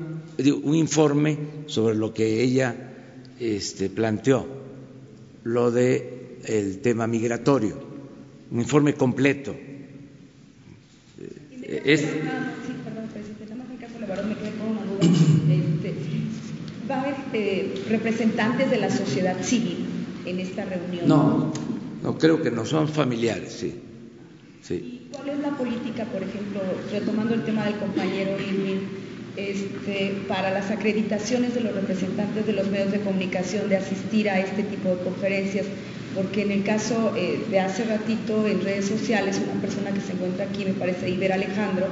un 0.46 0.76
informe 0.76 1.38
sobre 1.66 1.96
lo 1.96 2.14
que 2.14 2.44
ella 2.44 2.76
este, 3.40 3.90
planteó, 3.90 4.46
lo 5.44 5.72
de 5.72 6.38
el 6.46 6.80
tema 6.80 7.08
migratorio, 7.08 7.78
un 8.52 8.60
informe 8.60 8.94
completo. 8.94 9.56
Es... 11.64 12.02
Sí, 12.02 12.08
perdón, 12.84 13.10
presidente, 13.12 13.46
nada 13.46 13.64
más 13.64 13.72
en 13.72 13.78
caso 13.78 14.00
de 14.00 14.24
me 14.24 14.36
quedé 14.38 14.52
con 14.58 14.68
una 14.70 14.86
duda. 14.86 15.64
Este, 16.88 16.94
¿Va 16.94 16.96
a 16.96 17.02
haber 17.02 17.16
eh, 17.34 17.86
representantes 17.90 18.72
de 18.72 18.78
la 18.78 18.90
sociedad 18.90 19.42
civil 19.42 19.86
en 20.26 20.40
esta 20.40 20.64
reunión? 20.64 21.08
No, 21.08 21.52
no 22.02 22.18
creo 22.18 22.42
que 22.42 22.50
no, 22.50 22.66
son 22.66 22.88
familiares, 22.88 23.52
sí. 23.60 23.76
sí. 24.62 24.74
¿Y 24.74 25.10
cuál 25.12 25.30
es 25.30 25.40
la 25.40 25.50
política, 25.58 26.06
por 26.06 26.24
ejemplo, 26.24 26.62
retomando 26.92 27.34
el 27.34 27.44
tema 27.44 27.66
del 27.66 27.76
compañero 27.76 28.32
Irving? 28.40 29.08
este, 29.38 30.24
para 30.28 30.50
las 30.50 30.72
acreditaciones 30.72 31.54
de 31.54 31.62
los 31.62 31.74
representantes 31.76 32.48
de 32.48 32.54
los 32.54 32.68
medios 32.70 32.92
de 32.92 33.00
comunicación 33.00 33.70
de 33.70 33.78
asistir 33.78 34.30
a 34.30 34.40
este 34.40 34.64
tipo 34.64 34.90
de 34.90 34.98
conferencias, 35.04 35.68
porque 36.18 36.42
en 36.42 36.52
el 36.52 36.64
caso 36.64 37.14
eh, 37.16 37.46
de 37.52 37.60
hace 37.60 37.86
ratito 37.86 38.48
en 38.48 38.60
redes 38.64 38.88
sociales, 38.88 39.40
una 39.44 39.62
persona 39.62 39.92
que 39.92 40.02
se 40.02 40.14
encuentra 40.14 40.46
aquí, 40.46 40.66
me 40.66 40.74
parece 40.74 41.12
Iber 41.12 41.32
Alejandro, 41.32 41.86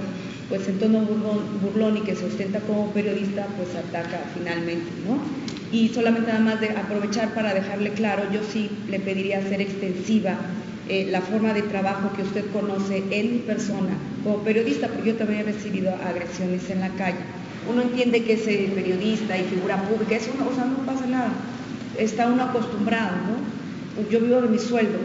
pues 0.49 0.67
en 0.67 0.79
tono 0.79 1.01
burlón, 1.01 1.97
y 1.97 2.01
que 2.01 2.15
se 2.15 2.25
ostenta 2.25 2.59
como 2.61 2.91
periodista, 2.91 3.45
pues 3.55 3.69
ataca 3.75 4.23
finalmente, 4.35 4.89
¿no? 5.07 5.19
Y 5.71 5.89
solamente 5.89 6.31
nada 6.31 6.43
más 6.43 6.59
de 6.59 6.71
aprovechar 6.71 7.35
para 7.35 7.53
dejarle 7.53 7.91
claro, 7.91 8.23
yo 8.33 8.39
sí 8.51 8.71
le 8.89 8.99
pediría 8.99 9.37
hacer 9.37 9.61
extensiva 9.61 10.37
eh, 10.89 11.07
la 11.11 11.21
forma 11.21 11.53
de 11.53 11.61
trabajo 11.61 12.11
que 12.15 12.23
usted 12.23 12.45
conoce 12.51 13.03
en 13.11 13.31
mi 13.31 13.39
persona 13.39 13.93
como 14.23 14.39
periodista, 14.39 14.87
porque 14.87 15.11
yo 15.11 15.15
también 15.17 15.41
he 15.41 15.51
recibido 15.51 15.93
agresiones 16.03 16.67
en 16.71 16.79
la 16.79 16.89
calle. 16.89 17.19
uno 17.71 17.83
entiende 17.83 18.23
que 18.23 18.33
es 18.33 18.41
periodista 18.41 19.37
y 19.37 19.43
figura 19.43 19.83
pública, 19.83 20.15
eso 20.15 20.31
no, 20.39 20.49
o 20.49 20.55
sea, 20.55 20.65
no 20.65 20.77
pasa 20.77 21.05
nada, 21.05 21.31
está 21.99 22.25
uno 22.25 22.41
acostumbrado, 22.43 23.17
¿no? 23.27 23.64
Yo 24.11 24.19
vivo 24.19 24.41
de 24.41 24.49
mi 24.49 24.59
sueldo, 24.59 24.97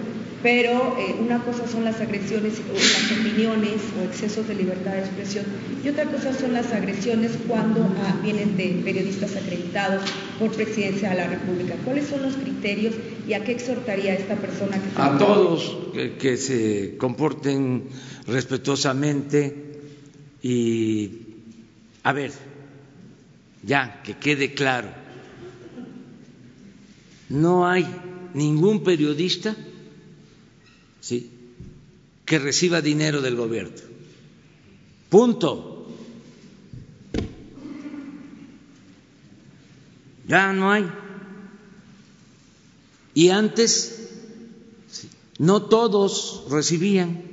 pero 0.42 0.96
eh, 0.98 1.16
una 1.20 1.38
cosa 1.44 1.68
son 1.68 1.84
las 1.84 2.00
agresiones 2.00 2.60
o 2.70 2.74
las 2.74 3.12
opiniones 3.12 3.80
o 3.98 4.04
excesos 4.04 4.48
de 4.48 4.54
libertad 4.54 4.92
de 4.92 5.00
expresión 5.00 5.44
y 5.84 5.88
otra 5.88 6.04
cosa 6.06 6.32
son 6.32 6.54
las 6.54 6.72
agresiones 6.72 7.32
cuando 7.46 7.82
ah, 7.82 8.18
vienen 8.22 8.56
de 8.56 8.80
periodistas 8.84 9.36
acreditados 9.36 10.02
por 10.38 10.50
presidencia 10.52 11.10
de 11.10 11.16
la 11.16 11.28
República. 11.28 11.74
¿Cuáles 11.84 12.08
son 12.08 12.22
los 12.22 12.36
criterios 12.36 12.94
y 13.28 13.34
a 13.34 13.44
qué 13.44 13.52
exhortaría 13.52 14.14
esta 14.14 14.36
persona 14.36 14.78
que 14.80 15.00
A 15.00 15.18
todos 15.18 15.76
que 16.18 16.36
se 16.36 16.96
comporten 16.96 17.84
respetuosamente 18.26 19.70
y, 20.42 21.10
a 22.02 22.12
ver, 22.12 22.32
ya 23.62 24.00
que 24.02 24.14
quede 24.14 24.54
claro, 24.54 24.88
no 27.28 27.68
hay 27.68 27.86
ningún 28.34 28.82
periodista 28.82 29.56
¿sí? 31.00 31.30
que 32.24 32.38
reciba 32.38 32.80
dinero 32.80 33.20
del 33.20 33.36
gobierno. 33.36 33.76
Punto. 35.08 35.88
Ya 40.28 40.52
no 40.52 40.70
hay. 40.70 40.88
Y 43.14 43.30
antes 43.30 44.08
no 45.38 45.62
todos 45.62 46.44
recibían. 46.50 47.24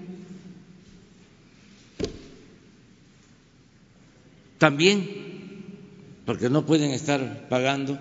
También, 4.57 5.03
porque 6.25 6.49
no 6.49 6.65
pueden 6.65 6.89
estar 6.91 7.47
pagando 7.47 7.99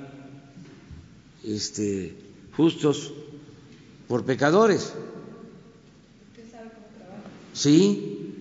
este, 1.44 2.16
justos 2.56 3.12
por 4.08 4.24
pecadores. 4.24 4.92
Sí, 7.52 8.32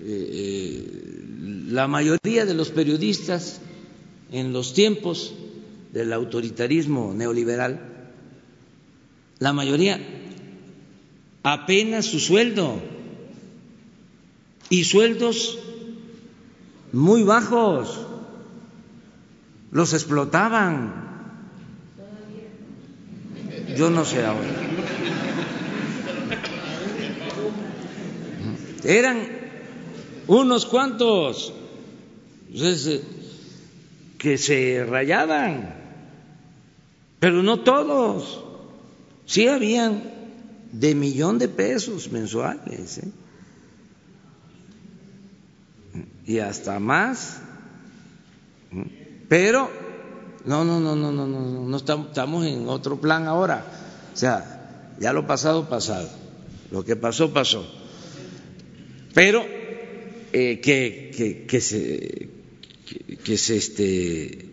eh, 0.00 0.30
eh, 0.32 1.24
la 1.68 1.86
mayoría 1.86 2.46
de 2.46 2.54
los 2.54 2.70
periodistas 2.70 3.60
en 4.30 4.52
los 4.52 4.74
tiempos 4.74 5.34
del 5.92 6.12
autoritarismo 6.12 7.12
neoliberal, 7.14 7.80
la 9.38 9.52
mayoría 9.52 10.00
apenas 11.42 12.06
su 12.06 12.20
sueldo 12.20 12.80
y 14.70 14.84
sueldos 14.84 15.58
muy 16.92 17.22
bajos, 17.22 18.00
los 19.70 19.92
explotaban. 19.92 21.11
Yo 23.76 23.90
no 23.90 24.04
sé 24.04 24.24
ahora. 24.24 24.48
Eran 28.84 29.28
unos 30.26 30.66
cuantos 30.66 31.52
eh, 32.54 33.02
que 34.18 34.38
se 34.38 34.84
rayaban, 34.84 35.74
pero 37.18 37.42
no 37.42 37.60
todos. 37.60 38.44
Sí 39.26 39.46
habían 39.48 40.02
de 40.72 40.94
millón 40.94 41.38
de 41.38 41.48
pesos 41.48 42.10
mensuales 42.10 42.98
¿eh? 42.98 43.12
y 46.26 46.38
hasta 46.38 46.80
más. 46.80 47.40
Pero 49.28 49.70
no, 50.44 50.64
no, 50.64 50.80
no, 50.80 50.96
no, 50.96 51.12
no, 51.12 51.26
no, 51.26 51.68
no 51.68 51.76
estamos, 51.76 52.08
estamos 52.08 52.46
en 52.46 52.68
otro 52.68 53.00
plan 53.00 53.26
ahora. 53.26 53.64
O 54.12 54.16
sea, 54.16 54.94
ya 54.98 55.12
lo 55.12 55.26
pasado, 55.26 55.68
pasado. 55.68 56.08
Lo 56.70 56.84
que 56.84 56.96
pasó, 56.96 57.32
pasó 57.32 57.66
pero 59.14 59.44
eh, 60.32 60.60
que, 60.60 61.44
que, 61.46 61.60
se, 61.60 62.28
que, 63.22 63.36
se 63.36 63.56
este, 63.56 64.46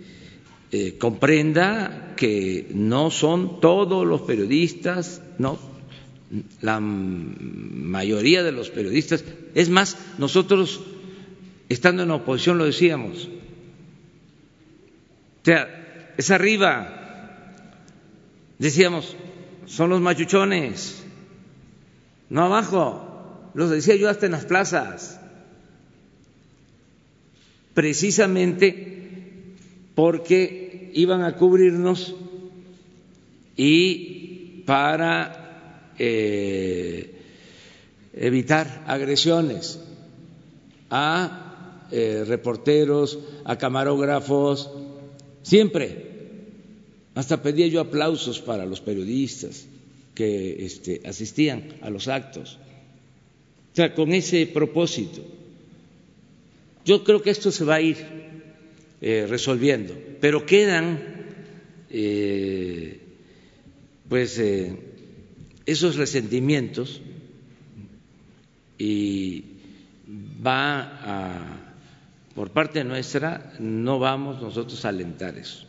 eh, 0.72 0.98
comprenda 0.98 2.14
que 2.18 2.68
no 2.74 3.12
son 3.12 3.62
todos 3.62 4.06
los 4.06 4.22
periodistas, 4.22 5.22
no, 5.38 5.58
la 6.62 6.80
mayoría 6.82 8.44
de 8.44 8.52
los 8.52 8.70
periodistas. 8.70 9.24
Es 9.56 9.70
más, 9.70 9.98
nosotros, 10.18 10.82
estando 11.70 12.04
en 12.04 12.12
oposición, 12.12 12.58
lo 12.58 12.66
decíamos. 12.66 13.30
O 15.42 15.46
sea, 15.46 15.79
es 16.20 16.32
arriba. 16.32 17.46
Decíamos, 18.58 19.16
son 19.66 19.90
los 19.90 20.02
machuchones, 20.02 21.02
no 22.30 22.44
abajo 22.44 23.52
los 23.54 23.70
decía 23.70 23.96
yo 23.96 24.10
hasta 24.10 24.26
en 24.26 24.34
las 24.34 24.44
plazas, 24.44 25.18
precisamente 27.74 29.56
porque 29.96 30.92
iban 30.94 31.24
a 31.24 31.38
cubrirnos 31.38 32.14
y 33.56 34.64
para 34.66 35.94
eh, 35.98 37.16
evitar 38.12 38.84
agresiones 38.88 39.80
a 40.90 41.88
eh, 41.92 42.26
reporteros, 42.28 43.20
a 43.46 43.58
camarógrafos, 43.58 44.70
siempre. 45.44 46.09
Hasta 47.16 47.42
pedía 47.42 47.68
yo 47.68 47.82
aplausos 47.82 48.40
para 48.40 48.66
los 48.66 48.82
periodistas 48.82 49.66
que 50.16 50.66
este, 50.66 51.02
asistían 51.06 51.76
a 51.82 51.90
los 51.90 52.08
actos 52.08 52.58
sea, 53.80 53.96
con 53.96 54.14
ese 54.14 54.46
propósito. 54.48 55.22
Yo 56.84 57.04
creo 57.04 57.22
que 57.22 57.30
esto 57.30 57.50
se 57.52 57.64
va 57.64 57.76
a 57.76 57.82
ir 57.82 57.98
eh, 59.02 59.26
resolviendo, 59.30 59.96
pero 60.20 60.46
quedan 60.46 61.00
eh, 61.90 63.00
pues 64.10 64.38
eh, 64.40 64.76
esos 65.66 65.96
resentimientos 65.96 67.00
y 68.78 69.46
va 70.46 70.82
a, 70.82 71.74
por 72.36 72.52
parte 72.52 72.84
nuestra, 72.84 73.54
no 73.60 74.00
vamos 74.00 74.42
nosotros 74.42 74.84
a 74.84 74.90
alentar 74.90 75.38
eso. 75.38 75.69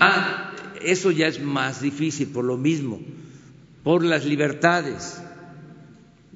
Ah, 0.00 0.54
eso 0.82 1.10
ya 1.10 1.26
es 1.26 1.40
más 1.40 1.80
difícil 1.82 2.28
por 2.28 2.44
lo 2.44 2.56
mismo 2.56 3.00
por 3.82 4.04
las 4.04 4.24
libertades. 4.24 5.18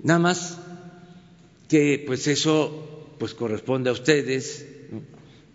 Nada 0.02 0.18
más 0.18 0.58
que 1.68 2.02
pues 2.06 2.26
eso 2.26 3.14
pues 3.18 3.34
corresponde 3.34 3.90
a 3.90 3.92
ustedes, 3.92 4.66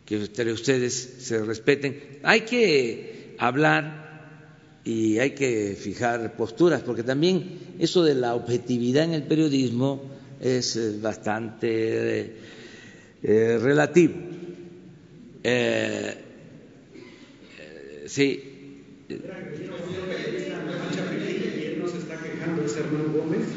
que 0.06 0.18
ustedes 0.18 1.16
se 1.20 1.44
respeten. 1.44 2.20
Hay 2.24 2.42
que 2.42 3.36
hablar 3.40 4.08
y 4.86 5.20
hay 5.20 5.32
que 5.32 5.76
fijar 5.76 6.38
posturas, 6.38 6.82
porque 6.82 7.04
también 7.04 7.60
eso 7.80 8.04
de 8.04 8.16
la 8.16 8.36
objetividad 8.36 9.04
en 9.04 9.14
el 9.14 9.24
periodismo 9.24 10.04
es 10.40 10.76
eh, 10.76 10.98
bastante 11.02 12.36
eh, 13.24 13.58
relativo. 13.60 14.37
Eh, 15.50 16.14
sí 18.06 18.58
Hernán 22.78 23.14
Gómez, 23.14 23.48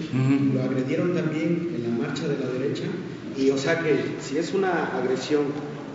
lo 0.54 0.62
agredieron 0.62 1.14
también 1.14 1.72
en 1.74 1.82
la 1.82 2.06
marcha 2.06 2.28
de 2.28 2.38
la 2.38 2.46
derecha, 2.46 2.84
y 3.36 3.50
o 3.50 3.58
sea 3.58 3.80
que 3.80 3.96
si 4.20 4.38
es 4.38 4.54
una 4.54 4.96
agresión 4.96 5.46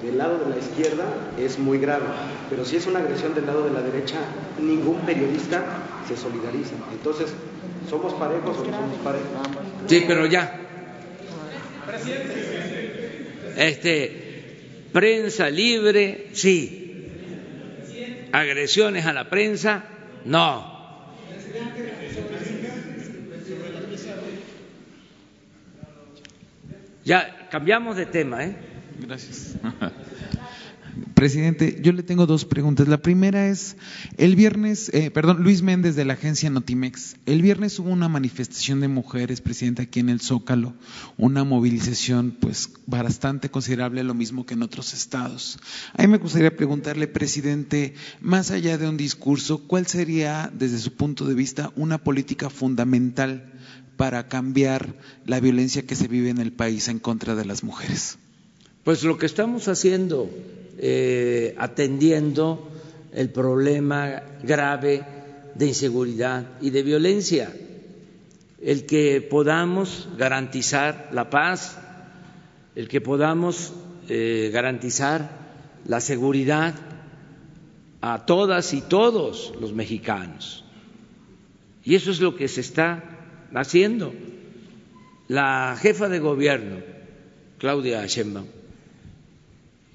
del 0.03 0.17
lado 0.17 0.37
de 0.39 0.49
la 0.49 0.57
izquierda 0.57 1.05
es 1.39 1.57
muy 1.57 1.79
grave, 1.79 2.05
pero 2.49 2.65
si 2.65 2.75
es 2.75 2.85
una 2.87 2.99
agresión 2.99 3.33
del 3.33 3.45
lado 3.45 3.63
de 3.63 3.71
la 3.71 3.81
derecha, 3.81 4.17
ningún 4.61 4.99
periodista 5.05 5.63
se 6.07 6.17
solidariza. 6.17 6.75
Entonces, 6.91 7.33
¿somos 7.89 8.13
parejos 8.13 8.57
o 8.57 8.65
no 8.65 8.71
somos 8.71 8.97
parejos? 9.03 9.27
Sí, 9.87 10.03
pero 10.07 10.25
ya. 10.25 10.59
Este, 13.57 14.24
prensa 14.95 15.49
libre, 15.49 16.29
sí. 16.31 17.09
Agresiones 18.31 19.05
a 19.05 19.11
la 19.11 19.29
prensa, 19.29 19.83
no. 20.23 20.73
Ya 27.03 27.49
cambiamos 27.51 27.97
de 27.97 28.05
tema, 28.05 28.45
¿eh? 28.45 28.55
Gracias. 29.05 29.55
Presidente, 31.15 31.79
yo 31.81 31.93
le 31.93 32.03
tengo 32.03 32.25
dos 32.25 32.43
preguntas. 32.43 32.89
La 32.89 33.01
primera 33.01 33.47
es, 33.47 33.77
el 34.17 34.35
viernes, 34.35 34.89
eh, 34.93 35.09
perdón, 35.11 35.43
Luis 35.43 35.61
Méndez 35.61 35.95
de 35.95 36.03
la 36.03 36.13
agencia 36.13 36.49
Notimex, 36.49 37.15
el 37.25 37.41
viernes 37.41 37.79
hubo 37.79 37.89
una 37.89 38.09
manifestación 38.09 38.81
de 38.81 38.89
mujeres, 38.89 39.39
Presidente, 39.39 39.83
aquí 39.83 40.01
en 40.01 40.09
el 40.09 40.19
Zócalo, 40.19 40.73
una 41.17 41.45
movilización 41.45 42.35
pues 42.37 42.69
bastante 42.85 43.49
considerable, 43.49 44.03
lo 44.03 44.13
mismo 44.13 44.45
que 44.45 44.55
en 44.55 44.63
otros 44.63 44.93
estados. 44.93 45.57
A 45.93 46.01
mí 46.01 46.09
me 46.09 46.17
gustaría 46.17 46.53
preguntarle, 46.53 47.07
Presidente, 47.07 47.93
más 48.19 48.51
allá 48.51 48.77
de 48.77 48.89
un 48.89 48.97
discurso, 48.97 49.59
¿cuál 49.59 49.87
sería, 49.87 50.51
desde 50.53 50.79
su 50.79 50.95
punto 50.95 51.25
de 51.25 51.33
vista, 51.33 51.71
una 51.77 51.97
política 51.97 52.49
fundamental 52.49 53.53
para 53.95 54.27
cambiar 54.27 54.95
la 55.25 55.39
violencia 55.39 55.85
que 55.85 55.95
se 55.95 56.09
vive 56.09 56.29
en 56.29 56.39
el 56.39 56.51
país 56.51 56.89
en 56.89 56.99
contra 56.99 57.35
de 57.35 57.45
las 57.45 57.63
mujeres? 57.63 58.17
Pues 58.83 59.03
lo 59.03 59.17
que 59.17 59.25
estamos 59.25 59.69
haciendo, 59.69 60.29
eh, 60.77 61.55
atendiendo 61.57 62.69
el 63.13 63.29
problema 63.29 64.21
grave 64.43 65.03
de 65.55 65.67
inseguridad 65.67 66.45
y 66.61 66.69
de 66.69 66.83
violencia, 66.83 67.53
el 68.61 68.85
que 68.85 69.21
podamos 69.21 70.07
garantizar 70.17 71.09
la 71.13 71.29
paz, 71.29 71.77
el 72.75 72.87
que 72.87 72.99
podamos 72.99 73.73
eh, 74.09 74.49
garantizar 74.53 75.29
la 75.85 76.01
seguridad 76.01 76.75
a 78.01 78.25
todas 78.25 78.73
y 78.73 78.81
todos 78.81 79.53
los 79.61 79.73
mexicanos. 79.73 80.65
Y 81.83 81.95
eso 81.95 82.11
es 82.11 82.19
lo 82.19 82.35
que 82.35 82.47
se 82.47 82.61
está 82.61 83.03
haciendo. 83.53 84.13
La 85.27 85.77
jefa 85.79 86.09
de 86.09 86.19
gobierno, 86.19 86.77
Claudia 87.59 88.05
Sheinbaum, 88.05 88.47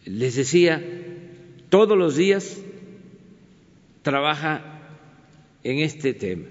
les 0.04 0.34
decía, 0.34 0.82
todos 1.68 1.96
los 1.96 2.16
días 2.16 2.58
trabaja 4.02 4.80
en 5.62 5.78
este 5.78 6.14
tema. 6.14 6.46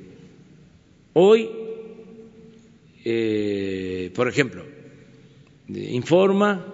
Hoy, 1.14 1.50
eh, 3.04 4.12
por 4.16 4.28
ejemplo, 4.28 4.64
informa, 5.68 6.66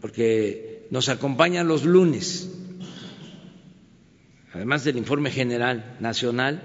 porque 0.00 0.86
nos 0.90 1.08
acompañan 1.08 1.68
los 1.68 1.84
lunes, 1.84 2.50
además 4.52 4.84
del 4.84 4.96
informe 4.96 5.30
general 5.30 5.96
nacional, 6.00 6.62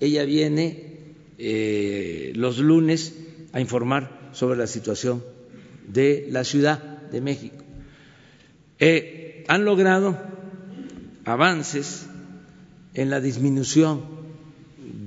ella 0.00 0.24
viene 0.24 1.14
eh, 1.38 2.32
los 2.36 2.58
lunes 2.58 3.14
a 3.52 3.60
informar 3.60 4.30
sobre 4.32 4.58
la 4.58 4.66
situación 4.66 5.24
de 5.88 6.26
la 6.30 6.44
Ciudad 6.44 6.78
de 7.10 7.20
México 7.20 7.63
eh, 8.78 9.44
han 9.48 9.64
logrado 9.64 10.18
avances 11.24 12.06
en 12.94 13.10
la 13.10 13.20
disminución 13.20 14.02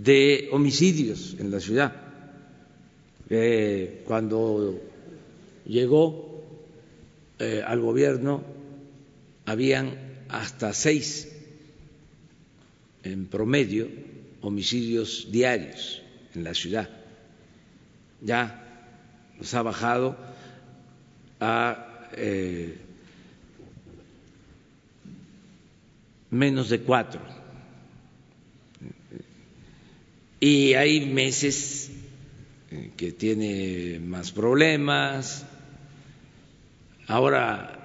de 0.04 0.50
homicidios 0.52 1.36
en 1.40 1.52
la 1.52 1.60
ciudad. 1.60 1.94
Eh, 3.30 4.04
cuando 4.06 4.80
llegó 5.66 6.44
eh, 7.40 7.62
al 7.66 7.82
gobierno 7.82 8.42
habían 9.46 10.24
hasta 10.30 10.74
seis 10.74 11.30
en 13.04 13.28
promedio 13.28 13.88
homicidios 14.42 15.28
diarios 15.32 16.02
en 16.36 16.44
la 16.44 16.54
ciudad. 16.54 16.90
Ya 18.22 18.64
nos 19.38 19.54
ha 19.54 19.62
bajado 19.62 20.18
a 21.40 22.10
eh, 22.14 22.78
menos 26.30 26.70
de 26.70 26.82
cuatro. 26.82 27.22
Y 30.40 30.74
hay 30.74 31.06
meses 31.06 31.90
eh, 32.72 32.92
que 32.96 33.12
tiene 33.12 34.00
más 34.00 34.32
problemas. 34.32 35.46
Ahora, 37.08 37.78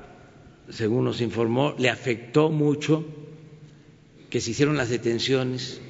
según 0.68 1.04
nos 1.04 1.20
informó, 1.20 1.74
le 1.78 1.88
afectó 1.88 2.50
mucho 2.50 3.06
que 4.28 4.40
se 4.40 4.50
hicieron 4.50 4.76
las 4.76 4.90
detenciones 4.90 5.80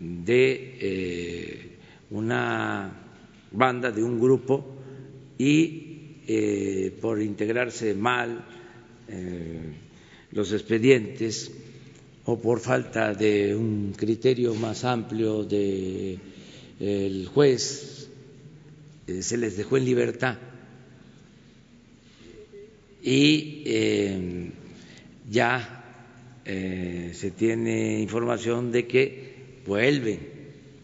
de 0.00 0.78
eh, 0.80 1.78
una 2.10 2.92
banda, 3.50 3.90
de 3.90 4.02
un 4.02 4.20
grupo, 4.20 4.76
y 5.38 6.16
eh, 6.26 6.96
por 7.00 7.22
integrarse 7.22 7.94
mal, 7.94 8.44
los 10.32 10.52
expedientes 10.52 11.50
o 12.24 12.38
por 12.38 12.60
falta 12.60 13.14
de 13.14 13.56
un 13.56 13.94
criterio 13.96 14.54
más 14.54 14.84
amplio 14.84 15.44
del 15.44 17.26
juez, 17.32 18.08
eh, 19.06 19.22
se 19.22 19.38
les 19.38 19.56
dejó 19.56 19.78
en 19.78 19.84
libertad. 19.86 20.36
Y 23.02 23.62
eh, 23.64 24.50
ya 25.30 26.42
eh, 26.44 27.12
se 27.14 27.30
tiene 27.30 28.00
información 28.00 28.72
de 28.72 28.86
que 28.86 29.60
vuelven 29.66 30.20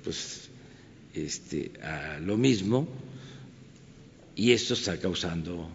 pues 0.02 0.48
este, 1.14 1.72
a 1.82 2.20
lo 2.20 2.38
mismo 2.38 2.88
y 4.34 4.52
esto 4.52 4.74
está 4.74 4.98
causando 4.98 5.68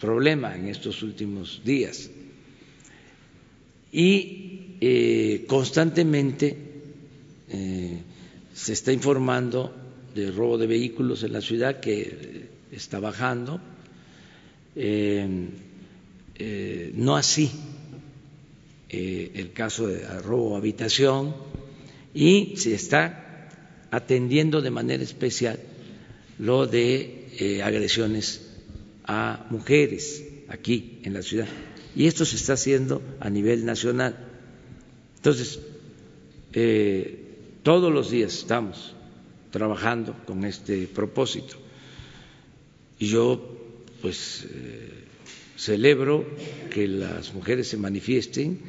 problema 0.00 0.56
en 0.56 0.68
estos 0.68 1.02
últimos 1.02 1.62
días 1.64 2.10
y 3.94 4.76
eh, 4.80 5.44
constantemente 5.46 6.56
eh, 7.48 7.98
se 8.52 8.72
está 8.72 8.92
informando 8.92 9.72
de 10.16 10.32
robo 10.32 10.58
de 10.58 10.66
vehículos 10.66 11.22
en 11.22 11.32
la 11.32 11.40
ciudad 11.40 11.78
que 11.78 12.48
está 12.72 12.98
bajando, 12.98 13.60
eh, 14.74 15.48
no 16.94 17.16
así 17.16 17.50
el 18.88 19.52
caso 19.52 19.86
de 19.86 20.04
robo 20.22 20.56
habitación 20.56 21.34
y 22.12 22.56
se 22.56 22.74
está 22.74 23.48
atendiendo 23.92 24.60
de 24.60 24.70
manera 24.70 25.02
especial 25.04 25.60
lo 26.40 26.66
de 26.66 27.60
agresiones 27.64 28.40
a 29.04 29.46
mujeres 29.50 30.24
aquí 30.48 30.98
en 31.04 31.14
la 31.14 31.22
ciudad 31.22 31.46
y 31.96 32.06
esto 32.06 32.24
se 32.24 32.36
está 32.36 32.54
haciendo 32.54 33.02
a 33.20 33.30
nivel 33.30 33.64
nacional. 33.64 34.16
Entonces, 35.16 35.60
eh, 36.52 37.20
todos 37.62 37.92
los 37.92 38.10
días 38.10 38.34
estamos 38.34 38.94
trabajando 39.50 40.14
con 40.26 40.44
este 40.44 40.86
propósito 40.86 41.56
y 42.98 43.06
yo 43.06 43.56
pues 44.02 44.46
eh, 44.50 44.90
celebro 45.56 46.26
que 46.70 46.86
las 46.88 47.32
mujeres 47.32 47.68
se 47.68 47.76
manifiesten 47.76 48.60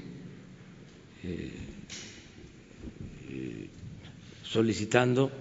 eh, 1.23 1.51
solicitando 4.43 5.31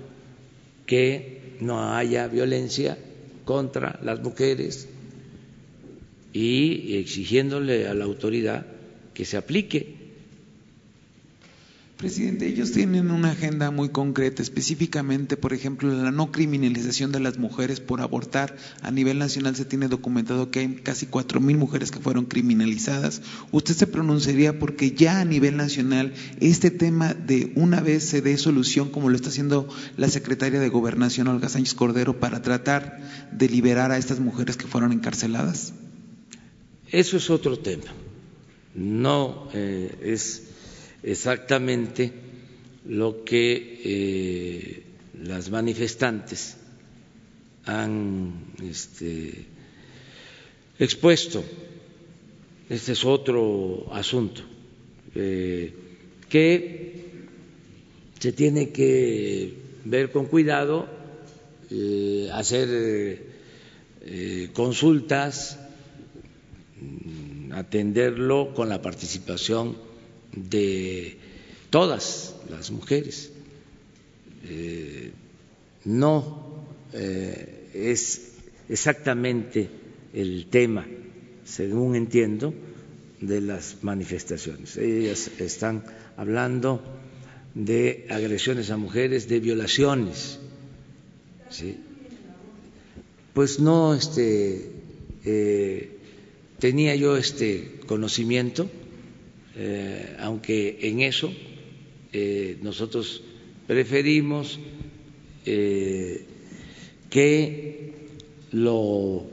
que 0.87 1.57
no 1.61 1.95
haya 1.95 2.27
violencia 2.27 2.99
contra 3.45 4.01
las 4.03 4.21
mujeres 4.21 4.89
y 6.35 6.97
exigiéndole 6.97 7.87
a 7.87 7.95
la 7.95 8.05
autoridad 8.05 8.67
que 9.15 9.25
se 9.25 9.37
aplique. 9.37 10.05
Presidente, 11.97 12.49
ellos 12.49 12.73
tienen 12.73 13.13
una 13.13 13.31
agenda 13.31 13.71
muy 13.71 13.91
concreta, 13.91 14.43
específicamente, 14.43 15.37
por 15.37 15.53
ejemplo, 15.53 15.95
la 15.95 16.11
no 16.11 16.33
criminalización 16.33 17.13
de 17.13 17.21
las 17.21 17.39
mujeres 17.39 17.79
por 17.79 18.01
abortar. 18.01 18.57
A 18.83 18.91
nivel 18.91 19.21
nacional 19.21 19.55
se 19.55 19.65
tiene 19.65 19.87
documentado 19.87 20.51
que 20.51 20.59
hay 20.59 20.75
casi 20.75 21.07
cuatro 21.07 21.41
mil 21.41 21.57
mujeres 21.57 21.93
que 21.93 22.01
fueron 22.01 22.25
criminalizadas. 22.25 23.23
¿Usted 23.53 23.75
se 23.75 23.87
pronunciaría 23.87 24.59
porque 24.59 24.91
ya 24.91 25.21
a 25.21 25.25
nivel 25.25 25.57
nacional 25.57 26.13
este 26.41 26.73
tema 26.73 27.15
de 27.15 27.53
una 27.55 27.81
vez 27.81 28.03
se 28.03 28.23
dé 28.23 28.37
solución, 28.39 28.91
como 28.91 29.09
lo 29.09 29.15
está 29.15 29.29
haciendo 29.29 29.69
la 29.97 30.09
secretaria 30.09 30.59
de 30.59 30.69
Gobernación, 30.69 31.29
Olga 31.29 31.49
Sánchez 31.49 31.75
Cordero, 31.75 32.19
para 32.19 32.43
tratar 32.43 33.01
de 33.31 33.49
liberar 33.49 33.93
a 33.93 33.99
estas 33.99 34.19
mujeres 34.19 34.57
que 34.57 34.67
fueron 34.67 34.93
encarceladas? 34.93 35.73
Eso 36.95 37.17
es 37.17 37.29
otro 37.29 37.59
tema. 37.59 37.93
No 38.77 39.49
eh, 39.53 39.91
es 40.01 40.45
exactamente 41.03 42.13
lo 42.87 43.25
que 43.25 43.81
eh, 43.85 44.83
las 45.25 45.51
manifestantes 45.51 46.57
han 47.65 48.33
este, 48.63 49.45
expuesto. 50.79 51.43
Este 52.71 52.93
es 52.93 53.05
otro 53.05 53.89
asunto 53.93 54.43
eh, 55.17 55.75
que 56.29 57.07
se 58.21 58.31
tiene 58.31 58.71
que 58.71 59.53
ver 59.85 60.13
con 60.13 60.27
cuidado, 60.27 60.87
hacer 62.31 63.21
consultas 64.53 65.59
atenderlo 67.53 68.53
con 68.55 68.69
la 68.69 68.83
participación 68.83 69.77
de 70.35 71.17
todas 71.71 72.35
las 72.51 72.71
mujeres. 72.71 73.31
Eh, 74.47 75.13
no 75.85 76.65
eh, 76.93 77.71
es 77.75 78.33
exactamente 78.69 79.69
el 80.13 80.47
tema, 80.51 80.87
según 81.45 81.97
entiendo, 81.97 82.55
de 83.21 83.41
las 83.41 83.79
manifestaciones. 83.83 84.77
Ellas 84.77 85.31
están 85.39 85.85
hablando 86.17 86.83
de 87.55 88.07
agresiones 88.11 88.71
a 88.71 88.77
mujeres, 88.77 89.29
de 89.29 89.41
violaciones. 89.41 90.39
¿sí? 91.51 91.77
Pues 93.33 93.61
no 93.61 93.95
este, 93.95 94.71
eh, 95.25 95.99
tenía 96.59 96.95
yo 96.95 97.17
este 97.17 97.81
conocimiento, 97.87 98.71
eh, 99.57 100.17
aunque 100.19 100.79
en 100.83 101.01
eso 101.01 101.33
eh, 102.13 102.59
nosotros 102.63 103.23
preferimos 103.67 104.59
que 107.11 107.93
lo 108.53 109.27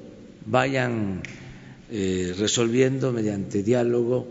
vayan 0.46 1.22
resolviendo 1.90 3.14
mediante 3.14 3.64
diálogo 3.64 4.28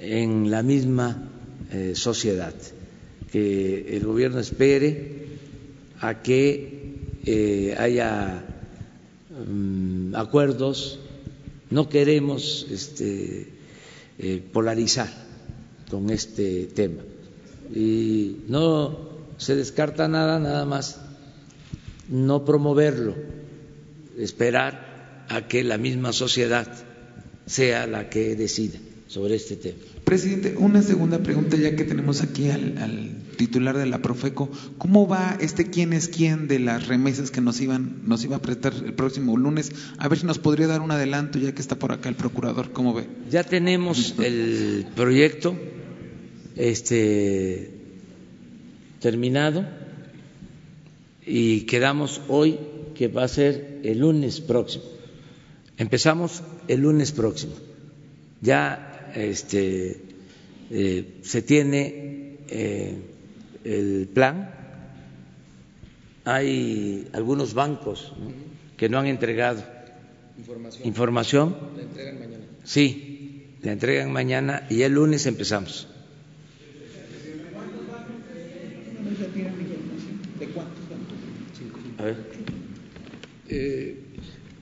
en 0.00 0.50
la 0.50 0.62
misma 0.62 1.30
sociedad 1.92 2.54
que 3.32 3.96
el 3.96 4.04
gobierno 4.04 4.40
espere 4.40 5.22
a 6.00 6.20
que 6.20 6.98
eh, 7.24 7.74
haya 7.78 8.44
mm, 9.48 10.14
acuerdos. 10.14 11.00
No 11.72 11.88
queremos 11.88 12.66
este, 12.70 13.48
eh, 14.18 14.42
polarizar 14.52 15.08
con 15.90 16.10
este 16.10 16.66
tema 16.66 17.02
y 17.74 18.42
no 18.46 19.08
se 19.38 19.56
descarta 19.56 20.06
nada, 20.06 20.38
nada 20.38 20.66
más 20.66 21.00
no 22.10 22.44
promoverlo, 22.44 23.14
esperar 24.18 25.24
a 25.30 25.48
que 25.48 25.64
la 25.64 25.78
misma 25.78 26.12
sociedad 26.12 26.68
sea 27.46 27.86
la 27.86 28.10
que 28.10 28.36
decida 28.36 28.78
sobre 29.08 29.36
este 29.36 29.56
tema. 29.56 29.78
Presidente, 30.04 30.54
una 30.58 30.82
segunda 30.82 31.20
pregunta 31.20 31.56
ya 31.56 31.74
que 31.74 31.84
tenemos 31.84 32.20
aquí 32.20 32.50
al, 32.50 33.21
titular 33.36 33.76
de 33.76 33.86
la 33.86 34.00
Profeco. 34.00 34.50
¿Cómo 34.78 35.06
va 35.06 35.36
este 35.40 35.70
quién 35.70 35.92
es 35.92 36.08
quién 36.08 36.48
de 36.48 36.58
las 36.58 36.86
remesas 36.86 37.30
que 37.30 37.40
nos 37.40 37.60
iban 37.60 38.02
nos 38.06 38.24
iba 38.24 38.36
a 38.36 38.42
prestar 38.42 38.72
el 38.74 38.94
próximo 38.94 39.36
lunes? 39.36 39.72
A 39.98 40.08
ver 40.08 40.18
si 40.18 40.26
nos 40.26 40.38
podría 40.38 40.66
dar 40.66 40.80
un 40.80 40.90
adelanto 40.90 41.38
ya 41.38 41.52
que 41.52 41.62
está 41.62 41.76
por 41.76 41.92
acá 41.92 42.08
el 42.08 42.14
procurador. 42.14 42.72
¿Cómo 42.72 42.94
ve? 42.94 43.06
Ya 43.30 43.44
tenemos 43.44 44.14
el 44.18 44.86
proyecto 44.94 45.56
este 46.56 47.70
terminado 49.00 49.64
y 51.26 51.62
quedamos 51.62 52.20
hoy 52.28 52.58
que 52.94 53.08
va 53.08 53.24
a 53.24 53.28
ser 53.28 53.80
el 53.82 53.98
lunes 53.98 54.40
próximo. 54.40 54.84
Empezamos 55.76 56.42
el 56.68 56.80
lunes 56.80 57.12
próximo. 57.12 57.54
Ya 58.40 59.12
este, 59.14 60.00
eh, 60.70 61.18
se 61.22 61.42
tiene 61.42 62.38
eh, 62.48 62.98
el 63.64 64.08
plan. 64.12 64.54
Hay 66.24 67.08
algunos 67.12 67.54
bancos 67.54 68.12
que 68.76 68.88
no 68.88 68.98
han 68.98 69.06
entregado 69.06 69.62
información. 70.84 71.56
La 71.76 71.82
entregan 71.82 72.18
mañana. 72.20 72.44
Sí, 72.64 73.56
la 73.62 73.72
entregan 73.72 74.12
mañana 74.12 74.66
y 74.70 74.82
el 74.82 74.92
lunes 74.92 75.26
empezamos. 75.26 75.88
A 81.98 82.04
ver. 82.04 82.16
Eh, 83.48 84.01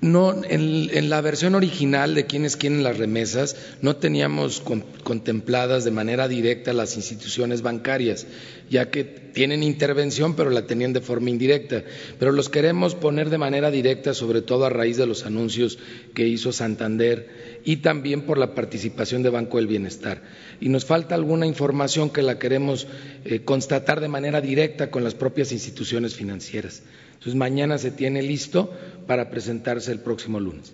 no, 0.03 0.43
en, 0.45 1.11
la 1.11 1.21
versión 1.21 1.55
original 1.55 2.15
de 2.15 2.25
quienes 2.25 2.57
quieren 2.57 2.83
las 2.83 2.97
remesas 2.97 3.55
no 3.83 3.97
teníamos 3.97 4.63
contempladas 5.05 5.85
de 5.85 5.91
manera 5.91 6.27
directa 6.27 6.73
las 6.73 6.97
instituciones 6.97 7.61
bancarias, 7.61 8.27
ya 8.71 8.91
que 8.91 9.05
tienen 9.05 9.63
intervención 9.63 10.37
pero 10.37 10.49
la 10.49 10.67
tenían 10.67 10.95
de 10.95 11.03
forma 11.03 11.29
indirecta. 11.29 11.85
Pero 12.19 12.33
los 12.33 12.49
queremos 12.49 12.95
poner 12.95 13.29
de 13.29 13.37
manera 13.37 13.71
directa, 13.71 14.15
sobre 14.15 14.41
todo 14.41 14.65
a 14.65 14.71
raíz 14.71 14.97
de 14.97 15.07
los 15.07 15.27
anuncios 15.27 15.79
que 16.15 16.27
hizo 16.27 16.51
Santander 16.51 17.61
y 17.65 17.77
también 17.77 18.23
por 18.23 18.39
la 18.39 18.55
participación 18.55 19.23
de 19.23 19.29
Banco 19.29 19.59
del 19.59 19.67
Bienestar. 19.67 20.23
Y 20.63 20.71
nos 20.71 20.87
falta 20.87 21.15
alguna 21.15 21.47
información 21.47 22.09
que 22.09 22.23
la 22.23 22.39
queremos 22.39 22.87
eh, 23.27 23.41
constatar 23.45 24.01
de 24.01 24.09
manera 24.09 24.41
directa 24.41 24.91
con 24.91 25.05
las 25.05 25.15
propias 25.15 25.53
instituciones 25.53 26.15
financieras. 26.15 26.83
Entonces, 27.21 27.35
mañana 27.35 27.77
se 27.77 27.91
tiene 27.91 28.23
listo 28.23 28.73
para 29.07 29.29
presentarse 29.29 29.93
el 29.93 30.01
próximo 30.01 30.41
lunes. 30.41 30.73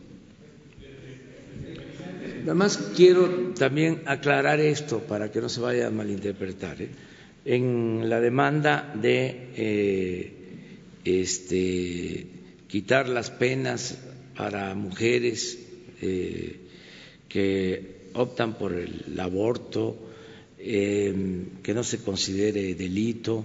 Nada 2.43 2.55
más 2.55 2.77
quiero 2.95 3.53
también 3.59 4.03
aclarar 4.07 4.61
esto 4.61 5.01
para 5.01 5.33
que 5.33 5.41
no 5.41 5.49
se 5.49 5.59
vaya 5.59 5.89
a 5.89 5.91
malinterpretar. 5.91 6.81
¿eh? 6.81 6.89
En 7.45 8.09
la 8.09 8.21
demanda 8.21 8.95
de 8.95 9.49
eh, 9.57 10.33
este, 11.05 12.27
quitar 12.69 13.09
las 13.09 13.33
penas 13.33 13.99
para 14.37 14.73
mujeres 14.77 15.59
eh, 16.01 16.61
que 17.29 18.11
optan 18.15 18.57
por 18.57 18.73
el 18.73 19.19
aborto, 19.19 19.99
que 20.57 21.73
no 21.75 21.83
se 21.83 21.99
considere 21.99 22.75
delito, 22.77 23.45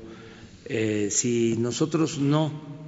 si 1.09 1.55
nosotros 1.57 2.19
no 2.19 2.80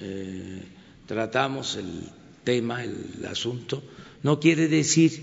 eh, 0.00 0.62
tratamos 1.06 1.76
el 1.76 2.02
tema, 2.44 2.84
el 2.84 3.24
asunto, 3.28 3.82
no 4.22 4.40
quiere 4.40 4.68
decir 4.68 5.20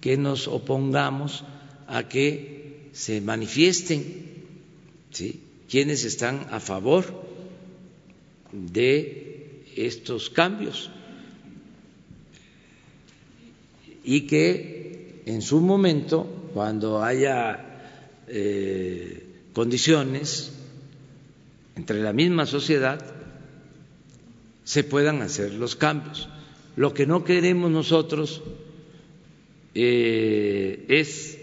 que 0.00 0.16
nos 0.16 0.48
opongamos 0.48 1.44
a 1.86 2.08
que 2.08 2.90
se 2.92 3.20
manifiesten 3.20 4.26
quienes 5.68 6.04
están 6.04 6.46
a 6.50 6.60
favor 6.60 7.04
de 8.52 9.64
estos 9.76 10.30
cambios. 10.30 10.90
Y 14.04 14.22
que 14.22 15.22
en 15.26 15.42
su 15.42 15.60
momento, 15.60 16.50
cuando 16.54 17.02
haya 17.02 17.80
eh, 18.28 19.26
condiciones 19.52 20.52
entre 21.74 22.00
la 22.00 22.12
misma 22.12 22.46
sociedad, 22.46 23.15
se 24.66 24.82
puedan 24.82 25.22
hacer 25.22 25.54
los 25.54 25.76
cambios. 25.76 26.28
Lo 26.74 26.92
que 26.92 27.06
no 27.06 27.22
queremos 27.22 27.70
nosotros 27.70 28.42
eh, 29.74 30.84
es 30.88 31.38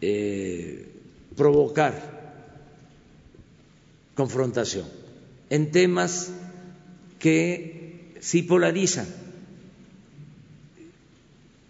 eh, 0.00 0.88
provocar 1.36 2.14
confrontación 4.14 4.86
en 5.50 5.72
temas 5.72 6.32
que 7.18 8.14
sí 8.20 8.42
polarizan. 8.42 9.08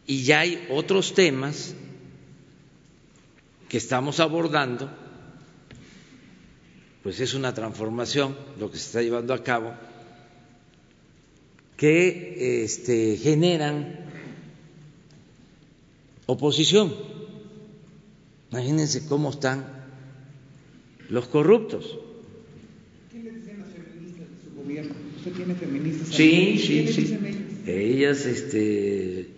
Y 0.06 0.24
ya 0.24 0.40
hay 0.40 0.66
otros 0.70 1.14
temas 1.14 1.74
que 3.70 3.78
estamos 3.78 4.20
abordando, 4.20 4.90
pues 7.02 7.20
es 7.20 7.32
una 7.32 7.54
transformación 7.54 8.36
lo 8.60 8.70
que 8.70 8.76
se 8.76 8.84
está 8.84 9.00
llevando 9.00 9.32
a 9.32 9.42
cabo 9.42 9.72
que 11.76 12.64
este, 12.64 13.16
generan 13.16 13.98
oposición. 16.26 16.94
Imagínense 18.50 19.06
cómo 19.06 19.30
están 19.30 19.66
los 21.10 21.26
corruptos. 21.26 21.98
¿Qué 23.10 23.18
le 23.18 23.32
dicen 23.32 23.60
las 23.60 23.70
feministas 23.70 24.26
de 24.30 24.50
su 24.50 24.56
gobierno? 24.56 24.94
¿Usted 25.16 25.32
tiene 25.32 25.54
feministas? 25.54 26.08
Sí, 26.08 26.58
sí, 26.58 26.92
sí. 26.92 27.18
Ellas 27.66 28.26
este, 28.26 29.28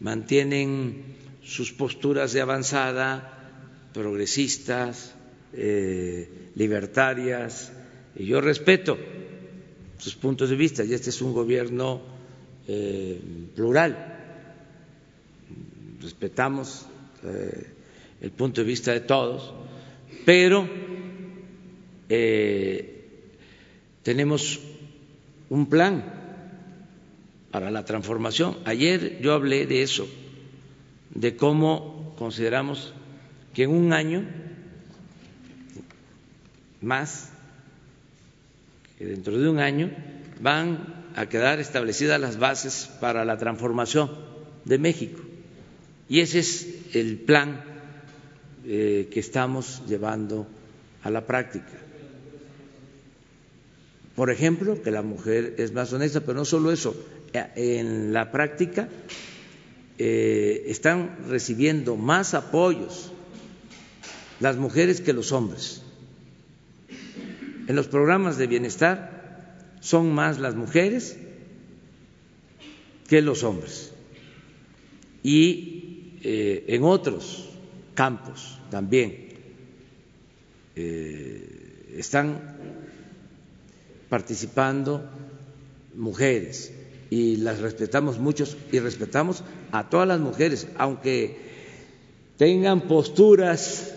mantienen 0.00 1.14
sus 1.42 1.72
posturas 1.72 2.32
de 2.32 2.40
avanzada, 2.40 3.90
progresistas, 3.92 5.14
eh, 5.52 6.28
libertarias, 6.56 7.72
y 8.16 8.26
yo 8.26 8.40
respeto 8.40 8.98
sus 9.98 10.14
puntos 10.14 10.50
de 10.50 10.56
vista 10.56 10.84
y 10.84 10.92
este 10.92 11.10
es 11.10 11.22
un 11.22 11.32
gobierno 11.32 12.00
eh, 12.66 13.20
plural. 13.54 14.12
Respetamos 16.00 16.86
eh, 17.24 17.66
el 18.20 18.30
punto 18.30 18.60
de 18.60 18.66
vista 18.66 18.92
de 18.92 19.00
todos, 19.00 19.54
pero 20.24 20.68
eh, 22.08 23.04
tenemos 24.02 24.60
un 25.50 25.66
plan 25.66 26.04
para 27.50 27.70
la 27.70 27.84
transformación. 27.84 28.58
Ayer 28.64 29.20
yo 29.20 29.32
hablé 29.32 29.66
de 29.66 29.82
eso, 29.82 30.08
de 31.14 31.36
cómo 31.36 32.14
consideramos 32.18 32.92
que 33.54 33.64
en 33.64 33.70
un 33.70 33.92
año 33.92 34.24
más, 36.80 37.32
que 39.04 39.10
dentro 39.10 39.36
de 39.38 39.48
un 39.50 39.58
año 39.58 39.90
van 40.40 41.10
a 41.14 41.28
quedar 41.28 41.60
establecidas 41.60 42.18
las 42.18 42.38
bases 42.38 42.88
para 43.00 43.26
la 43.26 43.36
transformación 43.36 44.10
de 44.64 44.78
México. 44.78 45.20
Y 46.08 46.20
ese 46.20 46.38
es 46.38 46.66
el 46.94 47.18
plan 47.18 47.62
eh, 48.64 49.10
que 49.12 49.20
estamos 49.20 49.82
llevando 49.86 50.46
a 51.02 51.10
la 51.10 51.26
práctica. 51.26 51.72
Por 54.16 54.30
ejemplo, 54.30 54.80
que 54.80 54.90
la 54.90 55.02
mujer 55.02 55.56
es 55.58 55.72
más 55.72 55.92
honesta, 55.92 56.20
pero 56.20 56.38
no 56.38 56.46
solo 56.46 56.72
eso, 56.72 56.96
en 57.34 58.14
la 58.14 58.32
práctica 58.32 58.88
eh, 59.98 60.64
están 60.68 61.28
recibiendo 61.28 61.96
más 61.96 62.32
apoyos 62.32 63.12
las 64.40 64.56
mujeres 64.56 65.02
que 65.02 65.12
los 65.12 65.30
hombres. 65.32 65.83
En 67.66 67.76
los 67.76 67.88
programas 67.88 68.36
de 68.36 68.46
bienestar 68.46 69.56
son 69.80 70.12
más 70.12 70.38
las 70.38 70.54
mujeres 70.54 71.16
que 73.08 73.22
los 73.22 73.42
hombres. 73.42 73.92
Y 75.22 76.18
eh, 76.22 76.64
en 76.68 76.84
otros 76.84 77.50
campos 77.94 78.58
también 78.70 79.28
eh, 80.76 81.94
están 81.96 82.56
participando 84.08 85.08
mujeres 85.94 86.72
y 87.10 87.36
las 87.36 87.60
respetamos 87.60 88.18
muchos 88.18 88.56
y 88.72 88.78
respetamos 88.80 89.44
a 89.72 89.88
todas 89.88 90.08
las 90.08 90.20
mujeres, 90.20 90.68
aunque 90.76 91.36
tengan 92.36 92.82
posturas 92.82 93.94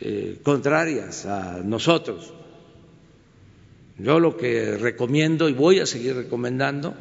eh, 0.00 0.38
contrarias 0.42 1.26
a 1.26 1.60
nosotros. 1.62 2.32
Yo 3.98 4.20
lo 4.20 4.36
que 4.36 4.76
recomiendo 4.76 5.48
y 5.48 5.54
voy 5.54 5.80
a 5.80 5.86
seguir 5.86 6.16
recomendando 6.16 6.94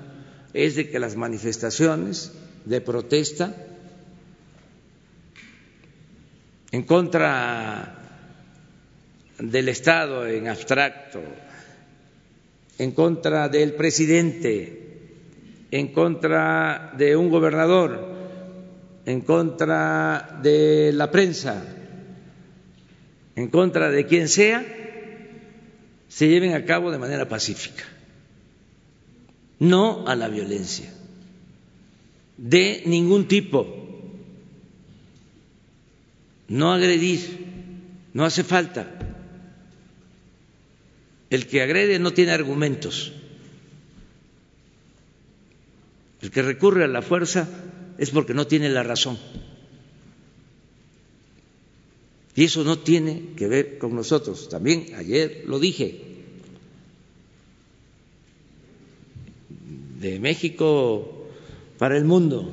es 0.53 0.75
de 0.75 0.89
que 0.89 0.99
las 0.99 1.17
manifestaciones 1.17 2.31
de 2.63 2.81
protesta 2.81 3.53
en 6.71 6.83
contra 6.83 7.95
del 9.39 9.69
Estado 9.69 10.25
en 10.27 10.47
abstracto, 10.47 11.21
en 12.77 12.91
contra 12.91 13.49
del 13.49 13.73
presidente, 13.73 14.85
en 15.71 15.89
contra 15.89 16.93
de 16.97 17.15
un 17.17 17.29
gobernador, 17.29 18.15
en 19.05 19.21
contra 19.21 20.39
de 20.41 20.91
la 20.93 21.11
prensa, 21.11 21.63
en 23.35 23.49
contra 23.49 23.89
de 23.89 24.05
quien 24.05 24.29
sea, 24.29 24.84
se 26.15 26.29
lleven 26.29 26.53
a 26.53 26.63
cabo 26.63 26.91
de 26.91 26.97
manera 26.97 27.27
pacífica, 27.27 27.83
no 29.59 30.07
a 30.07 30.15
la 30.15 30.29
violencia, 30.29 30.89
de 32.37 32.83
ningún 32.85 33.27
tipo, 33.27 33.67
no 36.47 36.71
agredir, 36.71 37.19
no 38.13 38.23
hace 38.23 38.45
falta. 38.45 38.87
El 41.29 41.47
que 41.47 41.61
agrede 41.61 41.99
no 41.99 42.13
tiene 42.13 42.31
argumentos. 42.31 43.11
El 46.21 46.31
que 46.31 46.43
recurre 46.43 46.85
a 46.85 46.87
la 46.87 47.01
fuerza 47.01 47.45
es 47.97 48.11
porque 48.11 48.33
no 48.33 48.47
tiene 48.47 48.69
la 48.69 48.83
razón. 48.83 49.19
Y 52.35 52.43
eso 52.43 52.63
no 52.63 52.79
tiene 52.79 53.33
que 53.37 53.47
ver 53.47 53.77
con 53.77 53.95
nosotros. 53.95 54.49
También 54.49 54.87
ayer 54.95 55.43
lo 55.47 55.57
dije. 55.59 56.01
De 59.99 60.19
México 60.19 61.27
para 61.77 61.97
el 61.97 62.03
mundo 62.05 62.51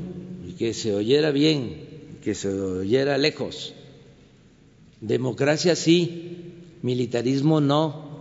y 0.49 0.53
que 0.53 0.73
se 0.73 0.95
oyera 0.95 1.33
bien, 1.33 2.19
que 2.23 2.35
se 2.35 2.49
oyera 2.49 3.19
lejos. 3.19 3.75
Democracia 5.01 5.75
sí, 5.75 6.53
militarismo 6.83 7.61
no. 7.61 8.13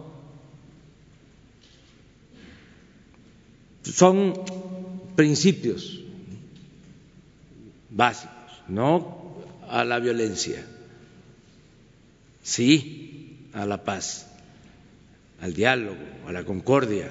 Son 3.84 4.34
principios 5.16 6.02
básicos, 7.92 8.36
no 8.68 9.36
a 9.68 9.84
la 9.84 10.00
violencia, 10.00 10.66
sí 12.43 13.47
a 13.53 13.65
la 13.65 13.84
paz, 13.84 14.27
al 15.41 15.53
diálogo, 15.53 15.97
a 16.27 16.31
la 16.31 16.43
concordia 16.43 17.09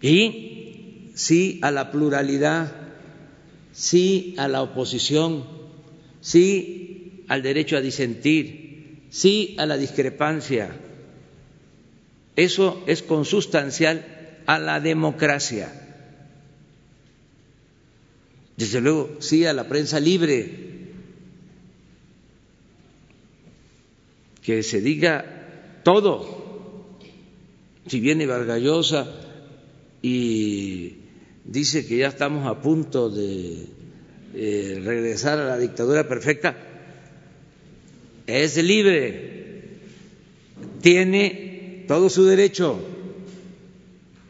y 0.00 1.10
sí 1.14 1.58
a 1.62 1.70
la 1.70 1.90
pluralidad, 1.90 2.72
sí 3.72 4.34
a 4.38 4.48
la 4.48 4.62
oposición, 4.62 5.44
sí 6.20 7.24
al 7.28 7.42
derecho 7.42 7.76
a 7.76 7.80
disentir, 7.80 9.02
sí 9.10 9.54
a 9.58 9.66
la 9.66 9.76
discrepancia. 9.76 10.70
Eso 12.36 12.82
es 12.86 13.02
consustancial 13.02 14.04
a 14.46 14.58
la 14.58 14.80
democracia. 14.80 15.72
Desde 18.56 18.80
luego, 18.80 19.16
sí 19.20 19.46
a 19.46 19.52
la 19.52 19.68
prensa 19.68 20.00
libre, 20.00 20.69
que 24.42 24.62
se 24.62 24.80
diga 24.80 25.80
todo. 25.82 26.40
Si 27.86 28.00
viene 28.00 28.26
Vargallosa 28.26 29.06
y 30.02 30.96
dice 31.44 31.86
que 31.86 31.98
ya 31.98 32.08
estamos 32.08 32.46
a 32.46 32.60
punto 32.60 33.10
de 33.10 33.66
eh, 34.34 34.80
regresar 34.84 35.38
a 35.38 35.46
la 35.46 35.58
dictadura 35.58 36.06
perfecta, 36.06 36.56
es 38.26 38.56
libre, 38.56 39.80
tiene 40.80 41.84
todo 41.88 42.08
su 42.08 42.24
derecho 42.24 42.80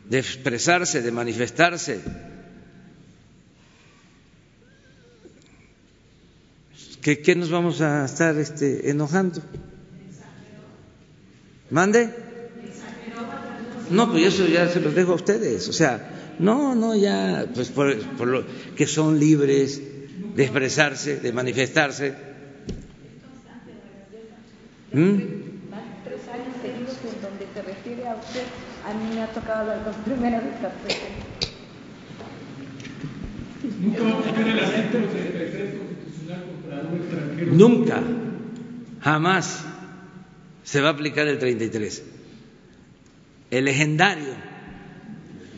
de 0.08 0.18
expresarse, 0.18 1.02
de 1.02 1.12
manifestarse. 1.12 2.00
¿Qué, 7.00 7.34
nos 7.34 7.50
vamos 7.50 7.80
a 7.80 8.04
estar 8.04 8.36
este, 8.36 8.90
enojando? 8.90 9.40
¿Mande? 11.70 12.10
No, 13.90 14.10
pues 14.10 14.24
eso 14.26 14.46
ya 14.46 14.68
se 14.68 14.80
los 14.80 14.94
dejo 14.94 15.12
a 15.12 15.14
ustedes. 15.16 15.68
O 15.68 15.72
sea, 15.72 16.34
no, 16.38 16.74
no, 16.74 16.94
ya, 16.94 17.46
pues 17.54 17.68
por, 17.70 17.96
por 18.16 18.28
lo 18.28 18.44
que 18.76 18.86
son 18.86 19.18
libres 19.18 19.80
de 20.34 20.42
expresarse, 20.42 21.20
de 21.20 21.32
manifestarse. 21.32 22.14
¿Mm? 24.92 25.18
A 28.86 28.94
mí 28.94 29.14
me 29.14 29.22
ha 29.22 29.26
tocado 29.28 29.68
las 29.68 29.84
dos 29.84 29.96
primeras. 30.04 30.42
Nunca 33.80 34.02
va 34.02 34.10
a 34.10 34.18
aplicar 34.18 34.48
el 34.48 34.58
artículo 34.58 35.08
33 35.08 35.74
constitucional 35.78 36.44
contra 36.44 36.80
un 36.80 36.96
extranjero. 36.96 37.52
Nunca, 37.52 38.02
jamás 39.00 39.64
se 40.64 40.80
va 40.80 40.88
a 40.88 40.92
aplicar 40.92 41.26
el 41.28 41.38
33. 41.38 42.02
El 43.50 43.64
legendario 43.64 44.50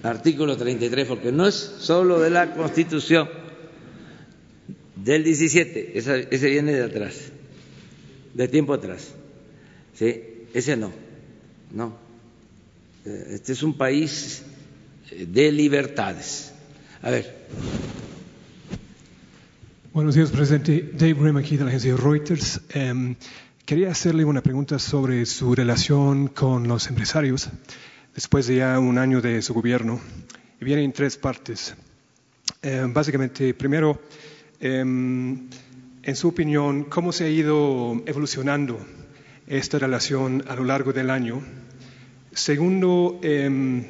artículo 0.03 0.57
33, 0.57 1.07
porque 1.07 1.31
no 1.33 1.47
es 1.47 1.55
solo 1.55 2.19
de 2.21 2.31
la 2.31 2.55
Constitución 2.55 3.29
del 4.97 5.25
17, 5.25 5.99
ese, 5.99 6.51
viene 6.51 6.73
de 6.73 6.85
atrás, 6.85 7.31
de 8.35 8.49
tiempo 8.49 8.75
atrás. 8.75 9.13
¿sí? 9.95 10.23
Ese 10.55 10.77
no, 10.77 10.93
no. 11.73 11.97
Eh, 13.05 13.27
Este 13.35 13.53
es 13.53 13.63
un 13.63 13.77
país 13.77 14.43
de 15.11 15.53
libertades. 15.53 16.53
A 17.03 17.11
ver. 17.11 17.43
Buenos 19.93 20.15
días, 20.15 20.31
presidente. 20.31 20.91
Dave 20.95 21.39
aquí 21.39 21.57
de 21.57 21.65
la 21.65 21.69
agencia 21.71 21.97
Reuters. 21.97 22.61
Em, 22.71 23.15
quería 23.65 23.91
hacerle 23.91 24.25
una 24.25 24.43
pregunta 24.43 24.79
sobre 24.79 25.25
su 25.25 25.55
relación 25.55 26.29
con 26.29 26.67
los 26.67 26.89
empresarios 26.89 27.49
después 28.15 28.47
de 28.47 28.57
ya 28.57 28.79
un 28.79 28.99
año 28.99 29.21
de 29.21 29.41
su 29.41 29.55
gobierno. 29.55 30.01
Y 30.61 30.65
viene 30.65 30.83
en 30.83 30.93
tres 30.93 31.17
partes. 31.17 31.75
Em, 32.61 32.93
básicamente, 32.93 33.55
primero, 33.55 34.01
em, 34.61 35.49
en 36.03 36.17
su 36.17 36.29
opinión, 36.29 36.85
¿cómo 36.85 37.13
se 37.13 37.25
ha 37.25 37.29
ido 37.29 38.03
evolucionando 38.07 38.85
esta 39.47 39.79
relación 39.79 40.45
a 40.49 40.57
lo 40.57 40.65
largo 40.65 40.93
del 40.93 41.11
año? 41.11 41.43
Segundo, 42.33 43.21
em, 43.23 43.85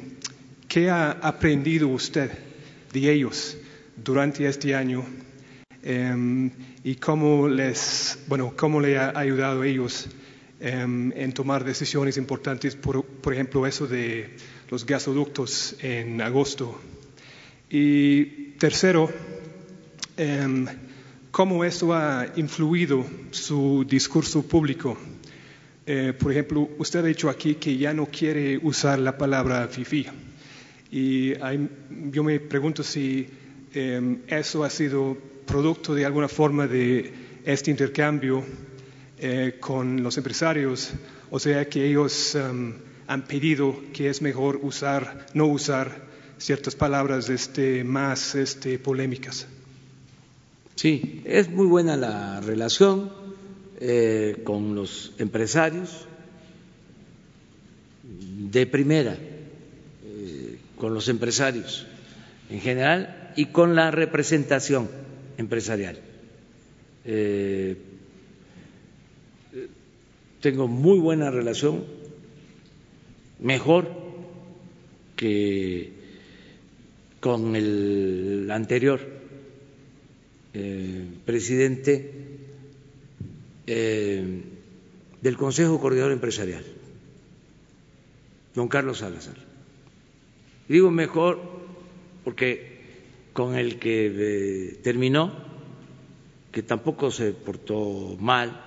¿qué 0.67 0.89
ha 0.89 1.11
aprendido 1.11 1.87
usted 1.87 2.29
de 2.91 3.11
ellos 3.11 3.57
durante 3.95 4.45
este 4.45 4.75
año 4.75 5.03
em, 5.83 6.49
y 6.83 6.95
cómo 6.95 7.47
les, 7.47 8.19
bueno, 8.27 8.53
cómo 8.55 8.79
le 8.81 8.97
ha 8.97 9.11
ayudado 9.17 9.61
a 9.61 9.67
ellos 9.67 10.07
em, 10.59 11.11
en 11.15 11.33
tomar 11.33 11.63
decisiones 11.63 12.17
importantes, 12.17 12.75
por, 12.75 13.03
por 13.03 13.33
ejemplo, 13.33 13.67
eso 13.67 13.85
de 13.87 14.29
los 14.69 14.85
gasoductos 14.85 15.75
en 15.81 16.21
agosto? 16.21 16.79
Y 17.69 18.25
tercero, 18.59 19.09
em, 20.17 20.65
¿cómo 21.31 21.63
eso 21.65 21.93
ha 21.93 22.27
influido 22.35 23.05
su 23.31 23.85
discurso 23.89 24.43
público? 24.47 24.97
Eh, 25.85 26.13
por 26.17 26.31
ejemplo, 26.31 26.69
usted 26.77 26.99
ha 26.99 27.03
dicho 27.03 27.29
aquí 27.29 27.55
que 27.55 27.75
ya 27.77 27.93
no 27.93 28.05
quiere 28.05 28.57
usar 28.63 28.99
la 28.99 29.17
palabra 29.17 29.67
FIFI. 29.67 30.07
Y 30.91 31.33
hay- 31.41 31.67
yo 32.11 32.23
me 32.23 32.39
pregunto 32.39 32.83
si 32.83 33.27
eso 34.27 34.63
ha 34.63 34.69
sido 34.69 35.17
producto 35.45 35.93
de 35.93 36.05
alguna 36.05 36.27
forma 36.27 36.67
de 36.67 37.13
este 37.45 37.71
intercambio 37.71 38.43
eh, 39.19 39.57
con 39.59 40.01
los 40.03 40.17
empresarios, 40.17 40.91
o 41.29 41.39
sea 41.39 41.69
que 41.69 41.85
ellos 41.85 42.35
em, 42.35 42.73
han 43.07 43.23
pedido 43.23 43.75
que 43.93 44.09
es 44.09 44.21
mejor 44.21 44.59
usar, 44.61 45.27
no 45.33 45.45
usar 45.45 46.07
ciertas 46.37 46.75
palabras 46.75 47.29
este, 47.29 47.83
más 47.83 48.35
este, 48.35 48.79
polémicas. 48.79 49.47
Sí, 50.75 51.21
es 51.25 51.49
muy 51.49 51.67
buena 51.67 51.95
la 51.95 52.41
relación 52.41 53.11
eh, 53.79 54.41
con 54.43 54.75
los 54.75 55.13
empresarios 55.19 56.07
de 58.03 58.65
primera, 58.65 59.17
eh, 60.05 60.57
con 60.77 60.93
los 60.93 61.07
empresarios 61.07 61.85
en 62.49 62.59
general 62.59 63.31
y 63.35 63.47
con 63.47 63.75
la 63.75 63.91
representación 63.91 65.02
empresarial. 65.37 65.99
Eh, 67.05 67.77
tengo 70.41 70.67
muy 70.67 70.99
buena 70.99 71.31
relación, 71.31 71.85
mejor 73.39 73.89
que 75.15 75.91
con 77.19 77.55
el 77.55 78.49
anterior 78.51 78.99
eh, 80.53 81.05
presidente 81.25 82.11
eh, 83.65 84.41
del 85.21 85.37
Consejo 85.37 85.79
Coordinador 85.79 86.11
Empresarial, 86.11 86.65
don 88.53 88.67
Carlos 88.67 88.97
Salazar. 88.97 89.37
Digo 90.67 90.91
mejor 90.91 91.39
porque 92.23 92.72
con 93.33 93.55
el 93.55 93.79
que 93.79 94.11
eh, 94.13 94.79
terminó, 94.83 95.33
que 96.51 96.61
tampoco 96.61 97.11
se 97.11 97.33
portó 97.33 98.15
mal, 98.19 98.61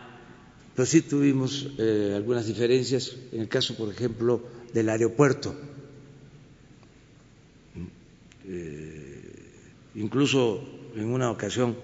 pero 0.75 0.85
sí 0.85 1.03
tuvimos 1.03 1.71
eh, 1.79 2.13
algunas 2.15 2.47
diferencias, 2.47 3.17
en 3.33 3.41
el 3.43 3.49
caso, 3.49 3.77
por 3.77 3.91
ejemplo, 3.91 4.43
del 4.75 4.89
aeropuerto. 4.89 5.55
Eh, 8.45 9.23
incluso 9.95 10.63
en 10.95 11.07
una 11.07 11.31
ocasión 11.31 11.77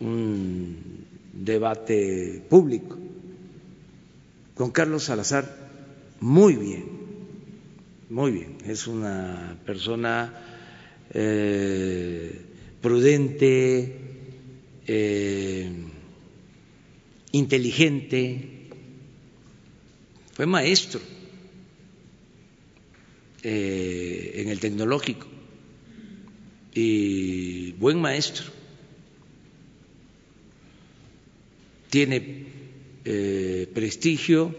un 0.00 0.76
debate 1.32 2.44
público 2.48 2.96
con 4.54 4.70
Carlos 4.70 5.04
Salazar 5.04 5.44
muy 6.20 6.56
bien, 6.56 6.86
muy 8.08 8.30
bien. 8.30 8.58
Es 8.64 8.86
una 8.86 9.58
persona 9.66 10.45
eh, 11.14 12.40
prudente, 12.80 13.96
eh, 14.86 15.70
inteligente, 17.32 18.48
fue 20.32 20.46
maestro 20.46 21.00
eh, 23.42 24.32
en 24.36 24.48
el 24.48 24.60
tecnológico 24.60 25.26
y 26.74 27.72
buen 27.72 28.00
maestro. 28.00 28.44
Tiene 31.88 32.44
prestigio 33.72 34.54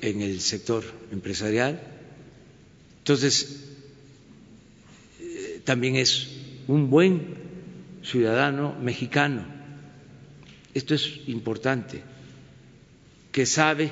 en 0.00 0.20
el 0.20 0.40
sector 0.40 0.84
empresarial. 1.10 1.80
Entonces, 2.98 3.73
también 5.64 5.96
es 5.96 6.28
un 6.68 6.90
buen 6.90 7.22
ciudadano 8.02 8.74
mexicano. 8.80 9.44
Esto 10.74 10.94
es 10.94 11.20
importante, 11.28 12.02
que 13.32 13.46
sabe 13.46 13.90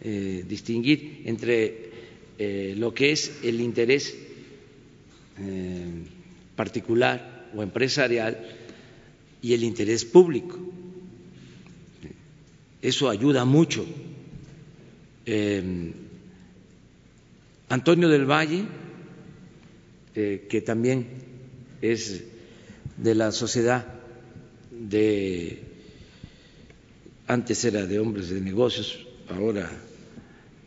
eh, 0.00 0.44
distinguir 0.48 1.22
entre 1.26 1.90
eh, 2.38 2.74
lo 2.76 2.94
que 2.94 3.12
es 3.12 3.40
el 3.42 3.60
interés 3.60 4.16
eh, 5.38 6.04
particular 6.56 7.48
o 7.54 7.62
empresarial 7.62 8.38
y 9.42 9.52
el 9.54 9.64
interés 9.64 10.04
público. 10.04 10.58
Eso 12.80 13.08
ayuda 13.10 13.44
mucho. 13.44 13.84
Antonio 17.68 18.08
del 18.08 18.24
Valle, 18.24 18.64
eh, 20.20 20.48
que 20.48 20.60
también 20.60 21.06
es 21.80 22.24
de 22.96 23.14
la 23.14 23.30
sociedad 23.30 23.86
de, 24.72 25.62
antes 27.28 27.64
era 27.64 27.86
de 27.86 28.00
hombres 28.00 28.28
de 28.28 28.40
negocios, 28.40 29.06
ahora 29.28 29.70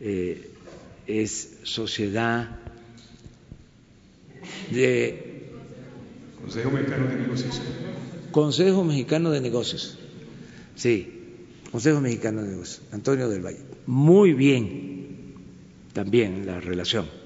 eh, 0.00 0.48
es 1.06 1.58
sociedad 1.64 2.60
de 4.70 5.50
Consejo 6.40 6.70
Mexicano 6.70 7.08
de 7.08 7.16
Negocios. 7.16 7.60
Consejo 8.30 8.84
Mexicano 8.84 9.30
de 9.32 9.40
Negocios. 9.42 9.98
Sí, 10.76 11.12
Consejo 11.70 12.00
Mexicano 12.00 12.42
de 12.42 12.52
Negocios. 12.52 12.80
Antonio 12.90 13.28
del 13.28 13.44
Valle. 13.44 13.60
Muy 13.84 14.32
bien 14.32 15.34
también 15.92 16.46
la 16.46 16.58
relación. 16.58 17.21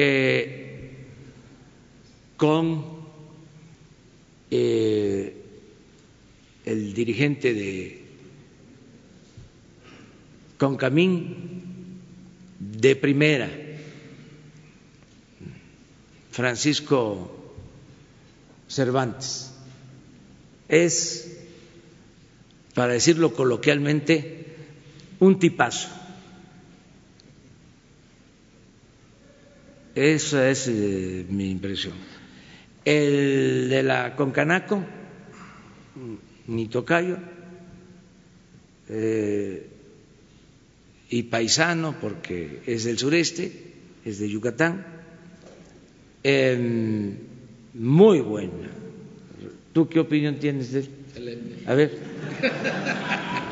Eh, 0.00 0.94
con 2.36 2.84
eh, 4.48 5.34
el 6.64 6.94
dirigente 6.94 7.52
de 7.52 8.04
Concamín 10.56 11.98
de 12.60 12.94
primera, 12.94 13.50
Francisco 16.30 17.56
Cervantes. 18.68 19.50
Es, 20.68 21.40
para 22.72 22.92
decirlo 22.92 23.34
coloquialmente, 23.34 24.46
un 25.18 25.40
tipazo. 25.40 25.88
Esa 29.98 30.48
es 30.48 30.68
eh, 30.68 31.26
mi 31.28 31.50
impresión. 31.50 31.94
El 32.84 33.68
de 33.68 33.82
la 33.82 34.14
Concanaco, 34.14 34.80
mi 36.46 36.68
tocayo, 36.68 37.16
eh, 38.88 39.66
y 41.10 41.22
paisano 41.24 41.96
porque 42.00 42.60
es 42.64 42.84
del 42.84 42.96
sureste, 42.96 43.50
es 44.04 44.20
de 44.20 44.28
Yucatán, 44.28 44.86
eh, 46.22 47.16
muy 47.74 48.20
buena. 48.20 48.70
¿Tú 49.72 49.88
qué 49.88 49.98
opinión 49.98 50.36
tienes 50.36 50.70
de 50.70 50.80
él? 51.16 51.56
A 51.66 51.74
ver. 51.74 51.98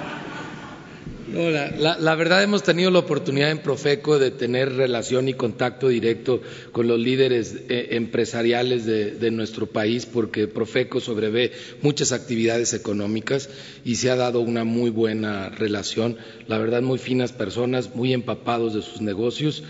No, 1.36 1.50
la, 1.50 2.14
verdad 2.14 2.42
hemos 2.42 2.62
tenido 2.62 2.90
la 2.90 3.00
oportunidad 3.00 3.50
en 3.50 3.58
Profeco 3.58 4.18
de 4.18 4.30
tener 4.30 4.72
relación 4.72 5.28
y 5.28 5.34
contacto 5.34 5.88
directo 5.88 6.40
con 6.72 6.88
los 6.88 6.98
líderes 6.98 7.56
eh, 7.68 7.88
empresariales 7.90 8.86
de, 8.86 9.30
nuestro 9.30 9.66
país 9.66 10.06
porque 10.06 10.48
Profeco 10.48 10.98
sobrevé 10.98 11.52
muchas 11.82 12.12
actividades 12.12 12.72
económicas 12.72 13.50
y 13.84 13.96
se 13.96 14.08
ha 14.08 14.16
dado 14.16 14.40
una 14.40 14.64
muy 14.64 14.88
buena 14.88 15.50
relación. 15.50 16.16
La 16.48 16.56
verdad, 16.56 16.80
muy 16.80 16.98
finas 16.98 17.32
personas, 17.32 17.94
muy 17.94 18.14
empapados 18.14 18.72
de 18.72 18.80
sus 18.80 19.02
negocios 19.02 19.62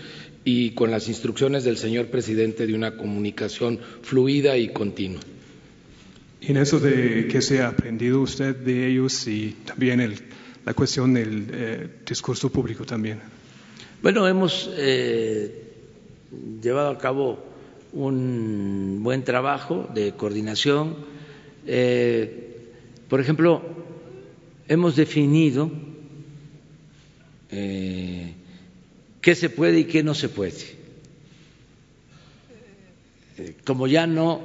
y 0.45 0.69
con 0.69 0.89
las 0.89 1.09
instrucciones 1.09 1.65
del 1.65 1.77
señor 1.77 2.07
presidente 2.07 2.65
de 2.65 2.75
una 2.75 2.95
comunicación 2.95 3.81
fluida 4.03 4.55
y 4.55 4.69
continua. 4.69 5.19
En 6.39 6.55
eso 6.55 6.79
de 6.79 7.27
qué 7.29 7.41
se 7.41 7.61
ha 7.61 7.67
aprendido 7.67 8.21
usted 8.21 8.55
de 8.55 8.87
ellos 8.87 9.27
y 9.27 9.53
también 9.65 9.99
el- 9.99 10.36
la 10.67 10.73
cuestión 10.73 11.13
del 11.13 11.47
eh, 11.49 11.89
discurso 12.05 12.49
público 12.51 12.83
también. 12.83 13.21
Bueno, 14.01 14.27
hemos 14.27 14.69
eh, 14.75 15.63
llevado 16.61 16.89
a 16.89 16.97
cabo 16.97 17.41
un 17.93 18.99
buen 19.01 19.23
trabajo 19.23 19.87
de 19.93 20.11
coordinación. 20.11 20.97
Eh, 21.65 22.67
por 23.07 23.21
ejemplo, 23.21 23.61
hemos 24.67 24.97
definido 24.97 25.71
eh, 27.49 28.33
qué 29.21 29.35
se 29.35 29.49
puede 29.49 29.79
y 29.79 29.85
qué 29.85 30.03
no 30.03 30.13
se 30.13 30.27
puede. 30.27 30.75
Como 33.63 33.87
ya 33.87 34.05
no 34.05 34.41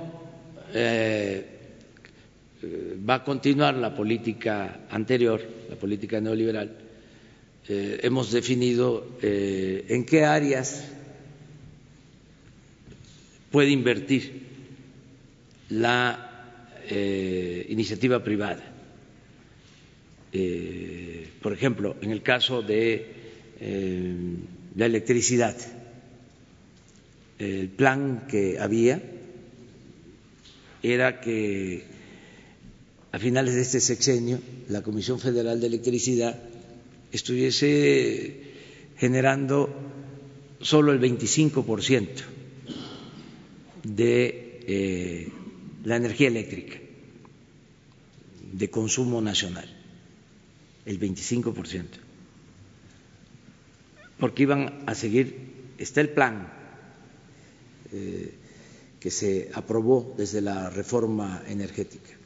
va 3.11 3.15
a 3.16 3.24
continuar 3.24 3.74
la 3.74 3.93
política 3.93 4.82
anterior, 4.89 5.61
la 5.73 5.78
política 5.78 6.20
neoliberal, 6.20 6.70
eh, 7.69 8.01
hemos 8.03 8.31
definido 8.31 9.07
en 9.23 10.05
qué 10.05 10.24
áreas 10.24 10.85
puede 13.51 13.70
invertir 13.70 14.43
la 15.70 16.28
iniciativa 17.69 18.23
privada. 18.23 18.69
por 21.43 21.53
ejemplo, 21.53 21.97
en 22.03 22.11
el 22.11 22.23
caso 22.23 22.61
de 22.62 23.07
la 24.77 24.86
electricidad, 24.86 25.57
el 27.39 27.69
plan 27.69 28.27
que 28.28 28.59
había 28.61 29.01
era 30.82 31.20
que 31.20 31.85
a 33.12 33.18
finales 33.18 33.55
de 33.55 33.60
este 33.62 33.80
sexenio 33.80 34.40
la 34.68 34.82
Comisión 34.82 35.20
Federal 35.20 35.60
de 35.60 35.66
Electricidad 35.66 36.40
estuviese 37.12 38.52
generando 38.97 39.68
solo 40.62 40.93
el 40.93 41.01
25% 41.01 42.09
de 43.84 44.60
eh, 44.66 45.28
la 45.84 45.97
energía 45.97 46.28
eléctrica 46.28 46.78
de 48.52 48.70
consumo 48.70 49.20
nacional, 49.20 49.68
el 50.86 51.01
25%, 51.01 51.84
porque 54.18 54.43
iban 54.43 54.84
a 54.86 54.94
seguir, 54.94 55.36
está 55.78 56.01
el 56.01 56.10
plan 56.10 56.52
eh, 57.93 58.32
que 59.01 59.10
se 59.10 59.51
aprobó 59.52 60.14
desde 60.16 60.40
la 60.40 60.70
reforma 60.70 61.43
energética. 61.48 62.22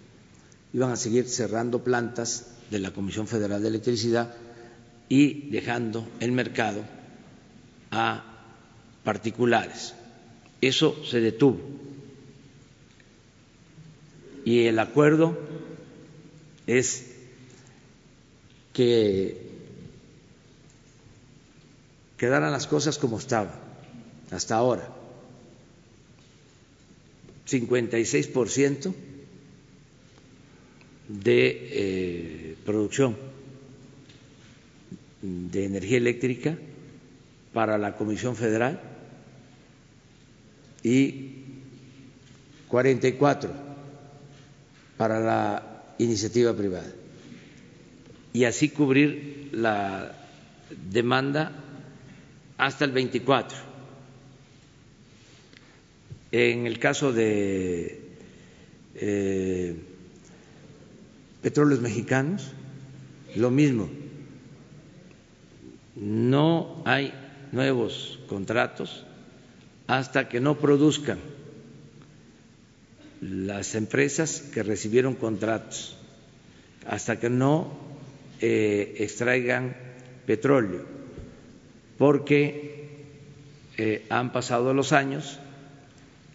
Iban 0.76 0.90
a 0.90 0.96
seguir 0.96 1.26
cerrando 1.26 1.82
plantas 1.82 2.48
de 2.70 2.78
la 2.78 2.90
Comisión 2.90 3.26
Federal 3.26 3.62
de 3.62 3.68
Electricidad 3.68 4.34
y 5.08 5.48
dejando 5.48 6.06
el 6.20 6.32
mercado 6.32 6.82
a 7.90 8.22
particulares. 9.02 9.94
Eso 10.60 11.02
se 11.02 11.20
detuvo. 11.22 11.58
Y 14.44 14.66
el 14.66 14.78
acuerdo 14.78 15.38
es 16.66 17.06
que 18.74 19.48
quedaran 22.18 22.52
las 22.52 22.66
cosas 22.66 22.98
como 22.98 23.18
estaban 23.18 23.54
hasta 24.30 24.56
ahora 24.56 24.86
56% 27.48 29.05
de 31.08 31.68
eh, 31.72 32.56
producción 32.64 33.16
de 35.22 35.64
energía 35.64 35.98
eléctrica 35.98 36.56
para 37.52 37.78
la 37.78 37.96
Comisión 37.96 38.36
Federal 38.36 38.80
y 40.82 41.32
44 42.68 43.50
para 44.96 45.20
la 45.20 45.84
iniciativa 45.98 46.54
privada. 46.54 46.92
Y 48.32 48.44
así 48.44 48.68
cubrir 48.68 49.48
la 49.52 50.14
demanda 50.90 51.52
hasta 52.58 52.84
el 52.84 52.92
24 52.92 53.66
en 56.32 56.66
el 56.66 56.78
caso 56.78 57.12
de 57.12 58.00
eh, 58.94 59.76
petróleos 61.46 61.80
mexicanos, 61.80 62.50
lo 63.36 63.52
mismo. 63.52 63.88
No 65.94 66.82
hay 66.84 67.14
nuevos 67.52 68.18
contratos 68.28 69.06
hasta 69.86 70.28
que 70.28 70.40
no 70.40 70.58
produzcan 70.58 71.20
las 73.20 73.76
empresas 73.76 74.40
que 74.40 74.64
recibieron 74.64 75.14
contratos, 75.14 75.96
hasta 76.84 77.20
que 77.20 77.30
no 77.30 77.78
eh, 78.40 78.96
extraigan 78.98 79.76
petróleo, 80.26 80.84
porque 81.96 83.04
eh, 83.76 84.04
han 84.10 84.32
pasado 84.32 84.74
los 84.74 84.92
años 84.92 85.38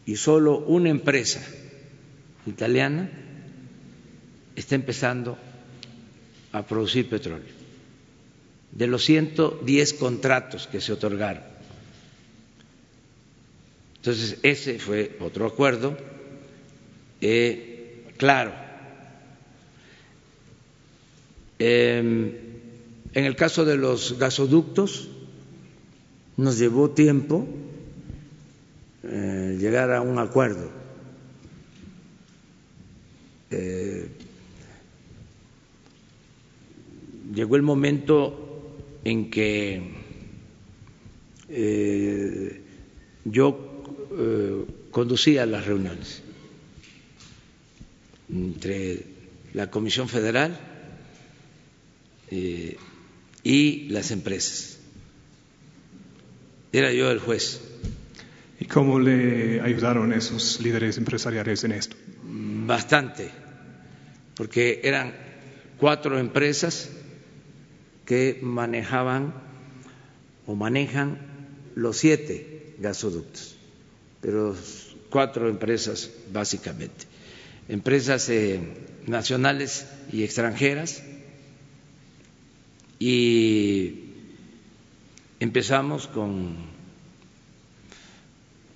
y 0.05 0.15
solo 0.15 0.59
una 0.59 0.87
empresa 0.87 1.41
italiana 2.45 3.11
está 4.55 4.75
empezando 4.75 5.37
a 6.51 6.63
producir 6.63 7.09
petróleo. 7.09 7.61
De 8.71 8.87
los 8.87 9.03
110 9.03 9.93
contratos 9.93 10.67
que 10.67 10.81
se 10.81 10.93
otorgaron. 10.93 11.43
Entonces, 13.97 14.37
ese 14.43 14.79
fue 14.79 15.17
otro 15.19 15.45
acuerdo. 15.45 15.97
Eh, 17.19 18.05
claro, 18.17 18.51
em, 21.59 22.33
en 23.13 23.25
el 23.25 23.35
caso 23.35 23.63
de 23.65 23.77
los 23.77 24.17
gasoductos, 24.17 25.09
nos 26.37 26.57
llevó 26.57 26.89
tiempo 26.89 27.47
eh, 29.03 29.57
llegar 29.59 29.91
a 29.91 30.01
un 30.01 30.17
acuerdo. 30.17 30.69
Eh, 33.51 34.07
llegó 37.33 37.55
el 37.55 37.61
momento 37.61 38.77
en 39.03 39.29
que 39.29 39.81
eh, 41.49 42.61
yo 43.25 43.67
conducía 44.91 45.45
las 45.45 45.65
reuniones 45.65 46.21
entre 48.29 49.05
la 49.53 49.69
Comisión 49.69 50.07
Federal 50.09 50.57
y 53.43 53.89
las 53.89 54.11
empresas. 54.11 54.77
Era 56.71 56.91
yo 56.93 57.11
el 57.11 57.19
juez. 57.19 57.61
¿Y 58.59 58.65
cómo 58.65 58.99
le 58.99 59.59
ayudaron 59.59 60.13
esos 60.13 60.61
líderes 60.61 60.97
empresariales 60.97 61.63
en 61.63 61.71
esto? 61.71 61.95
Bastante, 62.23 63.29
porque 64.35 64.81
eran 64.83 65.13
cuatro 65.77 66.19
empresas 66.19 66.91
que 68.11 68.37
manejaban 68.41 69.33
o 70.45 70.53
manejan 70.53 71.15
los 71.75 71.95
siete 71.95 72.75
gasoductos, 72.77 73.55
pero 74.19 74.53
cuatro 75.09 75.47
empresas 75.47 76.11
básicamente, 76.29 77.05
empresas 77.69 78.27
eh, 78.27 78.59
nacionales 79.07 79.87
y 80.11 80.25
extranjeras, 80.25 81.01
y 82.99 84.11
empezamos 85.39 86.07
con 86.07 86.57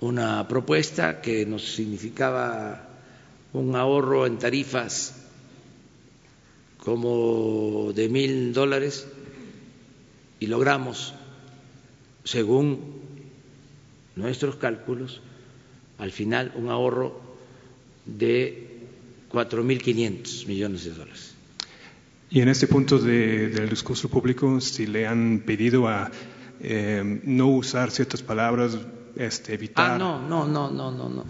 una 0.00 0.48
propuesta 0.48 1.20
que 1.20 1.44
nos 1.44 1.74
significaba 1.74 2.88
un 3.52 3.76
ahorro 3.76 4.24
en 4.24 4.38
tarifas 4.38 5.12
como 6.78 7.92
de 7.92 8.08
mil 8.08 8.54
dólares 8.54 9.06
y 10.40 10.46
logramos, 10.46 11.14
según 12.24 12.80
nuestros 14.16 14.56
cálculos, 14.56 15.20
al 15.98 16.12
final 16.12 16.52
un 16.56 16.68
ahorro 16.68 17.20
de 18.04 18.80
cuatro 19.28 19.62
mil 19.62 19.80
quinientos 19.82 20.46
millones 20.46 20.84
de 20.84 20.90
dólares. 20.90 21.34
Y 22.28 22.40
en 22.40 22.48
este 22.48 22.66
punto 22.66 22.98
del 22.98 23.68
discurso 23.68 24.08
público, 24.08 24.60
si 24.60 24.86
le 24.86 25.06
han 25.06 25.42
pedido 25.46 25.86
a 25.86 26.10
eh, 26.60 27.20
no 27.24 27.48
usar 27.48 27.90
ciertas 27.90 28.22
palabras 28.22 28.76
este, 29.14 29.54
evitar. 29.54 29.92
Ah, 29.92 29.98
no, 29.98 30.26
no, 30.26 30.46
no, 30.46 30.70
no, 30.70 30.90
no, 30.90 31.08
no. 31.08 31.24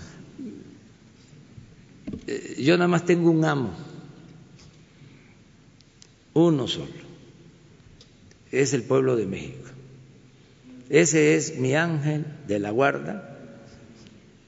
Eh, 2.26 2.56
yo 2.58 2.76
nada 2.76 2.88
más 2.88 3.04
tengo 3.04 3.30
un 3.30 3.44
amo, 3.44 3.70
uno 6.34 6.66
solo, 6.66 6.92
es 8.52 8.72
el 8.72 8.82
pueblo 8.82 9.16
de 9.16 9.26
México. 9.26 9.68
ese 10.88 11.34
es 11.36 11.58
mi 11.58 11.74
ángel 11.74 12.24
de 12.46 12.58
la 12.58 12.70
guarda 12.70 13.38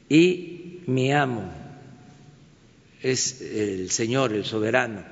y 0.08 0.80
mi 0.86 1.12
amo 1.12 1.50
es 3.02 3.40
el 3.40 3.90
Señor, 3.90 4.32
el 4.32 4.44
soberano, 4.44 5.04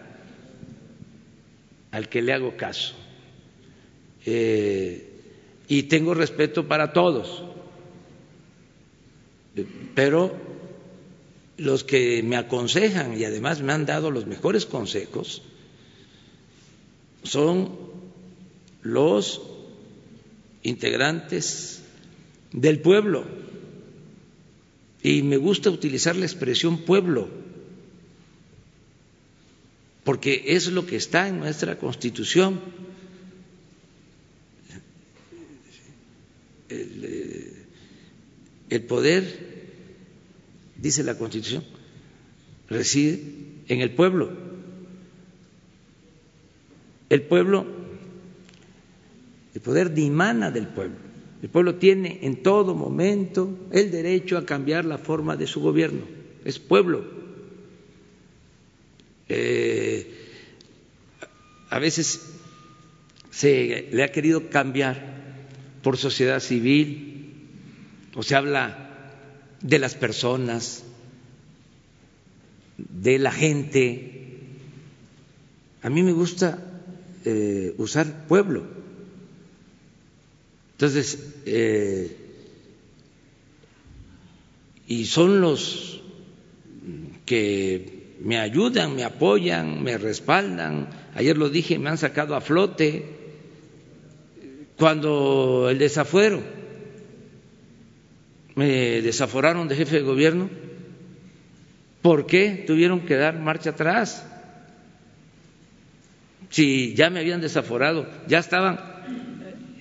al 1.90 2.08
que 2.08 2.22
le 2.22 2.32
hago 2.32 2.56
caso. 2.56 2.94
Eh, 4.24 5.12
y 5.68 5.84
tengo 5.84 6.14
respeto 6.14 6.66
para 6.66 6.92
todos, 6.92 7.44
pero 9.94 10.34
los 11.58 11.84
que 11.84 12.22
me 12.22 12.36
aconsejan 12.36 13.18
y 13.18 13.24
además 13.24 13.62
me 13.62 13.72
han 13.72 13.86
dado 13.86 14.10
los 14.10 14.26
mejores 14.26 14.66
consejos 14.66 15.42
son 17.22 17.85
los 18.86 19.42
integrantes 20.62 21.82
del 22.52 22.80
pueblo. 22.80 23.24
Y 25.02 25.22
me 25.22 25.36
gusta 25.36 25.70
utilizar 25.70 26.16
la 26.16 26.26
expresión 26.26 26.78
pueblo, 26.78 27.28
porque 30.04 30.44
es 30.46 30.68
lo 30.68 30.86
que 30.86 30.96
está 30.96 31.28
en 31.28 31.38
nuestra 31.38 31.78
constitución. 31.78 32.60
El, 36.68 37.66
el 38.68 38.82
poder 38.82 39.46
dice 40.76 41.04
la 41.04 41.16
Constitución, 41.16 41.64
reside 42.68 43.20
en 43.68 43.80
el 43.80 43.90
pueblo. 43.90 44.30
El 47.08 47.22
pueblo, 47.22 47.66
el 49.56 49.62
poder 49.62 49.94
dimana 49.94 50.50
del 50.50 50.66
pueblo. 50.66 50.96
El 51.40 51.48
pueblo 51.48 51.76
tiene 51.76 52.18
en 52.20 52.42
todo 52.42 52.74
momento 52.74 53.58
el 53.72 53.90
derecho 53.90 54.36
a 54.36 54.44
cambiar 54.44 54.84
la 54.84 54.98
forma 54.98 55.34
de 55.34 55.46
su 55.46 55.62
gobierno. 55.62 56.02
Es 56.44 56.58
pueblo. 56.58 57.06
Eh, 59.30 60.12
a 61.70 61.78
veces 61.78 62.20
se 63.30 63.88
le 63.92 64.02
ha 64.02 64.12
querido 64.12 64.50
cambiar 64.50 65.46
por 65.82 65.96
sociedad 65.96 66.40
civil 66.40 67.48
o 68.14 68.22
se 68.22 68.36
habla 68.36 69.14
de 69.62 69.78
las 69.78 69.94
personas, 69.94 70.84
de 72.76 73.18
la 73.18 73.32
gente. 73.32 74.36
A 75.80 75.88
mí 75.88 76.02
me 76.02 76.12
gusta 76.12 76.58
eh, 77.24 77.74
usar 77.78 78.26
pueblo. 78.26 78.75
Entonces, 80.76 81.34
eh, 81.46 82.14
y 84.86 85.06
son 85.06 85.40
los 85.40 86.02
que 87.24 88.14
me 88.20 88.38
ayudan, 88.38 88.94
me 88.94 89.04
apoyan, 89.04 89.82
me 89.82 89.96
respaldan. 89.96 90.88
Ayer 91.14 91.38
lo 91.38 91.48
dije, 91.48 91.78
me 91.78 91.88
han 91.88 91.96
sacado 91.96 92.34
a 92.36 92.42
flote 92.42 93.06
cuando 94.76 95.68
el 95.70 95.78
desafuero 95.78 96.42
me 98.54 99.00
desaforaron 99.00 99.68
de 99.68 99.76
jefe 99.76 99.96
de 99.96 100.02
gobierno, 100.02 100.50
¿por 102.02 102.26
qué 102.26 102.64
tuvieron 102.66 103.00
que 103.00 103.16
dar 103.16 103.38
marcha 103.38 103.70
atrás? 103.70 104.26
Si 106.50 106.94
ya 106.94 107.10
me 107.10 107.20
habían 107.20 107.40
desaforado, 107.40 108.06
ya 108.28 108.38
estaban 108.38 108.95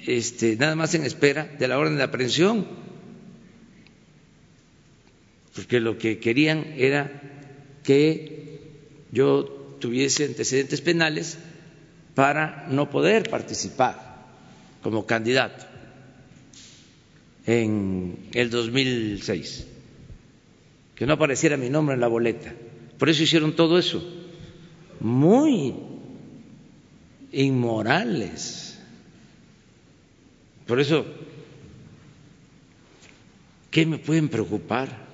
este, 0.07 0.55
nada 0.55 0.75
más 0.75 0.93
en 0.95 1.03
espera 1.03 1.45
de 1.45 1.67
la 1.67 1.77
orden 1.77 1.97
de 1.97 2.03
aprehensión, 2.03 2.65
porque 5.55 5.79
lo 5.79 5.97
que 5.97 6.19
querían 6.19 6.65
era 6.77 7.21
que 7.83 8.59
yo 9.11 9.77
tuviese 9.79 10.25
antecedentes 10.25 10.81
penales 10.81 11.37
para 12.13 12.67
no 12.69 12.89
poder 12.89 13.29
participar 13.29 14.25
como 14.81 15.05
candidato 15.05 15.65
en 17.45 18.29
el 18.33 18.49
2006, 18.49 19.67
que 20.95 21.05
no 21.05 21.13
apareciera 21.13 21.57
mi 21.57 21.69
nombre 21.69 21.95
en 21.95 22.01
la 22.01 22.07
boleta. 22.07 22.53
Por 22.97 23.09
eso 23.09 23.23
hicieron 23.23 23.55
todo 23.55 23.77
eso, 23.77 24.03
muy 24.99 25.75
inmorales. 27.31 28.74
Por 30.67 30.79
eso, 30.79 31.05
¿qué 33.71 33.85
me 33.85 33.97
pueden 33.97 34.29
preocupar? 34.29 35.05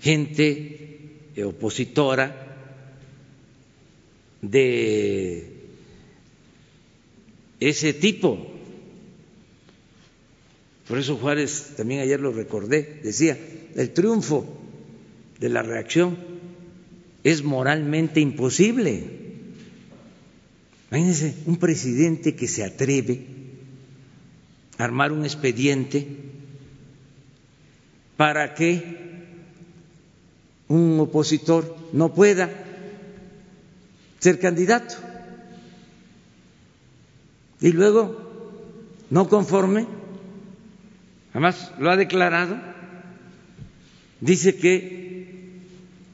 Gente 0.00 1.32
opositora 1.44 2.44
de 4.42 5.52
ese 7.58 7.92
tipo 7.94 8.56
por 10.86 10.98
eso 10.98 11.16
Juárez, 11.16 11.72
también 11.76 12.00
ayer 12.00 12.20
lo 12.20 12.32
recordé, 12.32 13.00
decía, 13.02 13.36
el 13.74 13.90
triunfo 13.90 14.46
de 15.40 15.48
la 15.48 15.62
reacción 15.62 16.16
es 17.24 17.42
moralmente 17.42 18.20
imposible. 18.20 19.02
Imagínense 20.90 21.34
un 21.46 21.56
presidente 21.56 22.36
que 22.36 22.46
se 22.46 22.62
atreve 22.62 23.26
armar 24.78 25.12
un 25.12 25.24
expediente 25.24 26.06
para 28.16 28.54
que 28.54 29.06
un 30.68 30.98
opositor 31.00 31.76
no 31.92 32.12
pueda 32.12 32.50
ser 34.18 34.38
candidato. 34.38 34.94
Y 37.60 37.72
luego, 37.72 38.52
no 39.10 39.28
conforme, 39.28 39.86
además 41.32 41.72
lo 41.78 41.90
ha 41.90 41.96
declarado, 41.96 42.58
dice 44.20 44.56
que 44.56 45.62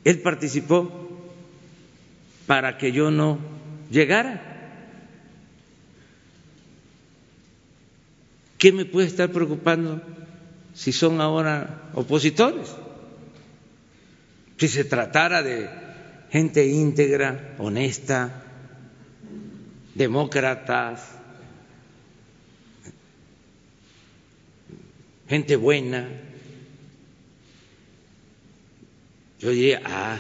él 0.04 0.20
participó 0.20 0.90
para 2.46 2.76
que 2.78 2.92
yo 2.92 3.10
no 3.10 3.38
llegara. 3.90 4.51
¿Qué 8.62 8.70
me 8.70 8.84
puede 8.84 9.08
estar 9.08 9.28
preocupando 9.32 10.00
si 10.72 10.92
son 10.92 11.20
ahora 11.20 11.90
opositores? 11.94 12.72
Si 14.56 14.68
se 14.68 14.84
tratara 14.84 15.42
de 15.42 15.68
gente 16.30 16.64
íntegra, 16.68 17.56
honesta, 17.58 18.44
demócratas, 19.96 21.02
gente 25.28 25.56
buena. 25.56 26.08
Yo 29.40 29.50
diría, 29.50 29.82
ah, 29.84 30.18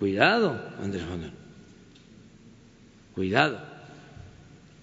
cuidado, 0.00 0.60
Andrés 0.82 1.06
Manuel, 1.06 1.32
cuidado. 3.14 3.60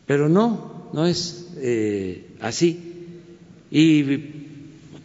Pero 0.07 0.29
no, 0.29 0.80
no 0.93 1.05
es 1.05 1.53
eh, 1.57 2.25
así. 2.39 2.79
¿Y 3.69 4.03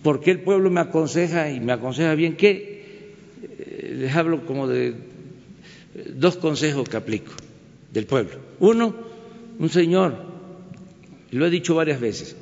por 0.02 0.20
qué 0.20 0.32
el 0.32 0.40
pueblo 0.40 0.70
me 0.70 0.80
aconseja 0.80 1.50
y 1.50 1.60
me 1.60 1.72
aconseja 1.72 2.14
bien? 2.14 2.36
¿Qué? 2.36 3.14
Eh, 3.42 3.96
les 3.98 4.14
hablo 4.14 4.44
como 4.46 4.66
de 4.66 4.94
dos 6.14 6.36
consejos 6.36 6.88
que 6.88 6.96
aplico 6.96 7.32
del 7.92 8.06
pueblo. 8.06 8.38
Uno, 8.60 8.94
un 9.58 9.68
señor, 9.68 10.16
lo 11.30 11.46
he 11.46 11.50
dicho 11.50 11.74
varias 11.74 12.00
veces, 12.00 12.36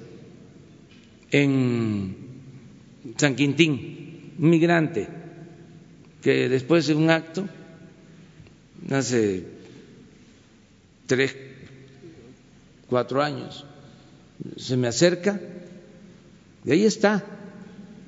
en 1.31 2.16
San 3.16 3.35
Quintín, 3.35 4.33
un 4.39 4.51
migrante 4.51 5.09
que 6.23 6.49
después 6.49 6.87
de 6.87 6.95
un 6.95 7.11
acto, 7.11 7.47
hace 8.91 9.45
tres, 11.07 11.37
cuatro 12.95 13.21
años, 13.21 13.65
se 14.57 14.77
me 14.77 14.87
acerca 14.87 15.41
y 16.65 16.71
ahí 16.71 16.85
está. 16.85 17.25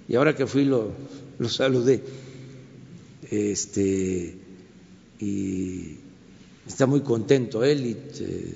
Y 0.06 0.14
ahora 0.14 0.36
que 0.36 0.46
fui 0.46 0.64
lo, 0.64 0.92
lo 1.40 1.48
saludé. 1.48 2.04
Este, 3.28 4.36
y 5.18 5.96
está 6.68 6.86
muy 6.86 7.00
contento 7.00 7.64
él 7.64 7.84
y 7.84 7.96
eh, 8.20 8.54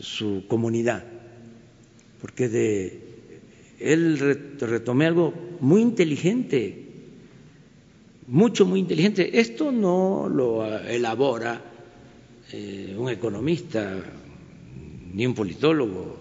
su 0.00 0.44
comunidad, 0.46 1.02
porque 2.20 2.50
de 2.50 3.00
él 3.78 4.18
retomé 4.60 5.06
algo 5.06 5.32
muy 5.60 5.80
inteligente, 5.80 6.84
mucho, 8.26 8.66
muy 8.66 8.80
inteligente. 8.80 9.40
Esto 9.40 9.72
no 9.72 10.28
lo 10.28 10.62
elabora 10.86 11.62
eh, 12.52 12.94
un 12.98 13.08
economista 13.08 14.19
ni 15.12 15.26
un 15.26 15.34
politólogo, 15.34 16.20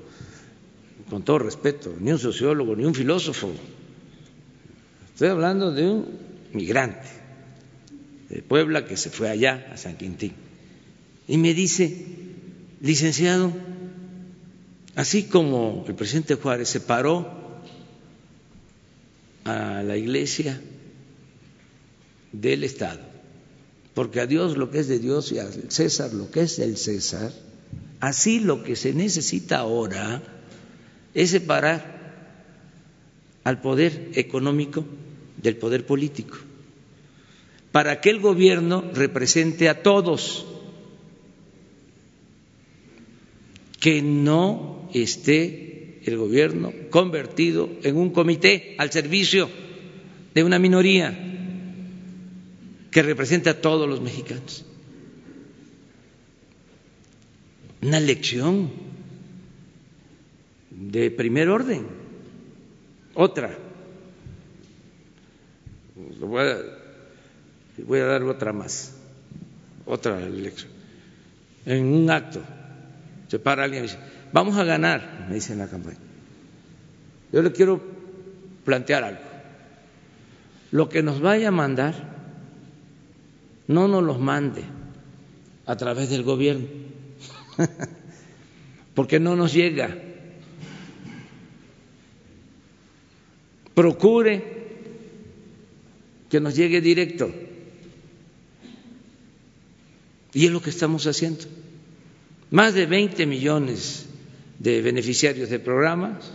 con 1.09 1.23
todo 1.23 1.39
respeto, 1.39 1.95
ni 1.99 2.11
un 2.11 2.19
sociólogo, 2.19 2.75
ni 2.75 2.85
un 2.85 2.93
filósofo. 2.93 3.51
Estoy 5.13 5.29
hablando 5.29 5.71
de 5.71 5.89
un 5.89 6.05
migrante 6.53 7.07
de 8.29 8.41
Puebla 8.41 8.85
que 8.85 8.95
se 8.95 9.09
fue 9.09 9.29
allá, 9.29 9.69
a 9.73 9.77
San 9.77 9.97
Quintín. 9.97 10.33
Y 11.27 11.37
me 11.37 11.53
dice, 11.53 12.05
licenciado, 12.81 13.51
así 14.95 15.23
como 15.23 15.83
el 15.87 15.95
presidente 15.95 16.35
Juárez 16.35 16.69
se 16.69 16.79
paró 16.79 17.39
a 19.45 19.83
la 19.83 19.97
iglesia 19.97 20.61
del 22.31 22.63
Estado, 22.63 23.01
porque 23.93 24.21
a 24.21 24.27
Dios 24.27 24.57
lo 24.57 24.69
que 24.69 24.79
es 24.79 24.87
de 24.87 24.99
Dios 24.99 25.31
y 25.31 25.39
al 25.39 25.71
César 25.71 26.13
lo 26.13 26.29
que 26.29 26.41
es 26.41 26.57
del 26.57 26.77
César, 26.77 27.31
así 27.99 28.39
lo 28.39 28.63
que 28.63 28.75
se 28.75 28.93
necesita 28.93 29.59
ahora 29.59 30.21
es 31.13 31.31
separar 31.31 31.99
al 33.43 33.61
poder 33.61 34.11
económico 34.13 34.85
del 35.37 35.55
poder 35.55 35.85
político, 35.85 36.37
para 37.71 38.01
que 38.01 38.09
el 38.09 38.19
gobierno 38.19 38.83
represente 38.93 39.69
a 39.69 39.81
todos, 39.81 40.45
que 43.79 44.01
no 44.01 44.89
esté 44.93 46.01
el 46.05 46.17
gobierno 46.17 46.73
convertido 46.89 47.69
en 47.83 47.95
un 47.95 48.09
comité 48.09 48.75
al 48.77 48.91
servicio 48.91 49.49
de 50.33 50.43
una 50.43 50.59
minoría 50.59 51.17
que 52.91 53.03
represente 53.03 53.49
a 53.49 53.61
todos 53.61 53.87
los 53.87 54.01
mexicanos. 54.01 54.65
Una 57.81 57.99
lección 57.99 58.71
de 60.69 61.11
primer 61.11 61.49
orden. 61.49 61.87
Otra. 63.13 63.57
Voy 66.19 67.99
a, 67.99 68.05
dar 68.05 68.23
otra 68.23 68.53
más. 68.53 68.95
Otra 69.85 70.19
lección. 70.19 70.71
En 71.65 71.85
un 71.85 72.09
acto 72.09 72.41
se 73.27 73.39
para 73.39 73.63
alguien 73.63 73.83
y 73.83 73.87
dice, 73.87 73.99
vamos 74.33 74.57
a 74.57 74.63
ganar, 74.63 75.27
me 75.27 75.35
dice 75.35 75.53
en 75.53 75.59
la 75.59 75.67
campaña. 75.67 75.97
Yo 77.31 77.41
le 77.41 77.51
quiero 77.51 77.81
plantear 78.65 79.03
algo. 79.03 79.21
Lo 80.71 80.89
que 80.89 81.03
nos 81.03 81.21
vaya 81.21 81.49
a 81.49 81.51
mandar, 81.51 81.93
no 83.67 83.87
nos 83.87 84.03
los 84.03 84.19
mande 84.19 84.63
a 85.65 85.75
través 85.75 86.09
del 86.09 86.23
gobierno, 86.23 86.65
porque 88.93 89.19
no 89.19 89.35
nos 89.35 89.53
llega. 89.53 89.97
Procure 93.73 94.59
que 96.29 96.39
nos 96.39 96.55
llegue 96.55 96.81
directo. 96.81 97.31
Y 100.33 100.45
es 100.45 100.51
lo 100.51 100.61
que 100.61 100.69
estamos 100.69 101.07
haciendo. 101.07 101.45
Más 102.51 102.73
de 102.73 102.85
20 102.85 103.25
millones 103.25 104.05
de 104.59 104.81
beneficiarios 104.81 105.49
de 105.49 105.59
programas 105.59 106.31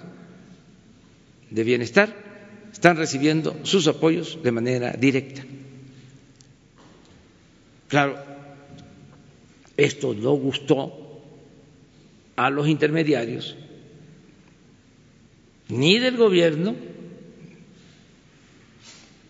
de 1.51 1.65
bienestar 1.65 2.17
están 2.73 2.97
recibiendo 2.97 3.57
sus 3.65 3.87
apoyos 3.87 4.39
de 4.43 4.53
manera 4.53 4.93
directa. 4.93 5.45
Claro, 7.89 8.17
esto 9.77 10.15
no 10.15 10.33
gustó 10.33 11.04
a 12.37 12.51
los 12.51 12.69
intermediarios, 12.69 13.57
ni 15.69 15.99
del 15.99 16.17
gobierno, 16.17 16.75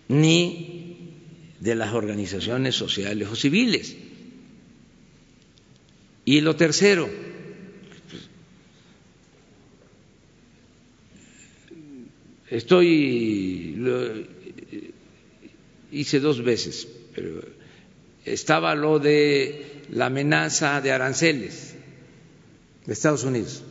ni 0.08 1.12
de 1.60 1.74
las 1.74 1.92
organizaciones 1.94 2.74
sociales 2.74 3.28
o 3.28 3.36
civiles. 3.36 3.96
Y 6.24 6.40
lo 6.40 6.56
tercero, 6.56 7.08
estoy, 12.50 13.74
lo 13.76 14.10
hice 15.92 16.20
dos 16.20 16.42
veces, 16.42 16.88
pero 17.14 17.42
estaba 18.24 18.74
lo 18.74 18.98
de 18.98 19.82
la 19.90 20.06
amenaza 20.06 20.80
de 20.80 20.92
aranceles 20.92 21.73
de 22.86 22.92
Estados 22.92 23.24
Unidos. 23.24 23.62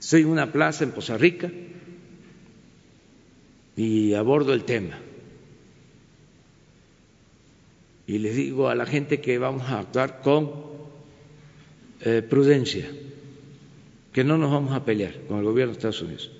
Estoy 0.00 0.22
en 0.22 0.28
una 0.28 0.50
plaza 0.52 0.84
en 0.84 0.92
Poza 0.92 1.16
Rica 1.16 1.50
y 3.76 4.14
abordo 4.14 4.52
el 4.52 4.64
tema. 4.64 4.98
Y 8.06 8.18
les 8.18 8.34
digo 8.34 8.68
a 8.68 8.74
la 8.74 8.84
gente 8.86 9.20
que 9.20 9.38
vamos 9.38 9.70
a 9.70 9.78
actuar 9.78 10.20
con 10.22 10.52
eh, 12.00 12.20
prudencia, 12.22 12.90
que 14.12 14.24
no 14.24 14.36
nos 14.36 14.50
vamos 14.50 14.72
a 14.72 14.84
pelear 14.84 15.14
con 15.28 15.38
el 15.38 15.44
gobierno 15.44 15.72
de 15.72 15.78
Estados 15.78 16.02
Unidos. 16.02 16.30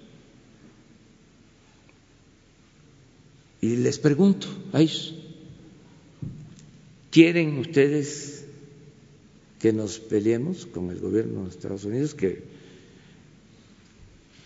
Y 3.61 3.77
les 3.77 4.01
pregunto 4.01 4.49
a 4.73 4.81
ellos, 4.81 5.15
¿quieren 7.13 7.59
ustedes 7.59 8.42
que 9.63 9.73
nos 9.73 10.01
peleemos 10.01 10.67
con 10.67 10.91
el 10.91 10.99
gobierno 10.99 11.45
de 11.45 11.51
Estados 11.51 11.85
Unidos, 11.85 12.17
que 12.17 12.43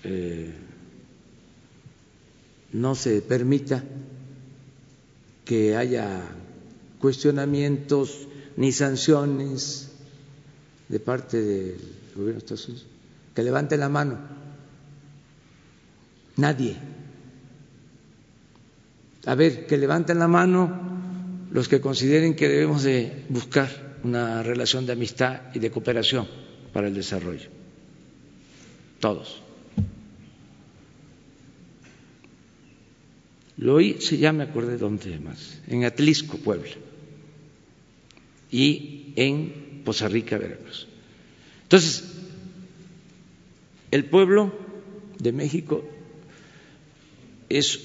eh, 0.04 0.52
no 2.74 2.94
se 2.94 3.22
permita 3.22 3.82
que 5.46 5.74
haya 5.74 6.20
cuestionamientos 6.98 8.28
ni 8.58 8.72
sanciones 8.72 9.92
de 10.90 11.00
parte 11.00 11.40
del 11.40 11.80
gobierno 12.14 12.32
de 12.32 12.38
Estados 12.38 12.68
Unidos? 12.68 12.86
Que 13.34 13.42
levante 13.42 13.78
la 13.78 13.88
mano. 13.88 14.18
Nadie. 16.36 16.76
A 19.24 19.34
ver, 19.34 19.66
que 19.66 19.78
levanten 19.78 20.18
la 20.18 20.28
mano 20.28 21.48
los 21.50 21.68
que 21.68 21.80
consideren 21.80 22.36
que 22.36 22.50
debemos 22.50 22.82
de 22.82 23.24
buscar 23.30 23.85
una 24.06 24.42
relación 24.42 24.86
de 24.86 24.92
amistad 24.92 25.54
y 25.54 25.58
de 25.58 25.70
cooperación 25.70 26.26
para 26.72 26.86
el 26.86 26.94
desarrollo. 26.94 27.48
Todos. 29.00 29.42
Lo 33.58 33.80
sí, 33.80 34.18
ya 34.18 34.32
me 34.32 34.44
acordé 34.44 34.76
dónde 34.76 35.18
más, 35.18 35.60
en 35.66 35.84
Atlisco, 35.84 36.36
Puebla, 36.36 36.70
y 38.50 39.12
en 39.16 39.82
Poza 39.84 40.08
Rica, 40.08 40.38
Veracruz. 40.38 40.86
Entonces, 41.62 42.04
el 43.90 44.04
pueblo 44.04 44.52
de 45.18 45.32
México 45.32 45.84
es 47.48 47.80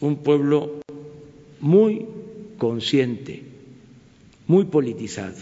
un 0.00 0.22
pueblo 0.22 0.80
muy 1.60 2.06
consciente, 2.58 3.51
muy 4.52 4.66
politizado, 4.66 5.38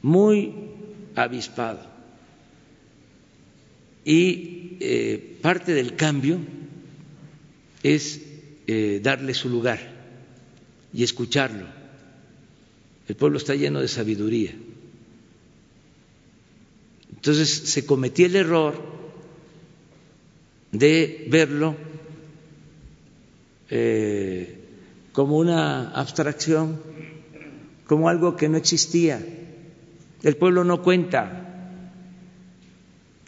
muy 0.00 0.54
avispado. 1.14 1.80
Y 4.02 4.78
eh, 4.80 5.36
parte 5.42 5.74
del 5.74 5.94
cambio 5.94 6.38
es 7.82 8.22
eh, 8.66 9.00
darle 9.02 9.34
su 9.34 9.50
lugar 9.50 9.80
y 10.94 11.02
escucharlo 11.02 11.66
el 13.08 13.14
pueblo 13.14 13.38
está 13.38 13.54
lleno 13.54 13.80
de 13.80 13.88
sabiduría. 13.88 14.52
Entonces 17.14 17.48
se 17.50 17.86
cometió 17.86 18.26
el 18.26 18.36
error 18.36 18.74
de 20.72 21.26
verlo 21.30 21.76
eh, 23.70 24.58
como 25.12 25.36
una 25.38 25.90
abstracción, 25.90 26.80
como 27.86 28.08
algo 28.08 28.36
que 28.36 28.48
no 28.48 28.56
existía. 28.56 29.24
El 30.22 30.36
pueblo 30.36 30.64
no 30.64 30.82
cuenta. 30.82 31.42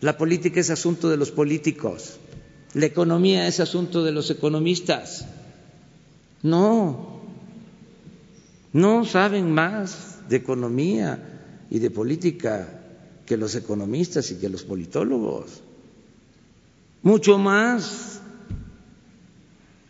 La 0.01 0.16
política 0.16 0.60
es 0.60 0.70
asunto 0.70 1.09
de 1.09 1.16
los 1.16 1.30
políticos. 1.30 2.18
La 2.74 2.86
economía 2.86 3.47
es 3.47 3.60
asunto 3.60 4.05
de 4.05 4.12
los 4.12 4.30
economistas. 4.30 5.26
No, 6.43 7.20
no 8.72 9.05
saben 9.05 9.52
más 9.52 10.18
de 10.28 10.36
economía 10.36 11.66
y 11.70 11.78
de 11.78 11.90
política 11.90 12.80
que 13.26 13.36
los 13.36 13.55
economistas 13.55 14.30
y 14.30 14.36
que 14.36 14.48
los 14.48 14.62
politólogos, 14.62 15.62
mucho 17.02 17.39
más, 17.39 18.20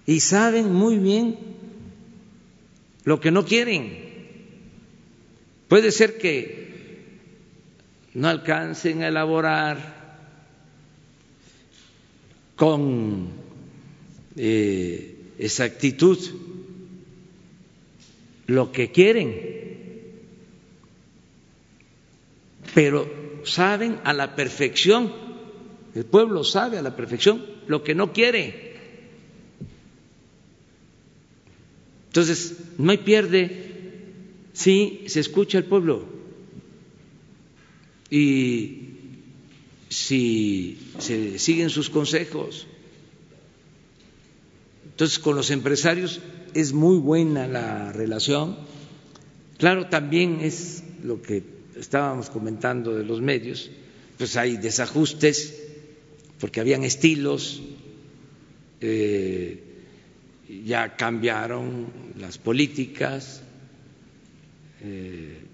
y 0.07 0.20
saben 0.20 0.73
muy 0.73 0.99
bien 0.99 1.39
lo 3.05 3.20
que 3.20 3.31
no 3.31 3.45
quieren. 3.45 4.07
Puede 5.69 5.93
ser 5.93 6.16
que 6.16 6.69
no 8.15 8.28
alcancen 8.28 9.03
a 9.03 9.09
elaborar 9.09 9.99
con 12.57 13.28
eh, 14.36 15.15
exactitud 15.39 16.19
lo 18.47 18.73
que 18.73 18.90
quieren, 18.90 19.59
pero 22.74 23.43
saben 23.45 24.01
a 24.05 24.15
la 24.15 24.35
perfección, 24.35 25.12
el 25.95 26.07
pueblo 26.07 26.45
sabe 26.45 26.78
a 26.78 26.82
la 26.82 26.97
perfección 26.97 27.45
lo 27.66 27.85
que 27.85 27.95
no 27.95 28.12
quiere. 28.15 28.69
Entonces, 32.07 32.57
no 32.78 32.90
hay 32.90 32.99
pierde 32.99 33.68
si 34.59 35.05
se 35.06 35.20
escucha 35.20 35.56
al 35.59 35.66
pueblo 35.66 36.05
y 38.10 38.89
si 39.89 40.76
se 40.98 41.39
siguen 41.39 41.70
sus 41.70 41.89
consejos. 41.89 42.66
Entonces, 44.85 45.20
con 45.20 45.36
los 45.36 45.52
empresarios 45.52 46.20
es 46.55 46.72
muy 46.72 46.98
buena 46.98 47.47
la 47.47 47.93
relación. 47.93 48.56
Claro, 49.59 49.86
también 49.86 50.40
es 50.40 50.82
lo 51.05 51.22
que 51.22 51.44
estábamos 51.76 52.28
comentando 52.28 52.97
de 52.97 53.05
los 53.05 53.20
medios, 53.20 53.70
pues 54.16 54.36
hay 54.36 54.56
desajustes, 54.56 55.55
porque 56.40 56.59
habían 56.59 56.82
estilos, 56.82 57.62
eh, 58.80 59.62
ya 60.66 60.97
cambiaron 60.97 61.86
las 62.18 62.39
políticas 62.39 63.44
eh, 64.82 65.44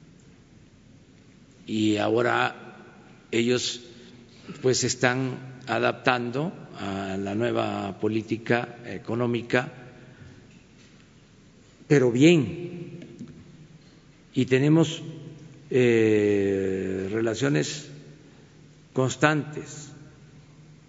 y 1.67 1.97
ahora 1.97 2.55
ellos 3.31 3.81
pues 4.63 4.85
están 4.85 5.61
adaptando 5.67 6.53
a 6.79 7.17
la 7.17 7.35
nueva 7.35 7.99
política 8.01 8.77
económica, 8.87 9.73
pero 11.89 12.11
bien, 12.11 13.01
y 14.35 14.47
tenemos 14.47 15.03
eh, 15.71 17.09
relaciones 17.13 17.89
constantes 18.93 19.91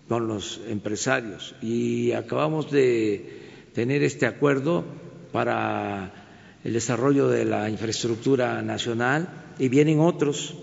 con 0.07 0.27
los 0.27 0.61
empresarios. 0.67 1.55
Y 1.61 2.11
acabamos 2.11 2.71
de 2.71 3.69
tener 3.73 4.03
este 4.03 4.25
acuerdo 4.25 4.85
para 5.31 6.24
el 6.65 6.73
desarrollo 6.73 7.29
de 7.29 7.45
la 7.45 7.69
infraestructura 7.69 8.59
nacional 8.63 9.53
y 9.59 9.69
vienen 9.69 9.99
otros 9.99 10.55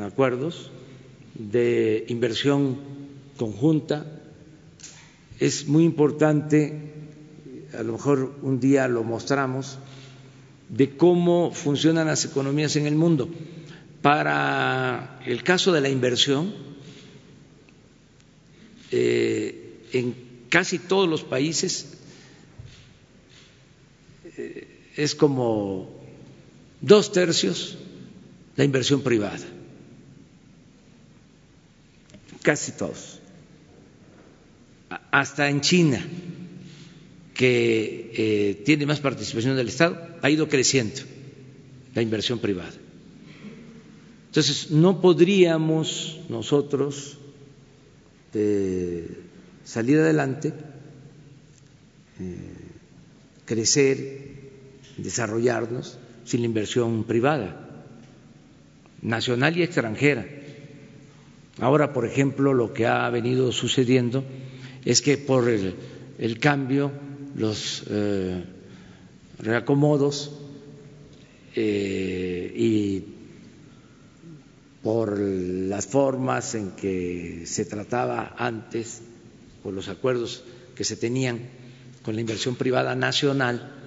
acuerdos 0.00 0.72
de 1.34 2.04
inversión 2.08 2.76
conjunta. 3.36 4.04
Es 5.38 5.68
muy 5.68 5.84
importante, 5.84 6.92
a 7.72 7.84
lo 7.84 7.92
mejor 7.92 8.34
un 8.42 8.58
día 8.58 8.88
lo 8.88 9.04
mostramos, 9.04 9.78
de 10.68 10.96
cómo 10.96 11.52
funcionan 11.52 12.08
las 12.08 12.24
economías 12.24 12.74
en 12.74 12.88
el 12.88 12.96
mundo. 12.96 13.28
Para 14.02 15.20
el 15.24 15.44
caso 15.44 15.70
de 15.70 15.82
la 15.82 15.88
inversión, 15.88 16.52
eh, 18.90 19.86
en 19.92 20.16
casi 20.48 20.80
todos 20.80 21.08
los 21.08 21.22
países 21.22 22.01
es 24.96 25.14
como 25.14 25.90
dos 26.80 27.12
tercios 27.12 27.78
la 28.56 28.64
inversión 28.64 29.02
privada, 29.02 29.44
casi 32.42 32.72
todos. 32.72 33.20
Hasta 35.10 35.48
en 35.48 35.62
China, 35.62 36.04
que 37.34 38.12
eh, 38.14 38.62
tiene 38.64 38.84
más 38.84 39.00
participación 39.00 39.56
del 39.56 39.68
Estado, 39.68 39.98
ha 40.20 40.28
ido 40.28 40.48
creciendo 40.48 41.00
la 41.94 42.02
inversión 42.02 42.38
privada. 42.38 42.74
Entonces, 44.26 44.70
no 44.70 45.00
podríamos 45.00 46.20
nosotros 46.28 47.16
eh, 48.34 49.08
salir 49.64 49.98
adelante 49.98 50.52
crecer, 53.44 54.31
desarrollarnos 54.96 55.98
sin 56.24 56.40
la 56.40 56.46
inversión 56.46 57.04
privada, 57.04 57.68
nacional 59.00 59.56
y 59.56 59.62
extranjera. 59.62 60.26
Ahora, 61.58 61.92
por 61.92 62.06
ejemplo, 62.06 62.54
lo 62.54 62.72
que 62.72 62.86
ha 62.86 63.08
venido 63.10 63.52
sucediendo 63.52 64.24
es 64.84 65.02
que 65.02 65.18
por 65.18 65.48
el, 65.48 66.38
cambio, 66.40 66.92
los 67.36 67.84
eh, 67.90 68.42
reacomodos 69.38 70.32
eh, 71.54 72.52
y 72.56 73.04
por 74.82 75.18
las 75.18 75.86
formas 75.86 76.54
en 76.54 76.72
que 76.72 77.42
se 77.46 77.64
trataba 77.64 78.34
antes, 78.38 79.02
por 79.62 79.72
los 79.72 79.88
acuerdos 79.88 80.42
que 80.74 80.84
se 80.84 80.96
tenían 80.96 81.40
con 82.02 82.14
la 82.14 82.20
inversión 82.20 82.56
privada 82.56 82.96
nacional 82.96 83.81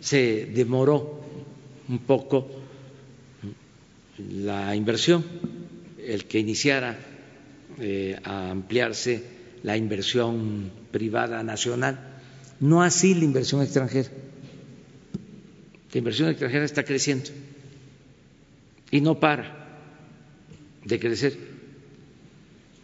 se 0.00 0.46
demoró 0.46 1.20
un 1.88 1.98
poco 2.00 2.48
la 4.18 4.74
inversión, 4.74 5.24
el 5.98 6.24
que 6.24 6.38
iniciara 6.38 6.98
eh, 7.78 8.18
a 8.24 8.50
ampliarse 8.50 9.22
la 9.62 9.76
inversión 9.76 10.70
privada 10.90 11.42
nacional, 11.42 11.98
no 12.60 12.82
así 12.82 13.14
la 13.14 13.24
inversión 13.24 13.62
extranjera. 13.62 14.10
La 15.92 15.98
inversión 15.98 16.28
extranjera 16.28 16.64
está 16.64 16.84
creciendo 16.84 17.30
y 18.90 19.00
no 19.00 19.18
para 19.18 19.60
de 20.84 20.98
crecer. 21.00 21.36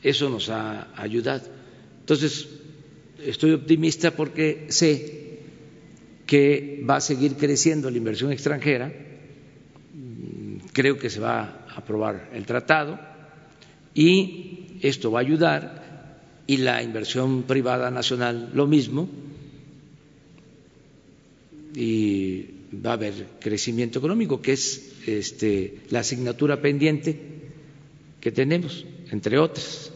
Eso 0.02 0.28
nos 0.28 0.48
ha 0.50 0.88
ayudado. 1.00 1.42
Entonces, 2.00 2.48
estoy 3.24 3.52
optimista 3.52 4.10
porque 4.10 4.66
sé 4.68 5.25
que 6.26 6.82
va 6.88 6.96
a 6.96 7.00
seguir 7.00 7.36
creciendo 7.36 7.90
la 7.90 7.98
inversión 7.98 8.32
extranjera, 8.32 8.92
creo 10.72 10.98
que 10.98 11.08
se 11.08 11.20
va 11.20 11.64
a 11.68 11.76
aprobar 11.76 12.30
el 12.34 12.44
tratado 12.44 12.98
y 13.94 14.78
esto 14.82 15.10
va 15.10 15.20
a 15.20 15.22
ayudar 15.22 15.86
y 16.46 16.58
la 16.58 16.82
inversión 16.82 17.44
privada 17.44 17.90
nacional 17.90 18.50
lo 18.52 18.66
mismo. 18.66 19.08
Y 21.74 22.46
va 22.84 22.90
a 22.90 22.94
haber 22.94 23.26
crecimiento 23.40 23.98
económico 23.98 24.40
que 24.40 24.52
es 24.52 24.92
este, 25.06 25.78
la 25.90 26.00
asignatura 26.00 26.60
pendiente 26.60 27.18
que 28.20 28.32
tenemos 28.32 28.84
entre 29.10 29.38
otras. 29.38 29.92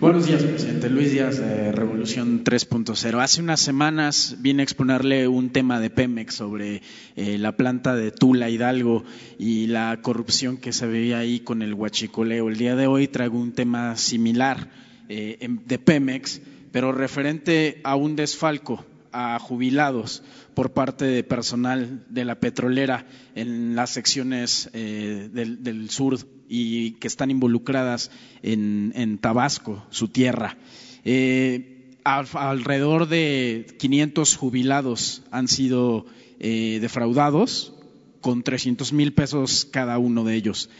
Buenos 0.00 0.26
días, 0.26 0.42
presidente. 0.42 0.88
Luis 0.88 1.12
Díaz 1.12 1.38
de 1.38 1.72
Revolución 1.72 2.42
3.0. 2.42 3.22
Hace 3.22 3.42
unas 3.42 3.60
semanas 3.60 4.36
vine 4.38 4.62
a 4.62 4.64
exponerle 4.64 5.28
un 5.28 5.50
tema 5.50 5.78
de 5.78 5.90
Pemex 5.90 6.36
sobre 6.36 6.80
eh, 7.16 7.36
la 7.36 7.52
planta 7.52 7.94
de 7.94 8.10
Tula 8.10 8.48
Hidalgo 8.48 9.04
y 9.38 9.66
la 9.66 10.00
corrupción 10.00 10.56
que 10.56 10.72
se 10.72 10.86
veía 10.86 11.18
ahí 11.18 11.40
con 11.40 11.60
el 11.60 11.74
huachicoleo. 11.74 12.48
El 12.48 12.56
día 12.56 12.76
de 12.76 12.86
hoy 12.86 13.08
traigo 13.08 13.38
un 13.38 13.52
tema 13.52 13.94
similar 13.96 14.70
eh, 15.10 15.36
de 15.66 15.78
Pemex, 15.78 16.40
pero 16.72 16.92
referente 16.92 17.82
a 17.84 17.94
un 17.94 18.16
desfalco 18.16 18.82
a 19.12 19.38
jubilados 19.38 20.22
por 20.54 20.72
parte 20.72 21.04
de 21.04 21.24
personal 21.24 22.04
de 22.08 22.24
la 22.24 22.40
petrolera 22.40 23.06
en 23.34 23.74
las 23.74 23.90
secciones 23.90 24.70
eh, 24.72 25.28
del, 25.32 25.90
sur 25.90 26.18
y 26.48 26.92
que 26.92 27.06
están 27.06 27.30
involucradas 27.30 28.10
en, 28.42 29.18
Tabasco, 29.18 29.84
su 29.90 30.08
tierra. 30.08 30.56
Eh, 31.04 31.96
alrededor 32.04 33.08
de 33.08 33.66
500 33.78 34.36
jubilados 34.36 35.22
han 35.30 35.48
sido 35.48 36.06
eh, 36.38 36.78
defraudados 36.80 37.74
con 38.20 38.42
300 38.42 38.92
mil 38.92 39.12
pesos 39.12 39.66
cada 39.70 39.98
uno 39.98 40.24
de 40.24 40.34
ellos. 40.34 40.70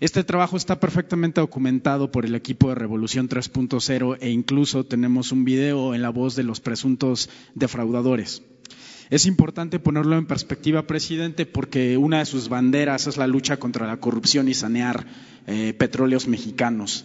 Este 0.00 0.24
trabajo 0.24 0.56
está 0.56 0.80
perfectamente 0.80 1.40
documentado 1.40 2.10
por 2.10 2.24
el 2.24 2.34
equipo 2.34 2.70
de 2.70 2.74
Revolución 2.74 3.28
3.0 3.28 4.16
e 4.20 4.30
incluso 4.30 4.84
tenemos 4.84 5.30
un 5.30 5.44
video 5.44 5.94
en 5.94 6.02
la 6.02 6.08
voz 6.08 6.36
de 6.36 6.42
los 6.42 6.60
presuntos 6.60 7.28
defraudadores. 7.54 8.42
Es 9.10 9.26
importante 9.26 9.78
ponerlo 9.78 10.16
en 10.16 10.26
perspectiva, 10.26 10.86
presidente, 10.86 11.44
porque 11.44 11.96
una 11.96 12.20
de 12.20 12.26
sus 12.26 12.48
banderas 12.48 13.06
es 13.06 13.16
la 13.16 13.26
lucha 13.26 13.58
contra 13.58 13.86
la 13.86 13.98
corrupción 13.98 14.48
y 14.48 14.54
sanear 14.54 15.06
eh, 15.46 15.74
petróleos 15.76 16.28
mexicanos. 16.28 17.04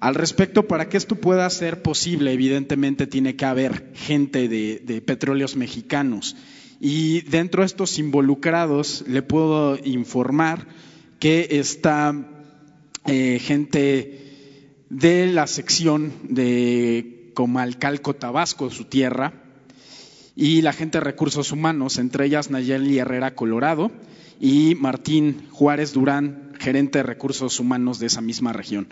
Al 0.00 0.14
respecto, 0.14 0.68
para 0.68 0.88
que 0.88 0.98
esto 0.98 1.16
pueda 1.16 1.48
ser 1.48 1.80
posible, 1.80 2.32
evidentemente 2.32 3.06
tiene 3.06 3.36
que 3.36 3.44
haber 3.46 3.92
gente 3.94 4.48
de 4.48 5.02
petróleos 5.06 5.56
mexicanos 5.56 6.36
Y 6.86 7.22
dentro 7.22 7.62
de 7.62 7.66
estos 7.66 7.98
involucrados 7.98 9.04
le 9.06 9.22
puedo 9.22 9.78
informar 9.84 10.66
que 11.18 11.48
está 11.52 12.14
eh, 13.06 13.38
gente 13.38 14.84
de 14.90 15.26
la 15.26 15.46
sección 15.46 16.12
de 16.28 17.32
Comalcalco, 17.34 18.14
Tabasco, 18.14 18.70
su 18.70 18.84
tierra, 18.84 19.44
y 20.36 20.62
la 20.62 20.72
gente 20.72 20.98
de 20.98 21.04
recursos 21.04 21.52
humanos, 21.52 21.98
entre 21.98 22.26
ellas 22.26 22.50
Nayeli 22.50 22.98
Herrera 22.98 23.34
Colorado 23.34 23.90
y 24.40 24.74
Martín 24.74 25.46
Juárez 25.50 25.92
Durán, 25.92 26.52
gerente 26.58 26.98
de 26.98 27.04
recursos 27.04 27.60
humanos 27.60 27.98
de 27.98 28.06
esa 28.06 28.20
misma 28.20 28.52
región. 28.52 28.88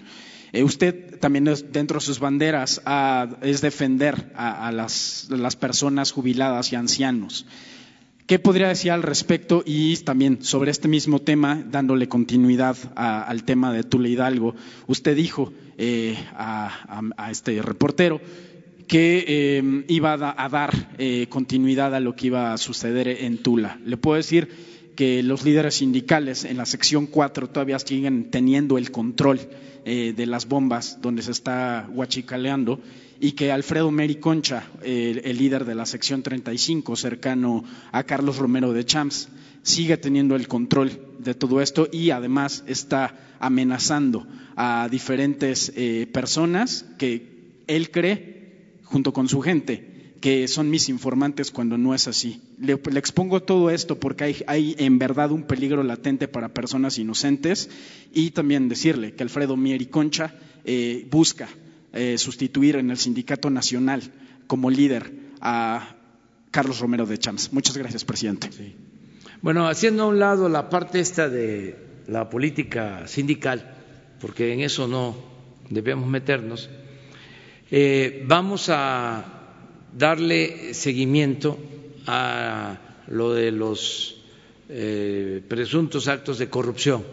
Eh, 0.53 0.63
usted 0.63 1.19
también 1.19 1.45
dentro 1.45 1.99
de 1.99 2.05
sus 2.05 2.21
banderas 2.21 2.83
es 3.41 3.61
defender 3.63 4.33
a, 4.37 4.71
las, 4.71 5.57
personas 5.59 6.13
jubiladas 6.13 6.73
y 6.73 6.77
ancianos. 6.77 7.47
¿Qué 8.27 8.39
podría 8.39 8.69
decir 8.69 8.93
al 8.93 9.03
respecto? 9.03 9.65
Y 9.67 9.97
también 9.99 10.45
sobre 10.45 10.71
este 10.71 10.87
mismo 10.87 11.19
tema, 11.19 11.63
dándole 11.69 12.09
continuidad 12.09 12.77
al 12.95 13.43
tema 13.43 13.73
de 13.73 13.83
Tula 13.83 14.09
Hidalgo, 14.09 14.55
usted 14.87 15.17
dijo 15.17 15.53
eh, 15.77 16.17
a, 16.35 17.29
este 17.31 17.61
reportero 17.63 18.21
que 18.87 19.25
eh, 19.27 19.85
iba 19.89 20.13
a, 20.13 20.49
dar 20.49 20.95
eh, 20.99 21.27
continuidad 21.29 21.95
a 21.97 22.01
lo 22.01 22.15
que 22.15 22.29
iba 22.29 22.53
a 22.53 22.59
suceder 22.59 23.09
en 23.09 23.39
Tula. 23.39 23.81
Le 23.85 23.97
puedo 23.97 24.17
decir 24.17 24.49
que 24.95 25.23
los 25.25 25.45
líderes 25.45 25.75
sindicales 25.75 26.45
en 26.45 26.59
la 26.59 26.67
sección 26.67 27.07
4 27.07 27.49
todavía 27.49 27.79
siguen 27.81 28.31
teniendo 28.31 28.79
el 28.79 28.93
control 28.93 29.41
de 29.85 30.27
las 30.27 30.47
bombas 30.47 31.01
donde 31.03 31.23
se 31.23 31.33
está 31.33 31.89
huachicaleando 31.93 32.79
y 33.23 33.33
que 33.33 33.53
Alfredo 33.53 33.93
Mericoncha, 33.93 34.65
el 34.83 35.39
líder 35.39 35.65
de 35.65 35.77
la 35.77 35.87
sección 35.87 36.25
35, 36.25 36.97
cercano 36.97 37.63
a 37.93 38.03
Carlos 38.03 38.37
Romero 38.37 38.73
de 38.73 38.85
Champs, 38.85 39.29
sigue 39.63 39.97
teniendo 39.97 40.35
el 40.35 40.49
control 40.49 40.91
de 41.21 41.35
todo 41.35 41.61
esto 41.61 41.89
y 41.93 42.11
además 42.11 42.65
está 42.67 43.37
amenazando 43.39 44.27
a 44.57 44.89
diferentes 44.91 45.73
eh, 45.77 46.09
personas 46.13 46.85
que 46.99 47.61
él 47.69 47.93
cree, 47.93 48.81
junto 48.83 49.13
con 49.13 49.29
su 49.29 49.41
gente, 49.41 50.17
que 50.21 50.49
son 50.49 50.69
mis 50.69 50.89
informantes 50.89 51.53
cuando 51.53 51.79
no 51.79 51.95
es 51.95 52.09
así. 52.09 52.41
Le, 52.59 52.73
expongo 52.73 53.41
todo 53.45 53.71
esto 53.71 54.01
porque 54.01 54.43
hay, 54.49 54.75
en 54.79 54.99
verdad 54.99 55.31
un 55.31 55.45
peligro 55.45 55.85
latente 55.85 56.27
para 56.27 56.53
personas 56.53 56.99
inocentes 56.99 57.71
y 58.13 58.33
también 58.33 58.69
decirle 58.69 59.15
que 59.15 59.23
Alfredo 59.23 59.57
Mieri 59.57 59.87
Concha 59.87 60.35
eh, 60.65 61.07
busca 61.09 61.49
eh, 61.93 62.17
sustituir 62.17 62.77
en 62.77 62.91
el 62.91 62.97
Sindicato 62.97 63.51
Nacional 63.51 64.03
como 64.47 64.71
líder 64.71 65.13
a 65.41 65.97
Carlos 66.51 66.81
Romero 66.81 67.05
de 67.05 67.19
Champs. 67.19 67.53
Muchas 67.53 67.77
gracias, 67.77 68.05
presidente. 68.05 68.49
Bueno, 69.43 69.69
haciendo 69.69 70.05
a 70.05 70.07
un 70.07 70.19
lado 70.19 70.49
la 70.49 70.71
parte 70.71 71.01
esta 71.01 71.29
de 71.29 71.77
la 72.07 72.31
política 72.31 73.07
sindical, 73.07 73.75
porque 74.21 74.53
en 74.55 74.61
eso 74.61 74.89
no 74.89 75.17
debemos 75.69 76.09
meternos, 76.09 76.71
eh, 77.71 78.25
vamos 78.27 78.69
a 78.71 79.25
darle 79.97 80.75
seguimiento 80.75 81.59
a 82.07 82.79
lo 83.09 83.35
de 83.35 83.51
los 83.53 84.23
eh, 84.69 85.43
presuntos 85.47 86.09
actos 86.09 86.39
de 86.39 86.49
corrupción. 86.49 87.05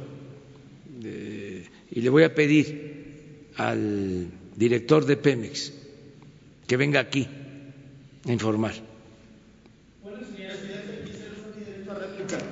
y 1.92 2.02
le 2.02 2.10
voy 2.10 2.24
a 2.24 2.36
pedir 2.36 3.52
al 3.58 4.28
director 4.60 5.06
de 5.06 5.16
Pemex, 5.16 5.72
que 6.68 6.76
venga 6.76 7.00
aquí 7.00 7.26
a 8.28 8.32
informar. 8.32 8.74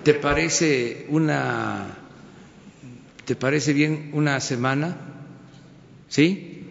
¿Te 0.03 0.13
parece 0.13 1.05
una 1.09 1.97
te 3.25 3.35
parece 3.35 3.73
bien 3.73 4.11
una 4.13 4.39
semana? 4.39 4.95
¿Sí? 6.07 6.63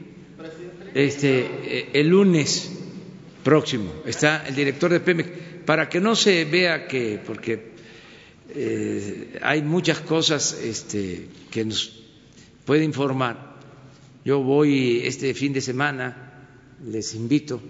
Este 0.94 1.40
eh, 1.40 1.90
el 1.92 2.08
lunes 2.08 2.72
próximo 3.44 3.92
está 4.06 4.46
el 4.48 4.54
director 4.54 4.90
de 4.90 5.00
Pemex 5.00 5.28
para 5.66 5.90
que 5.90 6.00
no 6.00 6.16
se 6.16 6.46
vea 6.46 6.88
que 6.88 7.20
porque 7.24 7.72
eh, 8.54 9.38
hay 9.42 9.60
muchas 9.60 10.00
cosas 10.00 10.58
este, 10.64 11.28
que 11.50 11.62
nos 11.66 11.92
puede 12.64 12.84
informar 12.84 13.45
yo 14.26 14.42
voy 14.42 15.06
este 15.06 15.32
fin 15.34 15.52
de 15.52 15.60
semana, 15.60 16.32
les 16.84 17.14
invito, 17.14 17.60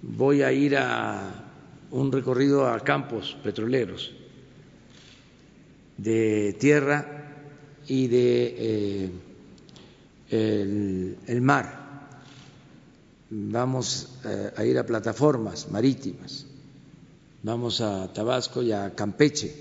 voy 0.00 0.40
a 0.40 0.50
ir 0.50 0.74
a 0.78 1.44
un 1.90 2.10
recorrido 2.10 2.66
a 2.66 2.80
campos 2.80 3.36
petroleros 3.44 4.10
de 5.98 6.56
tierra 6.58 7.34
y 7.86 8.06
de 8.06 9.10
eh, 10.30 11.16
el, 11.26 11.42
mar. 11.42 12.08
Vamos 13.28 14.16
eh, 14.24 14.50
a 14.56 14.64
ir 14.64 14.78
a 14.78 14.86
plataformas 14.86 15.70
marítimas, 15.70 16.46
vamos 17.42 17.82
a 17.82 18.10
Tabasco 18.10 18.62
y 18.62 18.72
a 18.72 18.94
Campeche. 18.94 19.52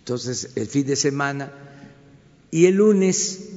Entonces, 0.00 0.52
el 0.56 0.66
fin 0.66 0.84
de 0.84 0.96
semana 0.96 1.50
y 2.50 2.66
el 2.66 2.74
lunes 2.74 3.53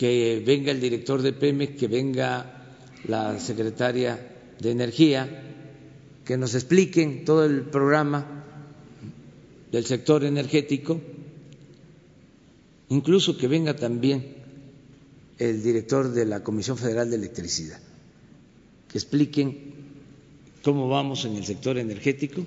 que 0.00 0.42
venga 0.42 0.72
el 0.72 0.80
director 0.80 1.20
de 1.20 1.34
Pemex, 1.34 1.76
que 1.76 1.86
venga 1.86 2.64
la 3.04 3.38
secretaria 3.38 4.18
de 4.58 4.70
Energía, 4.70 5.28
que 6.24 6.38
nos 6.38 6.54
expliquen 6.54 7.26
todo 7.26 7.44
el 7.44 7.64
programa 7.64 8.46
del 9.70 9.84
sector 9.84 10.24
energético, 10.24 10.98
incluso 12.88 13.36
que 13.36 13.46
venga 13.46 13.76
también 13.76 14.36
el 15.38 15.62
director 15.62 16.10
de 16.10 16.24
la 16.24 16.42
Comisión 16.42 16.78
Federal 16.78 17.10
de 17.10 17.16
Electricidad, 17.16 17.78
que 18.88 18.96
expliquen 18.96 19.74
cómo 20.64 20.88
vamos 20.88 21.26
en 21.26 21.36
el 21.36 21.44
sector 21.44 21.76
energético 21.76 22.46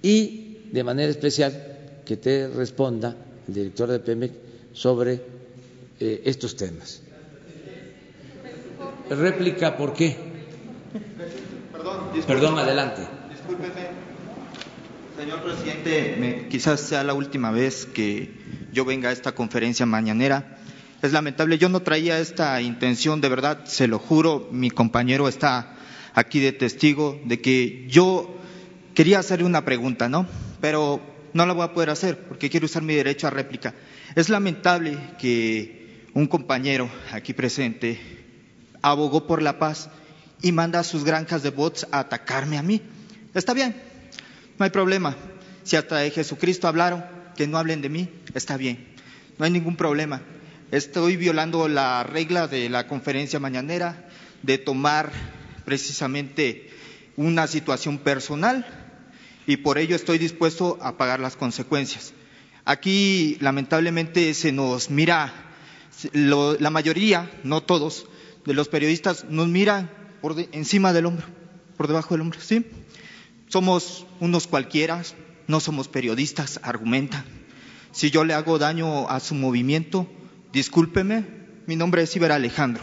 y 0.00 0.58
de 0.70 0.84
manera 0.84 1.10
especial 1.10 2.02
que 2.06 2.18
te 2.18 2.46
responda 2.46 3.16
el 3.48 3.54
director 3.54 3.90
de 3.90 3.98
Pemex 3.98 4.34
sobre 4.74 5.37
eh, 6.00 6.22
estos 6.24 6.56
temas. 6.56 7.02
Réplica, 9.10 9.76
¿por 9.76 9.94
qué? 9.94 10.16
Perdón, 11.72 12.10
Perdón 12.26 12.58
adelante. 12.58 13.02
Discúlpeme, 13.30 13.88
señor 15.18 15.42
presidente, 15.42 16.46
quizás 16.50 16.80
sea 16.80 17.02
la 17.04 17.14
última 17.14 17.50
vez 17.50 17.86
que 17.86 18.30
yo 18.72 18.84
venga 18.84 19.08
a 19.08 19.12
esta 19.12 19.32
conferencia 19.32 19.86
mañanera. 19.86 20.58
Es 21.00 21.12
lamentable, 21.12 21.58
yo 21.58 21.68
no 21.68 21.80
traía 21.80 22.18
esta 22.18 22.60
intención, 22.60 23.20
de 23.20 23.28
verdad, 23.28 23.64
se 23.64 23.86
lo 23.86 23.98
juro, 23.98 24.48
mi 24.50 24.70
compañero 24.70 25.28
está 25.28 25.76
aquí 26.14 26.40
de 26.40 26.52
testigo 26.52 27.20
de 27.24 27.40
que 27.40 27.86
yo 27.88 28.36
quería 28.94 29.20
hacerle 29.20 29.46
una 29.46 29.64
pregunta, 29.64 30.08
¿no? 30.08 30.26
Pero 30.60 31.00
no 31.32 31.46
la 31.46 31.52
voy 31.52 31.64
a 31.64 31.72
poder 31.72 31.90
hacer 31.90 32.18
porque 32.26 32.50
quiero 32.50 32.66
usar 32.66 32.82
mi 32.82 32.94
derecho 32.94 33.28
a 33.28 33.30
réplica. 33.30 33.74
Es 34.16 34.28
lamentable 34.28 34.98
que 35.20 35.77
un 36.14 36.26
compañero 36.26 36.90
aquí 37.12 37.32
presente 37.32 37.98
abogó 38.82 39.26
por 39.26 39.42
la 39.42 39.58
paz 39.58 39.90
y 40.42 40.52
manda 40.52 40.80
a 40.80 40.84
sus 40.84 41.04
granjas 41.04 41.42
de 41.42 41.50
bots 41.50 41.86
a 41.90 42.00
atacarme 42.00 42.58
a 42.58 42.62
mí. 42.62 42.82
Está 43.34 43.54
bien, 43.54 43.74
no 44.58 44.64
hay 44.64 44.70
problema. 44.70 45.16
Si 45.64 45.76
hasta 45.76 45.98
de 45.98 46.10
Jesucristo 46.10 46.68
hablaron, 46.68 47.04
que 47.36 47.46
no 47.46 47.58
hablen 47.58 47.82
de 47.82 47.88
mí, 47.88 48.08
está 48.34 48.56
bien, 48.56 48.88
no 49.38 49.44
hay 49.44 49.50
ningún 49.50 49.76
problema. 49.76 50.22
Estoy 50.70 51.16
violando 51.16 51.68
la 51.68 52.02
regla 52.02 52.48
de 52.48 52.68
la 52.68 52.86
conferencia 52.86 53.38
mañanera 53.40 54.08
de 54.42 54.58
tomar 54.58 55.10
precisamente 55.64 56.70
una 57.16 57.46
situación 57.46 57.98
personal 57.98 58.66
y 59.46 59.58
por 59.58 59.78
ello 59.78 59.96
estoy 59.96 60.18
dispuesto 60.18 60.78
a 60.82 60.96
pagar 60.96 61.20
las 61.20 61.36
consecuencias. 61.36 62.12
Aquí 62.64 63.38
lamentablemente 63.40 64.34
se 64.34 64.52
nos 64.52 64.90
mira 64.90 65.47
la 66.12 66.70
mayoría, 66.70 67.30
no 67.44 67.62
todos, 67.62 68.06
de 68.44 68.54
los 68.54 68.68
periodistas 68.68 69.26
nos 69.28 69.48
miran 69.48 69.90
por 70.20 70.34
encima 70.52 70.92
del 70.92 71.06
hombro, 71.06 71.26
por 71.76 71.86
debajo 71.86 72.14
del 72.14 72.22
hombro, 72.22 72.40
¿sí? 72.40 72.66
Somos 73.48 74.06
unos 74.20 74.46
cualquiera, 74.46 75.02
no 75.46 75.60
somos 75.60 75.88
periodistas, 75.88 76.60
argumentan. 76.62 77.24
Si 77.92 78.10
yo 78.10 78.24
le 78.24 78.34
hago 78.34 78.58
daño 78.58 79.08
a 79.08 79.20
su 79.20 79.34
movimiento, 79.34 80.06
discúlpeme, 80.52 81.24
mi 81.66 81.76
nombre 81.76 82.02
es 82.02 82.14
Iber 82.16 82.32
Alejandro, 82.32 82.82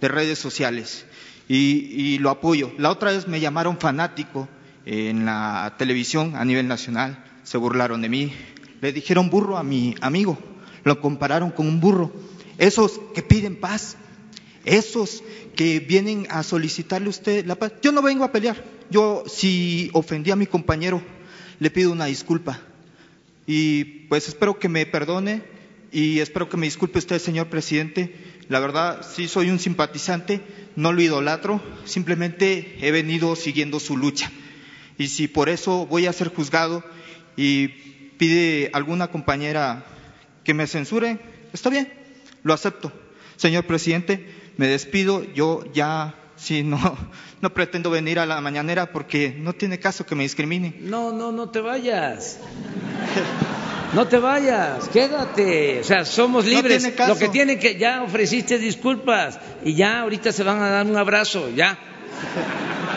de 0.00 0.08
redes 0.08 0.38
sociales, 0.38 1.06
y, 1.48 1.56
y 1.56 2.18
lo 2.18 2.30
apoyo. 2.30 2.72
La 2.78 2.90
otra 2.90 3.12
vez 3.12 3.28
me 3.28 3.40
llamaron 3.40 3.78
fanático 3.78 4.48
en 4.86 5.24
la 5.24 5.74
televisión 5.78 6.36
a 6.36 6.44
nivel 6.44 6.68
nacional, 6.68 7.24
se 7.42 7.58
burlaron 7.58 8.02
de 8.02 8.08
mí, 8.08 8.32
le 8.80 8.92
dijeron 8.92 9.30
burro 9.30 9.56
a 9.56 9.62
mi 9.62 9.94
amigo, 10.00 10.38
lo 10.84 11.00
compararon 11.00 11.50
con 11.50 11.66
un 11.66 11.80
burro 11.80 12.12
esos 12.58 13.00
que 13.14 13.22
piden 13.22 13.56
paz, 13.56 13.96
esos 14.64 15.22
que 15.56 15.80
vienen 15.80 16.26
a 16.30 16.42
solicitarle 16.42 17.06
a 17.06 17.10
usted 17.10 17.46
la 17.46 17.54
paz. 17.54 17.72
Yo 17.82 17.92
no 17.92 18.02
vengo 18.02 18.24
a 18.24 18.32
pelear. 18.32 18.62
Yo, 18.90 19.24
si 19.26 19.90
ofendí 19.92 20.30
a 20.30 20.36
mi 20.36 20.46
compañero, 20.46 21.02
le 21.58 21.70
pido 21.70 21.92
una 21.92 22.06
disculpa. 22.06 22.60
Y 23.46 23.84
pues 24.08 24.28
espero 24.28 24.58
que 24.58 24.68
me 24.68 24.86
perdone 24.86 25.42
y 25.92 26.20
espero 26.20 26.48
que 26.48 26.56
me 26.56 26.66
disculpe 26.66 26.98
usted, 26.98 27.18
señor 27.18 27.48
presidente. 27.48 28.14
La 28.48 28.60
verdad, 28.60 29.06
sí 29.14 29.28
soy 29.28 29.50
un 29.50 29.58
simpatizante, 29.58 30.40
no 30.76 30.92
lo 30.92 31.00
idolatro, 31.00 31.62
simplemente 31.84 32.76
he 32.80 32.90
venido 32.90 33.36
siguiendo 33.36 33.80
su 33.80 33.96
lucha. 33.96 34.30
Y 34.98 35.08
si 35.08 35.28
por 35.28 35.48
eso 35.48 35.86
voy 35.86 36.06
a 36.06 36.12
ser 36.12 36.28
juzgado 36.28 36.84
y 37.36 37.68
pide 38.18 38.70
alguna 38.72 39.08
compañera 39.08 39.86
que 40.44 40.54
me 40.54 40.66
censure, 40.66 41.18
está 41.52 41.70
bien, 41.70 41.90
lo 42.44 42.54
acepto. 42.54 42.92
Señor 43.36 43.66
presidente, 43.66 44.32
me 44.56 44.68
despido, 44.68 45.24
yo 45.34 45.64
ya 45.72 46.14
sí 46.36 46.62
no, 46.62 46.78
no 47.40 47.52
pretendo 47.52 47.90
venir 47.90 48.18
a 48.18 48.26
la 48.26 48.40
mañanera 48.40 48.92
porque 48.92 49.34
no 49.36 49.52
tiene 49.54 49.80
caso 49.80 50.06
que 50.06 50.14
me 50.14 50.22
discrimine. 50.22 50.76
No, 50.80 51.12
no, 51.12 51.32
no 51.32 51.50
te 51.50 51.60
vayas. 51.60 52.38
No 53.92 54.08
te 54.08 54.18
vayas, 54.18 54.88
quédate. 54.88 55.80
O 55.80 55.84
sea, 55.84 56.04
somos 56.04 56.44
libres. 56.46 56.82
tiene 56.82 56.96
caso. 56.96 57.14
Lo 57.14 57.18
que 57.18 57.28
tiene 57.28 57.58
que 57.58 57.78
ya 57.78 58.02
ofreciste 58.02 58.58
disculpas 58.58 59.38
y 59.64 59.74
ya 59.74 60.00
ahorita 60.00 60.32
se 60.32 60.42
van 60.42 60.60
a 60.60 60.68
dar 60.68 60.86
un 60.86 60.96
abrazo, 60.96 61.48
ya. 61.50 61.78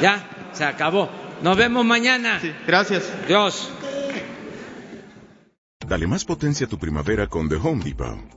Ya, 0.02 0.50
se 0.54 0.64
acabó. 0.64 1.10
Nos 1.42 1.56
vemos 1.56 1.86
mañana. 1.86 2.42
gracias. 2.66 3.04
Dios. 3.28 3.70
Dale 5.88 6.08
más 6.08 6.26
potencia 6.26 6.66
a 6.66 6.70
tu 6.70 6.78
primavera 6.78 7.28
con 7.28 7.48
The 7.48 7.56
Home 7.56 7.84
Depot. 7.84 8.37